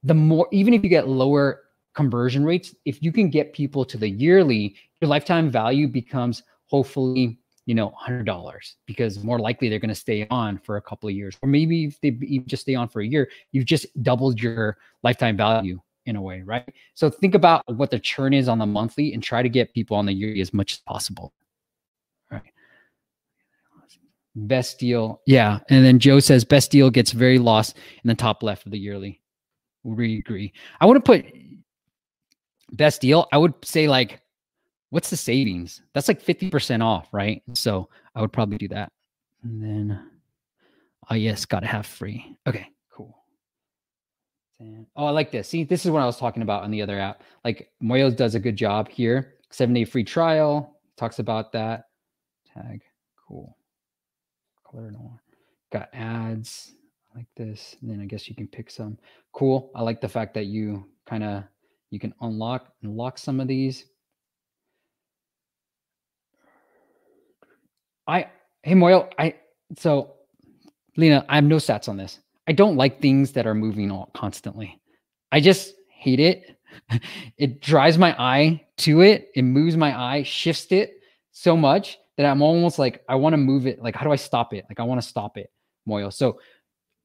the 0.05 0.15
more, 0.15 0.49
even 0.51 0.73
if 0.73 0.83
you 0.83 0.89
get 0.89 1.09
lower 1.09 1.65
conversion 1.95 2.45
rates, 2.45 2.75
if 2.87 3.03
you 3.03 3.13
can 3.13 3.29
get 3.29 3.53
people 3.53 3.85
to 3.85 3.99
the 3.99 4.09
yearly, 4.09 4.75
your 5.01 5.09
lifetime 5.09 5.51
value 5.51 5.87
becomes 5.89 6.43
hopefully 6.67 7.40
you 7.67 7.75
know 7.75 7.93
$100 8.07 8.75
because 8.87 9.23
more 9.23 9.39
likely 9.39 9.69
they're 9.69 9.79
going 9.79 9.91
to 9.91 9.95
stay 9.95 10.27
on 10.31 10.59
for 10.59 10.77
a 10.77 10.83
couple 10.83 11.09
of 11.09 11.15
years 11.15 11.37
or 11.43 11.49
maybe 11.49 11.85
if 11.85 12.01
they 12.01 12.11
just 12.47 12.63
stay 12.63 12.75
on 12.75 12.89
for 12.89 13.01
a 13.01 13.07
year 13.07 13.29
you've 13.53 13.67
just 13.67 13.87
doubled 14.03 14.41
your 14.41 14.79
lifetime 15.03 15.37
value 15.37 15.79
in 16.07 16.17
a 16.17 16.23
way, 16.23 16.43
right? 16.43 16.69
So 16.95 17.11
think 17.11 17.35
about 17.35 17.63
what 17.75 17.91
the 17.91 17.99
churn 17.99 18.35
is 18.35 18.49
on 18.49 18.59
the 18.59 18.67
monthly 18.67 19.15
and 19.15 19.23
try 19.23 19.43
to 19.43 19.49
get 19.49 19.73
people 19.75 19.97
on 19.97 20.07
the 20.07 20.13
yearly 20.13 20.41
as 20.41 20.53
much 20.53 20.73
as 20.73 20.79
possible. 20.81 21.33
Right. 22.31 22.43
Best 24.35 24.79
deal. 24.79 25.21
Yeah. 25.27 25.61
And 25.69 25.85
then 25.85 25.99
Joe 25.99 26.21
says 26.21 26.45
best 26.45 26.71
deal 26.71 26.91
gets 26.91 27.13
very 27.13 27.39
lost 27.39 27.77
in 28.03 28.09
the 28.09 28.15
top 28.15 28.43
left 28.43 28.67
of 28.67 28.73
the 28.73 28.79
yearly. 28.79 29.21
We 29.83 30.19
agree. 30.19 30.53
I 30.81 30.87
want 30.87 31.05
to 31.05 31.09
put 31.09 31.27
best 32.73 33.01
deal. 33.01 33.27
I 33.33 33.39
would 33.39 33.55
say 33.65 33.89
like, 33.89 34.21
what's 34.91 35.11
the 35.11 35.17
savings? 35.17 35.83
That's 35.95 36.09
like 36.09 36.23
50% 36.23 36.83
off, 36.83 37.09
right? 37.13 37.43
So 37.55 37.89
I 38.15 38.21
would 38.21 38.33
probably 38.33 38.59
do 38.59 38.69
that. 38.69 38.93
And 39.43 39.63
then, 39.63 40.11
oh 41.11 41.15
yes, 41.15 41.45
gotta 41.45 41.67
have 41.67 41.87
free. 41.87 42.37
Okay. 42.47 42.69
Cool. 42.91 43.17
Oh, 44.97 45.07
I 45.07 45.11
like 45.11 45.31
this. 45.31 45.49
See, 45.49 45.65
this 45.65 45.85
is 45.87 45.91
what 45.91 46.03
I 46.03 46.07
was 46.07 46.19
talking 46.19 46.43
about 46.43 46.63
on 46.63 46.71
the 46.71 46.83
other 46.83 46.99
app. 46.99 47.23
Like 47.45 47.71
Moyo 47.83 48.15
does 48.15 48.35
a 48.35 48.41
good 48.41 48.57
job 48.57 48.89
here. 48.89 49.35
Seven 49.51 49.75
day 49.75 49.85
free 49.85 50.05
trial 50.05 50.79
talks 50.97 51.19
about 51.19 51.53
that. 51.53 51.87
Tag, 52.53 52.83
cool. 53.27 53.57
Color 54.71 54.91
no 54.93 55.19
Got 55.73 55.89
ads 55.93 56.75
like 57.15 57.27
this. 57.37 57.77
And 57.81 57.91
then 57.91 58.01
I 58.01 58.05
guess 58.05 58.29
you 58.29 58.35
can 58.35 58.49
pick 58.49 58.71
some. 58.71 58.99
Cool. 59.33 59.71
I 59.75 59.83
like 59.83 60.01
the 60.01 60.09
fact 60.09 60.35
that 60.35 60.47
you 60.47 60.87
kind 61.07 61.25
of 61.25 61.45
you 61.91 61.99
can 61.99 62.15
unlock 62.21 62.73
and 62.83 62.97
lock 62.97 63.19
some 63.19 63.41
of 63.41 63.49
these. 63.49 63.87
I 68.11 68.27
hey 68.65 68.73
Moyo, 68.73 69.09
I 69.19 69.37
so 69.79 70.15
Lena, 70.97 71.25
I 71.29 71.37
have 71.37 71.45
no 71.45 71.57
stats 71.57 71.89
on 71.89 71.97
this. 71.97 72.19
I 72.49 72.53
don't 72.53 72.77
like 72.77 73.01
things 73.01 73.33
that 73.33 73.47
are 73.47 73.55
moving 73.55 73.91
all 73.93 74.11
constantly. 74.15 74.81
I 75.31 75.41
just 75.41 75.75
hate 75.89 76.19
it. 76.19 76.59
it 77.39 77.61
drives 77.61 77.97
my 77.97 78.15
eye 78.21 78.67
to 78.79 79.03
it. 79.03 79.31
It 79.37 79.43
moves 79.43 79.77
my 79.77 79.99
eye, 79.99 80.25
shifts 80.25 80.73
it 80.73 80.95
so 81.31 81.57
much 81.57 81.99
that 82.17 82.27
I'm 82.27 82.43
almost 82.43 82.79
like 82.79 83.05
I 83.09 83.15
want 83.15 83.35
to 83.35 83.39
move 83.39 83.69
it. 83.69 83.81
Like, 83.81 83.95
how 83.95 84.05
do 84.05 84.13
I 84.13 84.17
stop 84.17 84.53
it? 84.53 84.65
Like, 84.69 84.81
I 84.81 84.83
want 84.83 85.01
to 85.01 85.07
stop 85.07 85.39
it, 85.39 85.53
Moyo. 85.89 86.13
So 86.13 86.41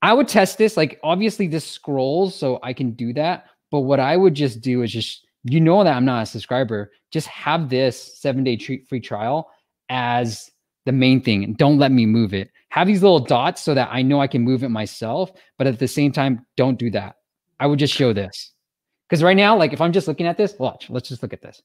I 0.01 0.11
would 0.11 0.27
test 0.27 0.57
this. 0.57 0.75
Like, 0.75 0.99
obviously, 1.03 1.47
this 1.47 1.65
scrolls, 1.65 2.35
so 2.35 2.59
I 2.63 2.73
can 2.73 2.91
do 2.91 3.13
that. 3.13 3.45
But 3.69 3.81
what 3.81 3.99
I 3.99 4.17
would 4.17 4.33
just 4.33 4.61
do 4.61 4.81
is 4.81 4.91
just, 4.91 5.27
you 5.43 5.61
know, 5.61 5.83
that 5.83 5.95
I'm 5.95 6.05
not 6.05 6.23
a 6.23 6.25
subscriber. 6.25 6.91
Just 7.11 7.27
have 7.27 7.69
this 7.69 8.19
seven 8.19 8.43
day 8.43 8.57
treat 8.57 8.89
free 8.89 8.99
trial 8.99 9.51
as 9.89 10.49
the 10.85 10.91
main 10.91 11.21
thing 11.21 11.43
and 11.43 11.57
don't 11.57 11.77
let 11.77 11.91
me 11.91 12.05
move 12.05 12.33
it. 12.33 12.49
Have 12.69 12.87
these 12.87 13.01
little 13.01 13.19
dots 13.19 13.61
so 13.61 13.73
that 13.73 13.89
I 13.91 14.01
know 14.01 14.21
I 14.21 14.27
can 14.27 14.41
move 14.41 14.63
it 14.63 14.69
myself, 14.69 15.31
but 15.57 15.67
at 15.67 15.79
the 15.79 15.87
same 15.87 16.11
time, 16.11 16.45
don't 16.57 16.79
do 16.79 16.89
that. 16.91 17.15
I 17.59 17.67
would 17.67 17.79
just 17.79 17.93
show 17.93 18.13
this. 18.13 18.51
Because 19.09 19.23
right 19.23 19.37
now, 19.37 19.57
like 19.57 19.73
if 19.73 19.81
I'm 19.81 19.93
just 19.93 20.07
looking 20.07 20.27
at 20.27 20.37
this, 20.37 20.55
watch, 20.59 20.89
let's 20.89 21.09
just 21.09 21.21
look 21.21 21.33
at 21.33 21.41
this. 21.41 21.61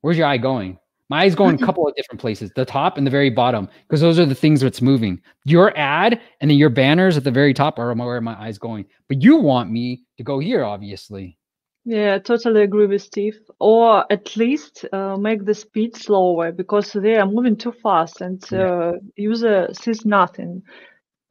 Where's 0.00 0.18
your 0.18 0.26
eye 0.26 0.38
going? 0.38 0.78
My 1.08 1.22
eye's 1.22 1.34
going 1.34 1.60
a 1.60 1.66
couple 1.66 1.88
of 1.88 1.94
different 1.96 2.20
places, 2.20 2.52
the 2.54 2.64
top 2.64 2.96
and 2.96 3.04
the 3.04 3.10
very 3.10 3.30
bottom, 3.30 3.68
because 3.88 4.00
those 4.00 4.20
are 4.20 4.26
the 4.26 4.34
things 4.34 4.60
that's 4.60 4.80
moving. 4.80 5.20
Your 5.44 5.76
ad 5.76 6.20
and 6.40 6.48
then 6.48 6.56
your 6.56 6.70
banners 6.70 7.16
at 7.16 7.24
the 7.24 7.32
very 7.32 7.52
top 7.52 7.80
are 7.80 7.92
where 7.92 8.20
my 8.20 8.40
eye's 8.40 8.58
going. 8.58 8.84
But 9.08 9.20
you 9.20 9.36
want 9.36 9.72
me 9.72 10.04
to 10.18 10.22
go 10.22 10.38
here, 10.38 10.62
obviously. 10.62 11.36
Yeah, 11.84 12.18
totally 12.18 12.62
agree 12.62 12.86
with 12.86 13.02
Steve. 13.02 13.38
Or 13.58 14.04
at 14.12 14.36
least 14.36 14.84
uh, 14.92 15.16
make 15.16 15.44
the 15.44 15.54
speed 15.54 15.96
slower 15.96 16.52
because 16.52 16.92
they 16.92 17.16
are 17.16 17.26
moving 17.26 17.56
too 17.56 17.72
fast 17.72 18.20
and 18.20 18.42
uh, 18.52 18.56
yeah. 18.56 18.92
user 19.16 19.68
sees 19.72 20.04
nothing. 20.04 20.62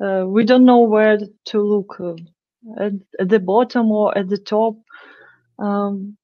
Uh, 0.04 0.26
we 0.28 0.44
don't 0.46 0.66
know 0.66 0.82
where 0.82 1.20
to 1.46 1.62
look 1.62 2.00
uh, 2.00 2.16
at, 2.80 2.94
at, 3.20 3.30
the 3.30 3.40
bottom 3.40 3.92
or 3.92 4.18
at 4.18 4.28
the 4.28 4.38
top. 4.38 4.76
Um, 5.60 6.18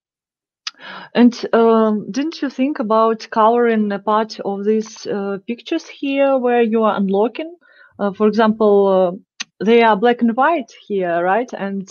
and 1.13 1.45
um, 1.53 2.11
didn't 2.11 2.41
you 2.41 2.49
think 2.49 2.79
about 2.79 3.27
coloring 3.31 3.91
a 3.91 3.99
part 3.99 4.39
of 4.43 4.65
these 4.65 5.05
uh, 5.07 5.37
pictures 5.45 5.87
here 5.87 6.37
where 6.37 6.61
you 6.61 6.83
are 6.83 6.97
unlocking? 6.97 7.55
Uh, 7.99 8.11
for 8.11 8.27
example, 8.27 9.19
they 9.63 9.83
are 9.83 9.95
black 9.95 10.21
and 10.21 10.35
white 10.35 10.71
here, 10.87 11.23
right? 11.23 11.49
And 11.53 11.87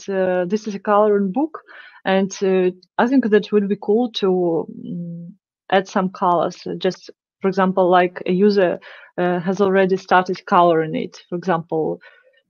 this 0.50 0.66
is 0.66 0.74
a 0.74 0.78
coloring 0.78 1.32
book 1.32 1.60
and 2.04 2.32
uh, 2.42 2.70
I 2.98 3.06
think 3.06 3.28
that 3.30 3.50
would 3.52 3.68
be 3.68 3.78
cool 3.80 4.12
to 4.12 4.66
um, 4.84 5.34
add 5.70 5.88
some 5.88 6.10
colors. 6.10 6.66
Just 6.78 7.10
for 7.40 7.48
example, 7.48 7.90
like 7.90 8.22
a 8.26 8.32
user 8.32 8.78
uh, 9.18 9.40
has 9.40 9.60
already 9.60 9.96
started 9.96 10.44
coloring 10.46 10.94
it. 10.94 11.18
For 11.28 11.36
example, 11.36 12.00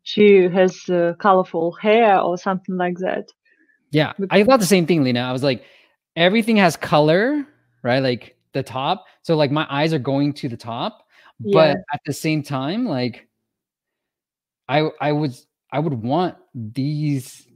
she 0.02 0.48
has 0.48 0.88
uh, 0.88 1.14
colorful 1.18 1.72
hair 1.72 2.20
or 2.20 2.36
something 2.36 2.76
like 2.76 2.98
that. 2.98 3.26
Yeah, 3.90 4.12
I 4.30 4.42
thought 4.42 4.60
the 4.60 4.66
same 4.66 4.86
thing, 4.86 5.04
Lena. 5.04 5.20
I 5.20 5.32
was 5.32 5.44
like, 5.44 5.62
everything 6.16 6.56
has 6.56 6.76
color, 6.76 7.46
right? 7.82 8.00
Like 8.00 8.36
the 8.52 8.62
top. 8.62 9.04
So 9.22 9.36
like 9.36 9.52
my 9.52 9.66
eyes 9.70 9.92
are 9.92 10.00
going 10.00 10.32
to 10.34 10.48
the 10.48 10.56
top, 10.56 11.06
yeah. 11.40 11.52
but 11.52 11.76
at 11.92 12.00
the 12.06 12.12
same 12.12 12.42
time, 12.42 12.86
like 12.86 13.28
I 14.68 14.88
I 15.00 15.12
was 15.12 15.46
I 15.72 15.78
would 15.78 16.02
want 16.02 16.36
these 16.54 17.46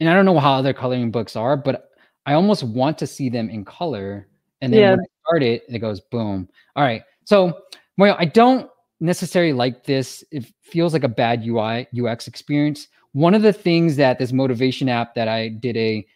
and 0.00 0.08
I 0.08 0.14
don't 0.14 0.24
know 0.24 0.38
how 0.38 0.54
other 0.54 0.72
coloring 0.72 1.10
books 1.10 1.36
are, 1.36 1.56
but 1.56 1.90
I 2.26 2.34
almost 2.34 2.62
want 2.62 2.98
to 2.98 3.06
see 3.06 3.28
them 3.28 3.48
in 3.48 3.64
color. 3.64 4.28
And 4.60 4.72
then 4.72 4.80
yeah. 4.80 4.90
when 4.90 5.00
I 5.00 5.04
start 5.24 5.42
it, 5.42 5.64
it 5.68 5.78
goes 5.78 6.00
boom. 6.00 6.48
All 6.74 6.84
right. 6.84 7.02
So, 7.24 7.58
well, 7.98 8.16
I 8.18 8.24
don't 8.24 8.70
necessarily 9.00 9.52
like 9.52 9.84
this. 9.84 10.24
It 10.30 10.46
feels 10.60 10.92
like 10.92 11.04
a 11.04 11.08
bad 11.08 11.44
UI 11.46 11.86
UX 11.98 12.26
experience. 12.26 12.88
One 13.12 13.34
of 13.34 13.42
the 13.42 13.52
things 13.52 13.96
that 13.96 14.18
this 14.18 14.32
motivation 14.32 14.88
app 14.88 15.14
that 15.14 15.28
I 15.28 15.48
did 15.48 15.76
a 15.76 16.06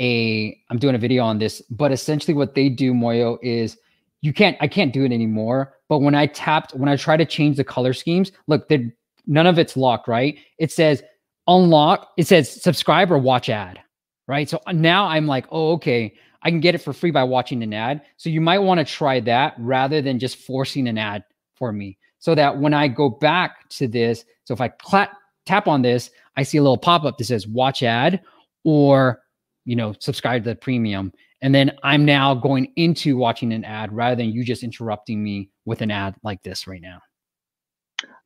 a 0.00 0.58
I'm 0.70 0.78
doing 0.78 0.94
a 0.94 0.98
video 0.98 1.22
on 1.24 1.38
this, 1.38 1.60
but 1.70 1.92
essentially 1.92 2.34
what 2.34 2.54
they 2.54 2.68
do, 2.68 2.92
Moyo, 2.92 3.38
is 3.42 3.76
you 4.20 4.32
can't 4.32 4.56
I 4.60 4.68
can't 4.68 4.92
do 4.92 5.04
it 5.04 5.12
anymore. 5.12 5.74
But 5.88 5.98
when 5.98 6.14
I 6.14 6.26
tapped, 6.26 6.74
when 6.74 6.88
I 6.88 6.96
try 6.96 7.16
to 7.16 7.24
change 7.24 7.56
the 7.56 7.64
color 7.64 7.92
schemes, 7.92 8.32
look, 8.46 8.70
none 9.26 9.46
of 9.46 9.58
it's 9.58 9.76
locked, 9.76 10.08
right? 10.08 10.38
It 10.58 10.72
says 10.72 11.02
unlock, 11.46 12.12
it 12.16 12.26
says 12.26 12.62
subscribe 12.62 13.10
or 13.10 13.18
watch 13.18 13.48
ad, 13.48 13.80
right? 14.28 14.48
So 14.48 14.60
uh, 14.66 14.72
now 14.72 15.06
I'm 15.06 15.26
like, 15.26 15.46
oh, 15.50 15.72
okay, 15.72 16.14
I 16.42 16.50
can 16.50 16.60
get 16.60 16.74
it 16.74 16.78
for 16.78 16.92
free 16.92 17.10
by 17.10 17.24
watching 17.24 17.62
an 17.62 17.72
ad. 17.72 18.02
So 18.16 18.30
you 18.30 18.40
might 18.40 18.58
want 18.58 18.78
to 18.78 18.84
try 18.84 19.20
that 19.20 19.54
rather 19.58 20.02
than 20.02 20.18
just 20.18 20.38
forcing 20.38 20.88
an 20.88 20.98
ad 20.98 21.24
for 21.54 21.72
me. 21.72 21.98
So 22.18 22.34
that 22.34 22.58
when 22.58 22.74
I 22.74 22.88
go 22.88 23.08
back 23.08 23.68
to 23.70 23.88
this, 23.88 24.24
so 24.44 24.54
if 24.54 24.60
I 24.60 24.68
cla- 24.68 25.10
tap 25.46 25.66
on 25.66 25.82
this, 25.82 26.10
I 26.36 26.42
see 26.42 26.58
a 26.58 26.62
little 26.62 26.78
pop 26.78 27.04
up 27.04 27.18
that 27.18 27.24
says 27.24 27.46
watch 27.46 27.82
ad 27.82 28.22
or, 28.64 29.22
you 29.64 29.76
know, 29.76 29.94
subscribe 29.98 30.44
to 30.44 30.50
the 30.50 30.56
premium. 30.56 31.12
And 31.40 31.52
then 31.52 31.72
I'm 31.82 32.04
now 32.04 32.34
going 32.34 32.72
into 32.76 33.16
watching 33.16 33.52
an 33.52 33.64
ad 33.64 33.92
rather 33.92 34.14
than 34.14 34.30
you 34.30 34.44
just 34.44 34.62
interrupting 34.62 35.22
me 35.22 35.50
with 35.64 35.82
an 35.82 35.90
ad 35.90 36.14
like 36.22 36.42
this 36.44 36.68
right 36.68 36.80
now. 36.80 37.00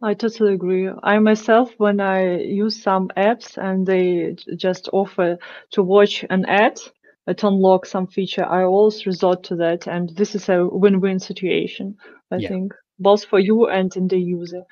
I 0.03 0.15
totally 0.15 0.53
agree. 0.53 0.91
I 1.03 1.19
myself, 1.19 1.73
when 1.79 2.01
I 2.01 2.39
use 2.39 2.81
some 2.83 3.09
apps 3.17 3.57
and 3.57 3.87
they 3.87 4.37
just 4.57 4.89
offer 4.93 5.39
to 5.71 5.83
watch 5.83 6.25
an 6.29 6.45
ad 6.47 6.79
uh, 7.27 7.33
to 7.35 7.49
unlock 7.49 7.87
some 7.87 8.07
feature, 8.07 8.45
I 8.45 8.65
always 8.65 9.07
resort 9.07 9.43
to 9.45 9.57
that. 9.57 9.87
And 9.87 10.11
this 10.11 10.35
is 10.35 10.49
a 10.49 10.67
win 10.67 11.01
win 11.01 11.19
situation, 11.19 11.97
I 12.31 12.37
yeah. 12.37 12.49
think, 12.49 12.75
both 12.99 13.25
for 13.25 13.39
you 13.39 13.69
and 13.69 13.95
in 13.97 14.09
the 14.09 14.19
user. 14.19 14.63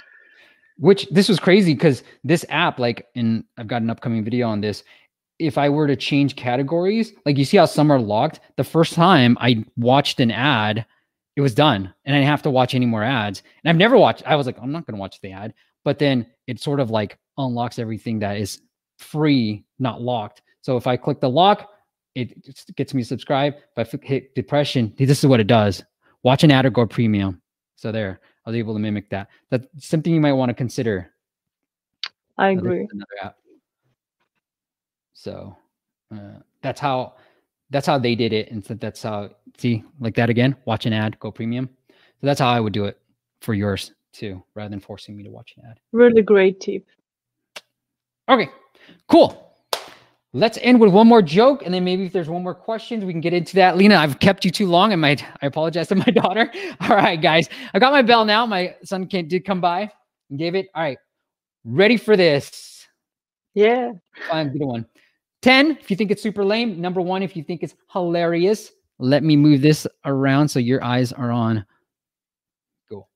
Which 0.77 1.09
this 1.11 1.29
was 1.29 1.41
crazy 1.41 1.73
because 1.73 2.03
this 2.23 2.45
app, 2.51 2.79
like, 2.79 3.07
and 3.15 3.45
I've 3.57 3.69
got 3.69 3.81
an 3.81 3.91
upcoming 3.91 4.25
video 4.25 4.49
on 4.49 4.61
this. 4.61 4.85
If 5.39 5.57
I 5.57 5.69
were 5.69 5.87
to 5.87 5.97
change 5.97 6.37
categories, 6.37 7.13
like 7.25 7.39
you 7.39 7.45
see 7.45 7.57
how 7.57 7.67
some 7.67 7.91
are 7.91 8.01
locked, 8.01 8.41
the 8.57 8.65
first 8.65 8.93
time 8.93 9.39
I 9.41 9.65
watched 9.77 10.21
an 10.21 10.31
ad, 10.31 10.85
it 11.37 11.41
was 11.41 11.55
done 11.55 11.93
and 12.05 12.15
I 12.15 12.19
didn't 12.19 12.31
have 12.31 12.43
to 12.43 12.51
watch 12.51 12.75
any 12.75 12.87
more 12.87 13.03
ads. 13.03 13.43
And 13.63 13.71
I've 13.71 13.77
never 13.77 13.97
watched, 13.97 14.23
I 14.27 14.37
was 14.37 14.47
like, 14.47 14.59
I'm 14.61 14.73
not 14.73 14.87
going 14.87 14.95
to 14.95 15.01
watch 15.01 15.21
the 15.21 15.33
ad. 15.33 15.55
But 15.85 15.99
then 15.99 16.27
it 16.47 16.61
sort 16.61 16.81
of 16.81 16.91
like 16.91 17.19
unlocks 17.37 17.79
everything 17.79 18.19
that 18.21 18.39
is 18.39 18.61
free, 18.99 19.65
not 19.79 20.01
locked. 20.01 20.43
So 20.61 20.77
if 20.77 20.87
I 20.87 20.97
click 20.97 21.21
the 21.21 21.29
lock, 21.29 21.71
it 22.15 22.77
gets 22.77 22.95
me 22.95 23.03
subscribed. 23.03 23.57
If 23.77 23.95
I 23.95 23.99
hit 24.07 24.35
depression, 24.35 24.95
this 24.97 25.19
is 25.19 25.27
what 25.27 25.41
it 25.41 25.49
does. 25.49 25.83
Watch 26.23 26.45
an 26.45 26.51
ad 26.51 26.65
or 26.65 26.71
go 26.71 26.87
premium. 26.87 27.43
So 27.77 27.91
there, 27.91 28.21
I 28.47 28.51
was 28.51 28.57
able 28.57 28.73
to 28.75 28.81
mimic 28.81 29.11
that. 29.11 29.29
That's 29.51 29.67
something 29.79 30.15
you 30.15 30.21
might 30.21 30.33
want 30.33 30.51
to 30.51 30.55
consider. 30.55 31.13
I 32.39 32.51
agree. 32.51 32.87
Another 32.91 33.07
app. 33.23 33.37
So 35.13 35.57
uh, 36.15 36.39
that's 36.63 36.81
how 36.81 37.15
that's 37.71 37.87
how 37.87 37.99
they 37.99 38.15
did 38.15 38.33
it. 38.33 38.51
And 38.51 38.65
so 38.65 38.75
that's 38.75 39.03
how, 39.03 39.31
see, 39.59 39.85
like 40.01 40.15
that 40.17 40.31
again, 40.31 40.57
watch 40.65 40.87
an 40.87 40.93
ad, 40.93 41.19
go 41.19 41.31
premium. 41.31 41.69
So 41.89 42.27
that's 42.27 42.41
how 42.41 42.51
I 42.51 42.61
would 42.61 42.73
do 42.73 42.85
it 42.85 42.99
for 43.41 43.55
yours 43.55 43.93
too, 44.13 44.43
rather 44.55 44.71
than 44.71 44.81
forcing 44.81 45.17
me 45.17 45.25
to 45.25 45.31
watch 45.31 45.55
an 45.57 45.65
ad. 45.71 45.81
Really 45.93 46.23
great 46.23 46.61
tip. 46.61 46.87
Okay, 48.29 48.49
cool. 49.09 49.41
Let's 50.33 50.59
end 50.63 50.81
with 50.81 50.91
one 50.91 51.07
more 51.07 51.23
joke, 51.23 51.63
and 51.65 51.73
then 51.73 51.85
maybe 51.85 52.07
if 52.07 52.13
there's 52.13 52.29
one 52.29 52.43
more 52.43 52.57
questions, 52.57 53.05
we 53.05 53.13
can 53.13 53.21
get 53.21 53.33
into 53.33 53.55
that. 53.55 53.77
Lena, 53.77 53.97
I've 53.97 54.19
kept 54.19 54.45
you 54.45 54.51
too 54.51 54.67
long. 54.67 54.93
I 54.93 54.97
might 54.97 55.25
I 55.41 55.47
apologize 55.47 55.87
to 55.89 55.95
my 55.95 56.05
daughter. 56.15 56.51
All 56.81 56.97
right, 56.97 57.21
guys. 57.21 57.49
I 57.73 57.79
got 57.79 57.93
my 57.93 58.03
bell 58.03 58.25
now. 58.25 58.45
My 58.45 58.75
son 58.83 59.07
can, 59.07 59.29
did 59.29 59.45
come 59.45 59.61
by 59.61 59.91
and 60.31 60.39
gave 60.39 60.57
it. 60.57 60.67
All 60.75 60.83
right. 60.83 60.99
Ready 61.65 61.97
for 61.97 62.17
this? 62.17 62.87
Yeah. 63.55 63.93
Fine, 64.29 64.53
good 64.53 64.65
one. 64.67 64.87
10 65.45 65.73
if 65.73 65.91
you 65.91 65.97
think 65.97 66.11
it's 66.11 66.23
super 66.23 66.43
lame. 66.43 66.81
Number 66.81 67.03
one, 67.03 67.23
if 67.23 67.37
you 67.37 67.45
think 67.45 67.63
it's 67.63 67.75
hilarious. 67.93 68.73
Let 68.99 69.23
me 69.23 69.37
move 69.37 69.61
this 69.61 69.87
around 70.07 70.49
so 70.49 70.59
your 70.59 70.83
eyes 70.83 71.13
are 71.13 71.31
on. 71.31 71.67
Go. 72.89 73.07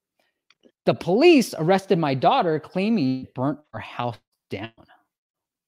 The 0.85 0.93
police 0.93 1.55
arrested 1.59 1.99
my 1.99 2.13
daughter 2.13 2.61
claiming 2.61 3.29
burnt 3.35 3.59
our 3.73 3.81
house 3.81 4.19
down, 4.51 4.73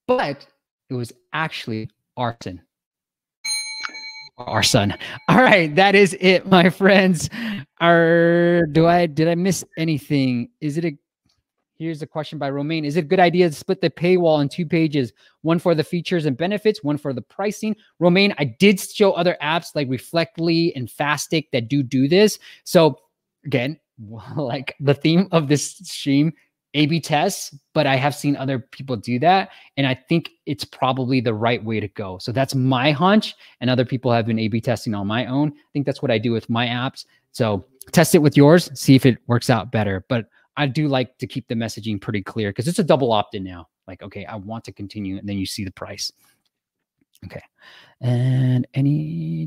but 0.06 0.46
it 0.90 0.94
was 0.94 1.14
actually 1.32 1.88
arson. 2.18 2.61
Our 4.36 4.62
son. 4.62 4.94
All 5.28 5.36
right, 5.36 5.74
that 5.76 5.94
is 5.94 6.14
it, 6.20 6.46
my 6.46 6.68
friends. 6.68 7.30
Are 7.80 8.66
do 8.66 8.86
I 8.86 9.06
did 9.06 9.28
I 9.28 9.34
miss 9.34 9.64
anything? 9.78 10.50
Is 10.61 10.76
it 10.76 10.84
a 10.84 10.92
Here's 11.80 12.02
a 12.02 12.06
question 12.06 12.38
by 12.38 12.50
Romaine. 12.50 12.84
Is 12.84 12.98
it 12.98 13.04
a 13.04 13.08
good 13.08 13.18
idea 13.18 13.48
to 13.48 13.54
split 13.54 13.80
the 13.80 13.88
paywall 13.88 14.42
in 14.42 14.50
two 14.50 14.66
pages? 14.66 15.14
One 15.40 15.58
for 15.58 15.74
the 15.74 15.82
features 15.82 16.26
and 16.26 16.36
benefits, 16.36 16.84
one 16.84 16.98
for 16.98 17.14
the 17.14 17.22
pricing. 17.22 17.74
Romaine, 17.98 18.34
I 18.36 18.44
did 18.44 18.78
show 18.78 19.12
other 19.12 19.34
apps 19.42 19.68
like 19.74 19.88
Reflectly 19.88 20.76
and 20.76 20.88
Fastic 20.88 21.46
that 21.52 21.68
do 21.68 21.82
do 21.82 22.06
this. 22.06 22.38
So 22.64 22.98
again, 23.46 23.80
like 24.36 24.76
the 24.78 24.92
theme 24.92 25.26
of 25.32 25.48
this 25.48 25.78
stream, 25.78 26.34
A-B 26.74 27.00
tests, 27.00 27.56
but 27.72 27.86
I 27.86 27.96
have 27.96 28.14
seen 28.14 28.36
other 28.36 28.58
people 28.58 28.96
do 28.96 29.18
that. 29.20 29.48
And 29.78 29.86
I 29.86 29.94
think 29.94 30.32
it's 30.44 30.66
probably 30.66 31.22
the 31.22 31.32
right 31.32 31.64
way 31.64 31.80
to 31.80 31.88
go. 31.88 32.18
So 32.18 32.30
that's 32.30 32.54
my 32.54 32.92
hunch. 32.92 33.34
And 33.62 33.70
other 33.70 33.86
people 33.86 34.12
have 34.12 34.26
been 34.26 34.38
A-B 34.38 34.60
testing 34.60 34.94
on 34.94 35.06
my 35.06 35.24
own. 35.24 35.48
I 35.48 35.70
think 35.72 35.86
that's 35.86 36.02
what 36.02 36.10
I 36.10 36.18
do 36.18 36.30
with 36.30 36.50
my 36.50 36.66
apps. 36.66 37.06
So 37.32 37.64
test 37.92 38.14
it 38.14 38.18
with 38.18 38.36
yours, 38.36 38.70
see 38.78 38.96
if 38.96 39.06
it 39.06 39.16
works 39.28 39.48
out 39.48 39.72
better. 39.72 40.04
But 40.10 40.26
I 40.57 40.66
do 40.66 40.88
like 40.88 41.16
to 41.18 41.26
keep 41.26 41.48
the 41.48 41.55
messaging 41.55 42.01
pretty 42.01 42.22
clear 42.22 42.51
because 42.51 42.68
it's 42.68 42.78
a 42.78 42.84
double 42.84 43.12
opt 43.12 43.34
in 43.34 43.44
now. 43.44 43.68
Like, 43.86 44.03
okay, 44.03 44.24
I 44.24 44.36
want 44.36 44.64
to 44.64 44.72
continue, 44.72 45.18
and 45.18 45.28
then 45.28 45.38
you 45.38 45.46
see 45.46 45.64
the 45.64 45.72
price. 45.72 46.12
Okay, 47.24 47.42
and 48.01 48.66
any 48.74 49.46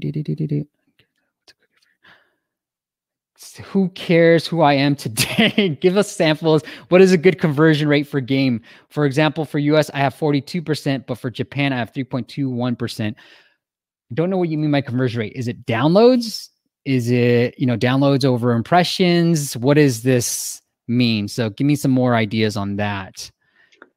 who 3.60 3.90
cares 3.90 4.48
who 4.48 4.62
I 4.62 4.74
am 4.74 4.96
today? 4.96 5.78
Give 5.82 5.98
us 5.98 6.12
samples. 6.12 6.64
What 6.90 7.02
is 7.02 7.12
a 7.12 7.18
good 7.18 7.40
conversion 7.40 7.88
rate 7.88 8.08
for 8.08 8.22
game? 8.22 8.62
For 8.90 9.06
example, 9.06 9.46
for 9.46 9.60
US, 9.60 9.90
I 9.94 9.98
have 9.98 10.16
42%, 10.16 11.06
but 11.06 11.18
for 11.18 11.30
Japan, 11.30 11.74
I 11.74 11.78
have 11.78 11.94
3.21%. 11.94 13.12
I 13.12 13.16
don't 14.14 14.30
know 14.30 14.38
what 14.38 14.50
you 14.50 14.58
mean 14.58 14.72
by 14.72 14.82
conversion 14.82 15.20
rate. 15.20 15.34
Is 15.36 15.48
it 15.48 15.66
downloads? 15.66 16.50
Is 16.86 17.10
it, 17.10 17.56
you 17.58 17.66
know, 17.66 17.78
downloads 17.78 18.26
over 18.26 18.52
impressions? 18.52 19.56
What 19.58 19.78
is 19.78 20.04
this? 20.04 20.62
Mean? 20.88 21.28
So 21.28 21.50
give 21.50 21.68
me 21.68 21.76
some 21.76 21.92
more 21.92 22.16
ideas 22.16 22.58
on 22.58 22.76
that. 22.78 23.32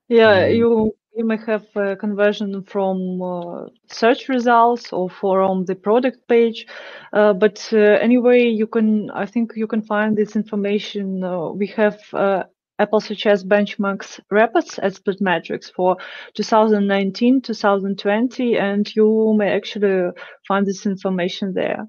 Yeah, 0.09 0.45
um, 0.45 0.51
you 0.51 0.95
you 1.17 1.25
may 1.25 1.39
have 1.47 1.65
a 1.77 1.97
conversion 1.97 2.63
from 2.63 3.23
uh, 3.23 3.67
search 3.91 4.29
results 4.29 4.93
or 4.93 5.09
from 5.09 5.65
the 5.65 5.75
product 5.75 6.29
page, 6.29 6.67
uh, 7.13 7.33
but 7.33 7.69
uh, 7.73 7.77
anyway, 7.77 8.43
you 8.43 8.67
can 8.67 9.11
I 9.11 9.27
think 9.27 9.53
you 9.57 9.67
can 9.67 9.83
find 9.83 10.17
this 10.17 10.37
information. 10.37 11.25
Uh, 11.25 11.49
we 11.51 11.67
have 11.69 11.99
uh, 12.13 12.45
Apple 12.79 13.01
Suggest 13.01 13.49
benchmarks 13.49 14.21
reports 14.31 14.79
at 14.79 14.93
Splitmetrics 14.93 15.73
for 15.73 15.97
2019, 16.35 17.41
2020, 17.41 18.59
and 18.59 18.95
you 18.95 19.35
may 19.39 19.51
actually 19.51 20.11
find 20.47 20.67
this 20.67 20.85
information 20.85 21.55
there. 21.55 21.89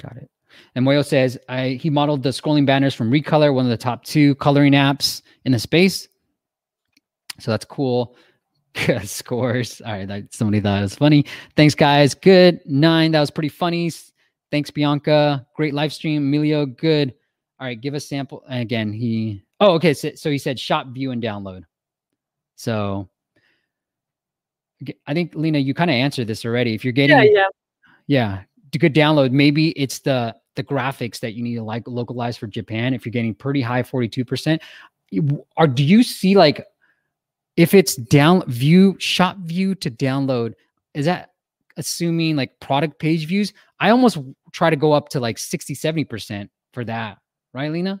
Got 0.00 0.16
it. 0.18 0.30
And 0.74 0.86
Moyo 0.86 1.04
says 1.04 1.38
I, 1.48 1.70
he 1.70 1.90
modeled 1.90 2.22
the 2.22 2.30
scrolling 2.30 2.66
banners 2.66 2.94
from 2.94 3.10
Recolor, 3.10 3.54
one 3.54 3.64
of 3.64 3.70
the 3.70 3.76
top 3.76 4.04
two 4.04 4.34
coloring 4.36 4.72
apps 4.72 5.22
in 5.44 5.52
the 5.52 5.58
space. 5.58 6.08
So 7.38 7.50
that's 7.50 7.64
cool. 7.64 8.16
Good 8.86 9.08
scores. 9.08 9.80
All 9.80 9.92
right. 9.92 10.06
That, 10.06 10.34
somebody 10.34 10.60
thought 10.60 10.78
it 10.78 10.82
was 10.82 10.94
funny. 10.94 11.24
Thanks, 11.56 11.74
guys. 11.74 12.14
Good. 12.14 12.60
Nine. 12.66 13.12
That 13.12 13.20
was 13.20 13.30
pretty 13.30 13.48
funny. 13.48 13.90
Thanks, 14.50 14.70
Bianca. 14.70 15.46
Great 15.56 15.74
live 15.74 15.92
stream. 15.92 16.22
Emilio, 16.22 16.66
good. 16.66 17.14
All 17.58 17.66
right. 17.66 17.80
Give 17.80 17.94
a 17.94 18.00
sample. 18.00 18.44
And 18.48 18.60
again, 18.60 18.92
he, 18.92 19.42
oh, 19.60 19.72
okay. 19.74 19.94
So, 19.94 20.10
so 20.14 20.30
he 20.30 20.38
said 20.38 20.60
shop, 20.60 20.88
view, 20.88 21.10
and 21.10 21.22
download. 21.22 21.62
So 22.56 23.08
I 25.06 25.14
think, 25.14 25.34
Lena, 25.34 25.58
you 25.58 25.72
kind 25.72 25.90
of 25.90 25.94
answered 25.94 26.26
this 26.26 26.44
already. 26.44 26.74
If 26.74 26.84
you're 26.84 26.92
getting, 26.92 27.16
yeah, 27.16 27.24
yeah. 27.24 27.46
Yeah. 28.06 28.42
Good 28.78 28.94
download. 28.94 29.30
Maybe 29.30 29.70
it's 29.70 30.00
the 30.00 30.36
the 30.56 30.64
graphics 30.64 31.20
that 31.20 31.34
you 31.34 31.42
need 31.42 31.54
to 31.56 31.62
like 31.62 31.86
localize 31.86 32.36
for 32.36 32.46
Japan, 32.46 32.94
if 32.94 33.04
you're 33.04 33.12
getting 33.12 33.34
pretty 33.34 33.60
high 33.60 33.82
42%, 33.82 34.60
are 35.56 35.66
do 35.66 35.84
you 35.84 36.02
see 36.02 36.36
like 36.36 36.64
if 37.56 37.72
it's 37.74 37.96
down 37.96 38.42
view 38.48 38.96
shop 38.98 39.36
view 39.38 39.74
to 39.76 39.90
download, 39.90 40.54
is 40.94 41.06
that 41.06 41.30
assuming 41.76 42.36
like 42.36 42.58
product 42.60 42.98
page 42.98 43.26
views? 43.26 43.52
I 43.80 43.90
almost 43.90 44.18
try 44.52 44.70
to 44.70 44.76
go 44.76 44.92
up 44.92 45.10
to 45.10 45.20
like 45.20 45.38
60, 45.38 45.74
70% 45.74 46.48
for 46.72 46.84
that, 46.84 47.18
right, 47.54 47.70
Lena? 47.70 48.00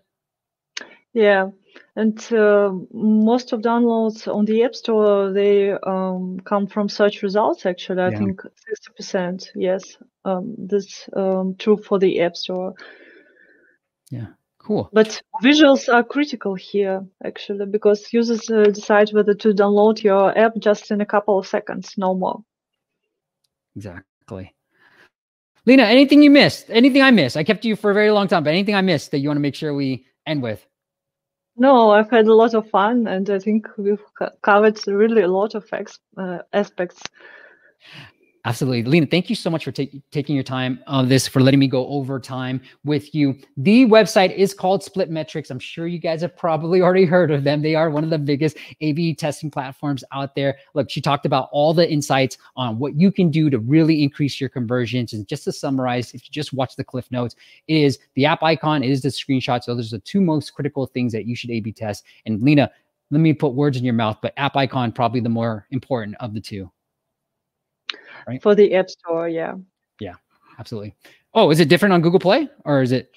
Yeah, 1.12 1.48
and 1.96 2.20
uh, 2.30 2.72
most 2.92 3.54
of 3.54 3.62
downloads 3.62 4.32
on 4.32 4.44
the 4.44 4.64
App 4.64 4.74
Store 4.74 5.32
they 5.32 5.72
um, 5.72 6.38
come 6.40 6.66
from 6.66 6.90
search 6.90 7.22
results. 7.22 7.64
Actually, 7.64 8.02
I 8.02 8.10
yeah. 8.10 8.18
think 8.18 8.42
sixty 8.54 8.92
percent. 8.94 9.50
Yes, 9.54 9.96
um, 10.26 10.54
this 10.58 11.08
um, 11.14 11.54
true 11.58 11.76
for 11.76 11.98
the 11.98 12.20
App 12.20 12.36
Store. 12.36 12.74
Yeah, 14.10 14.26
cool. 14.58 14.90
But 14.92 15.20
visuals 15.42 15.92
are 15.92 16.04
critical 16.04 16.54
here, 16.54 17.04
actually, 17.24 17.66
because 17.66 18.12
users 18.12 18.50
uh, 18.50 18.64
decide 18.64 19.10
whether 19.10 19.34
to 19.34 19.54
download 19.54 20.02
your 20.02 20.36
app 20.36 20.52
just 20.58 20.90
in 20.90 21.00
a 21.00 21.06
couple 21.06 21.38
of 21.38 21.46
seconds, 21.46 21.94
no 21.96 22.14
more. 22.14 22.42
Exactly. 23.76 24.54
Lena, 25.66 25.82
anything 25.82 26.22
you 26.22 26.30
missed? 26.30 26.70
Anything 26.70 27.02
I 27.02 27.10
missed? 27.10 27.36
I 27.36 27.44
kept 27.44 27.64
you 27.64 27.74
for 27.76 27.90
a 27.90 27.94
very 27.94 28.10
long 28.10 28.28
time, 28.28 28.44
but 28.44 28.50
anything 28.50 28.74
I 28.74 28.82
missed 28.82 29.10
that 29.10 29.18
you 29.18 29.28
want 29.28 29.36
to 29.36 29.42
make 29.42 29.56
sure 29.56 29.74
we 29.74 30.06
end 30.24 30.42
with? 30.42 30.64
No, 31.56 31.90
I've 31.90 32.10
had 32.10 32.26
a 32.26 32.34
lot 32.34 32.54
of 32.54 32.68
fun, 32.70 33.06
and 33.06 33.28
I 33.30 33.38
think 33.38 33.66
we've 33.76 34.02
covered 34.42 34.78
really 34.86 35.22
a 35.22 35.28
lot 35.28 35.54
of 35.54 35.64
ex- 35.72 35.98
uh, 36.16 36.38
aspects. 36.52 37.02
Absolutely. 38.46 38.84
Lena, 38.84 39.06
thank 39.06 39.28
you 39.28 39.34
so 39.34 39.50
much 39.50 39.64
for 39.64 39.72
taking 39.72 40.34
your 40.36 40.44
time 40.44 40.78
on 40.86 41.08
this, 41.08 41.26
for 41.26 41.40
letting 41.40 41.58
me 41.58 41.66
go 41.66 41.84
over 41.88 42.20
time 42.20 42.60
with 42.84 43.12
you. 43.12 43.36
The 43.56 43.86
website 43.86 44.32
is 44.36 44.54
called 44.54 44.84
Split 44.84 45.10
Metrics. 45.10 45.50
I'm 45.50 45.58
sure 45.58 45.88
you 45.88 45.98
guys 45.98 46.20
have 46.20 46.36
probably 46.36 46.80
already 46.80 47.06
heard 47.06 47.32
of 47.32 47.42
them. 47.42 47.60
They 47.60 47.74
are 47.74 47.90
one 47.90 48.04
of 48.04 48.10
the 48.10 48.20
biggest 48.20 48.56
A/B 48.80 49.14
testing 49.16 49.50
platforms 49.50 50.04
out 50.12 50.36
there. 50.36 50.58
Look, 50.74 50.90
she 50.90 51.00
talked 51.00 51.26
about 51.26 51.48
all 51.50 51.74
the 51.74 51.90
insights 51.90 52.38
on 52.54 52.78
what 52.78 52.94
you 52.94 53.10
can 53.10 53.30
do 53.30 53.50
to 53.50 53.58
really 53.58 54.04
increase 54.04 54.40
your 54.40 54.48
conversions. 54.48 55.12
And 55.12 55.26
just 55.26 55.42
to 55.44 55.52
summarize, 55.52 56.14
if 56.14 56.22
you 56.22 56.30
just 56.30 56.52
watch 56.52 56.76
the 56.76 56.84
cliff 56.84 57.10
notes, 57.10 57.34
it 57.66 57.78
is 57.78 57.98
the 58.14 58.26
app 58.26 58.44
icon, 58.44 58.84
it 58.84 58.90
is 58.90 59.02
the 59.02 59.08
screenshot. 59.08 59.64
So 59.64 59.74
those 59.74 59.92
are 59.92 59.96
the 59.96 60.02
two 60.02 60.20
most 60.20 60.54
critical 60.54 60.86
things 60.86 61.12
that 61.14 61.26
you 61.26 61.34
should 61.34 61.50
A/B 61.50 61.72
test. 61.72 62.04
And 62.26 62.40
Lena, 62.40 62.70
let 63.10 63.20
me 63.20 63.32
put 63.32 63.54
words 63.54 63.76
in 63.76 63.82
your 63.82 63.94
mouth, 63.94 64.18
but 64.22 64.34
app 64.36 64.54
icon 64.54 64.92
probably 64.92 65.18
the 65.18 65.28
more 65.28 65.66
important 65.72 66.16
of 66.20 66.32
the 66.32 66.40
two 66.40 66.70
right? 68.26 68.42
For 68.42 68.54
the 68.54 68.74
App 68.74 68.90
Store, 68.90 69.28
yeah. 69.28 69.54
Yeah, 70.00 70.14
absolutely. 70.58 70.94
Oh, 71.34 71.50
is 71.50 71.60
it 71.60 71.68
different 71.68 71.92
on 71.92 72.02
Google 72.02 72.20
Play 72.20 72.48
or 72.64 72.82
is 72.82 72.92
it? 72.92 73.10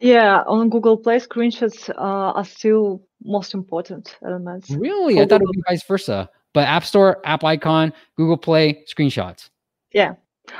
Yeah, 0.00 0.42
on 0.48 0.68
Google 0.68 0.96
Play, 0.96 1.18
screenshots 1.20 1.88
uh, 1.90 2.32
are 2.32 2.44
still 2.44 3.02
most 3.22 3.54
important 3.54 4.16
elements. 4.24 4.70
Really? 4.70 5.20
I 5.20 5.26
thought 5.26 5.40
it 5.40 5.46
would 5.46 5.52
be 5.52 5.62
vice 5.68 5.84
versa. 5.84 6.28
But 6.54 6.66
App 6.68 6.84
Store, 6.84 7.20
app 7.24 7.44
icon, 7.44 7.92
Google 8.16 8.36
Play, 8.36 8.84
screenshots. 8.92 9.48
Yeah, 9.92 10.14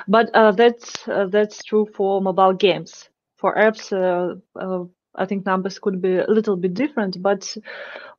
but 0.08 0.30
uh, 0.34 0.52
that's 0.52 1.06
uh, 1.08 1.26
that's 1.26 1.62
true 1.64 1.88
for 1.94 2.22
mobile 2.22 2.52
games. 2.52 3.08
For 3.36 3.56
apps, 3.56 3.92
uh, 3.92 4.36
uh, 4.58 4.84
I 5.16 5.26
think 5.26 5.44
numbers 5.44 5.78
could 5.78 6.00
be 6.00 6.18
a 6.18 6.30
little 6.30 6.56
bit 6.56 6.74
different, 6.74 7.20
but 7.20 7.56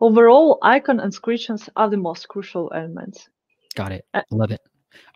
overall, 0.01 0.59
icon 0.61 0.99
and 0.99 1.13
screenshots 1.13 1.69
are 1.75 1.89
the 1.89 1.97
most 1.97 2.27
crucial 2.27 2.71
elements. 2.75 3.29
Got 3.75 3.93
it. 3.93 4.05
Uh, 4.13 4.21
Love 4.29 4.51
it. 4.51 4.61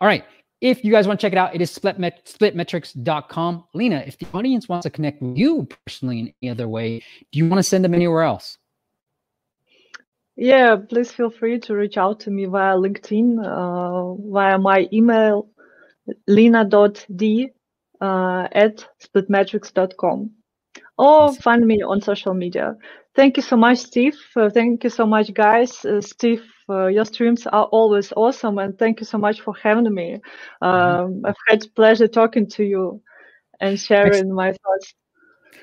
All 0.00 0.08
right. 0.08 0.24
If 0.60 0.84
you 0.84 0.90
guys 0.90 1.06
want 1.06 1.20
to 1.20 1.24
check 1.24 1.32
it 1.32 1.38
out, 1.38 1.54
it 1.54 1.60
is 1.60 1.76
splitmet- 1.76 2.24
splitmetrics.com. 2.24 3.64
Lena, 3.74 4.02
if 4.06 4.18
the 4.18 4.26
audience 4.34 4.68
wants 4.68 4.84
to 4.84 4.90
connect 4.90 5.22
with 5.22 5.36
you 5.36 5.68
personally 5.86 6.18
in 6.18 6.34
any 6.42 6.50
other 6.50 6.68
way, 6.68 6.98
do 7.30 7.38
you 7.38 7.48
want 7.48 7.58
to 7.58 7.62
send 7.62 7.84
them 7.84 7.94
anywhere 7.94 8.22
else? 8.22 8.58
Yeah, 10.34 10.76
please 10.76 11.10
feel 11.12 11.30
free 11.30 11.58
to 11.60 11.74
reach 11.74 11.96
out 11.96 12.20
to 12.20 12.30
me 12.30 12.46
via 12.46 12.76
LinkedIn, 12.76 13.44
uh, 13.44 14.14
via 14.30 14.58
my 14.58 14.88
email, 14.92 15.48
lena.d 16.26 17.50
uh, 18.00 18.48
at 18.52 18.86
splitmetrics.com, 19.02 20.30
or 20.96 21.34
find 21.34 21.66
me 21.66 21.82
on 21.82 22.00
social 22.00 22.34
media. 22.34 22.76
Thank 23.14 23.36
you 23.36 23.42
so 23.42 23.56
much, 23.56 23.78
Steve. 23.78 24.16
Uh, 24.36 24.48
thank 24.48 24.84
you 24.84 24.90
so 24.90 25.06
much, 25.06 25.34
guys. 25.34 25.84
Uh, 25.84 26.00
Steve 26.00 26.44
your 26.68 27.04
streams 27.04 27.46
are 27.46 27.64
always 27.64 28.12
awesome, 28.16 28.58
and 28.58 28.78
thank 28.78 29.00
you 29.00 29.06
so 29.06 29.18
much 29.18 29.40
for 29.40 29.54
having 29.56 29.92
me. 29.94 30.20
Mm-hmm. 30.62 30.66
Um. 30.66 31.22
I've 31.24 31.36
had 31.48 31.74
pleasure 31.74 32.08
talking 32.08 32.46
to 32.50 32.64
you 32.64 33.02
and 33.60 33.78
sharing 33.78 34.28
next, 34.28 34.34
my 34.34 34.52
thoughts. 34.52 34.94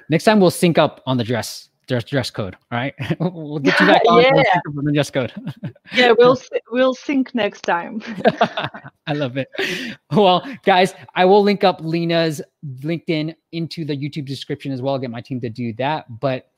Next 0.10 0.24
time 0.24 0.40
we'll 0.40 0.52
sync 0.52 0.78
up 0.78 1.02
on 1.06 1.18
the 1.18 1.24
dress 1.24 1.70
dress 1.88 2.04
dress 2.04 2.32
code. 2.32 2.56
All 2.72 2.78
right, 2.78 2.94
we'll 3.20 3.60
get 3.60 3.80
you 3.80 3.86
back 3.86 4.02
on, 4.08 4.24
yeah. 4.24 4.60
on 4.78 4.86
the 4.86 4.92
dress 4.92 5.10
code. 5.10 5.34
yeah, 5.94 6.14
we'll 6.18 6.38
we'll 6.72 6.96
sync 6.96 7.34
next 7.36 7.62
time. 7.62 8.02
I 9.08 9.14
love 9.14 9.38
it. 9.38 9.48
Well, 10.12 10.46
guys, 10.64 10.94
I 11.16 11.26
will 11.26 11.44
link 11.44 11.64
up 11.64 11.80
Lena's 11.82 12.42
LinkedIn 12.80 13.36
into 13.52 13.86
the 13.86 13.96
YouTube 13.96 14.26
description 14.26 14.72
as 14.72 14.82
well. 14.82 14.96
I'll 14.96 15.00
get 15.00 15.12
my 15.12 15.22
team 15.22 15.40
to 15.42 15.50
do 15.50 15.74
that, 15.74 16.06
but 16.20 16.50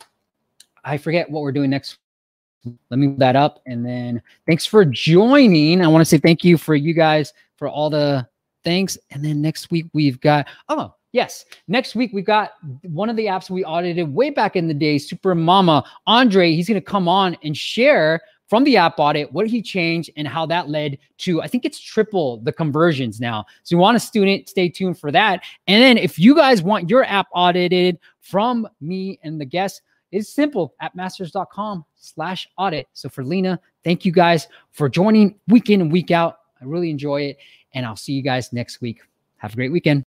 I 0.84 0.98
forget 0.98 1.30
what 1.30 1.42
we're 1.42 1.52
doing 1.52 1.70
next 1.70 1.98
let 2.90 3.00
me 3.00 3.16
that 3.18 3.36
up. 3.36 3.62
And 3.66 3.86
then 3.86 4.22
thanks 4.48 4.66
for 4.66 4.86
joining. 4.86 5.82
I 5.82 5.88
want 5.88 6.02
to 6.02 6.06
say 6.06 6.18
thank 6.18 6.44
you 6.44 6.58
for 6.58 6.76
you 6.76 6.94
guys 6.94 7.34
for 7.56 7.68
all 7.68 7.90
the 7.90 8.28
thanks. 8.64 8.98
And 9.12 9.24
then 9.24 9.42
next 9.42 9.72
week 9.72 9.86
we've 9.94 10.20
got, 10.20 10.48
oh, 10.70 10.94
yes, 11.12 11.46
next 11.68 11.96
week 11.96 12.12
we've 12.14 12.26
got 12.26 12.52
one 12.84 13.10
of 13.10 13.16
the 13.16 13.26
apps 13.26 13.50
we 13.50 13.64
audited 13.64 14.14
way 14.14 14.30
back 14.30 14.56
in 14.56 14.68
the 14.68 14.74
day, 14.74 14.98
Super 14.98 15.36
Mama. 15.36 15.84
Andre, 16.06 16.54
he's 16.54 16.68
going 16.68 16.80
to 16.80 16.86
come 16.86 17.08
on 17.08 17.38
and 17.44 17.56
share 17.56 18.22
from 18.48 18.64
the 18.64 18.78
app 18.78 18.98
audit 18.98 19.32
what 19.34 19.48
he 19.48 19.62
changed 19.62 20.10
and 20.16 20.28
how 20.28 20.46
that 20.46 20.70
led 20.70 20.98
to 21.18 21.42
i 21.42 21.48
think 21.48 21.66
it's 21.66 21.80
triple 21.80 22.38
the 22.42 22.52
conversions 22.52 23.20
now 23.20 23.46
so 23.64 23.76
you 23.76 23.78
want 23.78 23.98
a 23.98 24.00
student 24.00 24.48
stay 24.48 24.70
tuned 24.70 24.98
for 24.98 25.12
that 25.12 25.44
and 25.68 25.84
then 25.84 25.98
if 25.98 26.18
you 26.18 26.36
guys 26.36 26.64
want 26.64 26.90
your 26.90 27.04
app 27.06 27.28
audited 27.34 28.00
from 28.22 28.68
me 28.82 29.20
and 29.24 29.40
the 29.40 29.46
guests 29.46 29.82
it's 30.12 30.30
simple 30.30 30.74
appmasters.com 30.82 31.86
slash 31.96 32.48
audit. 32.58 32.88
So 32.94 33.10
for 33.10 33.24
Lena, 33.24 33.60
thank 33.84 34.06
you 34.06 34.12
guys 34.12 34.48
for 34.72 34.90
joining 34.90 35.36
week 35.48 35.70
in 35.70 35.82
and 35.82 35.92
week 35.92 36.12
out. 36.12 36.40
I 36.62 36.66
really 36.66 36.90
enjoy 36.90 37.22
it. 37.22 37.38
And 37.74 37.86
I'll 37.86 37.96
see 37.96 38.14
you 38.14 38.24
guys 38.24 38.52
next 38.54 38.82
week. 38.82 39.02
Have 39.38 39.54
a 39.54 39.56
great 39.56 39.72
weekend. 39.72 40.04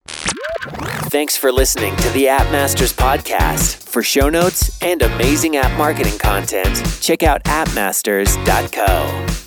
Thanks 1.09 1.37
for 1.37 1.53
listening 1.53 1.95
to 1.97 2.11
the 2.11 2.29
App 2.29 2.51
Masters 2.53 2.93
podcast. 2.93 3.89
For 3.89 4.03
show 4.03 4.29
notes 4.29 4.81
and 4.83 5.03
amazing 5.03 5.57
app 5.57 5.77
marketing 5.79 6.19
content, 6.19 6.83
check 7.01 7.23
out 7.23 7.43
appmasters.co. 7.45 9.46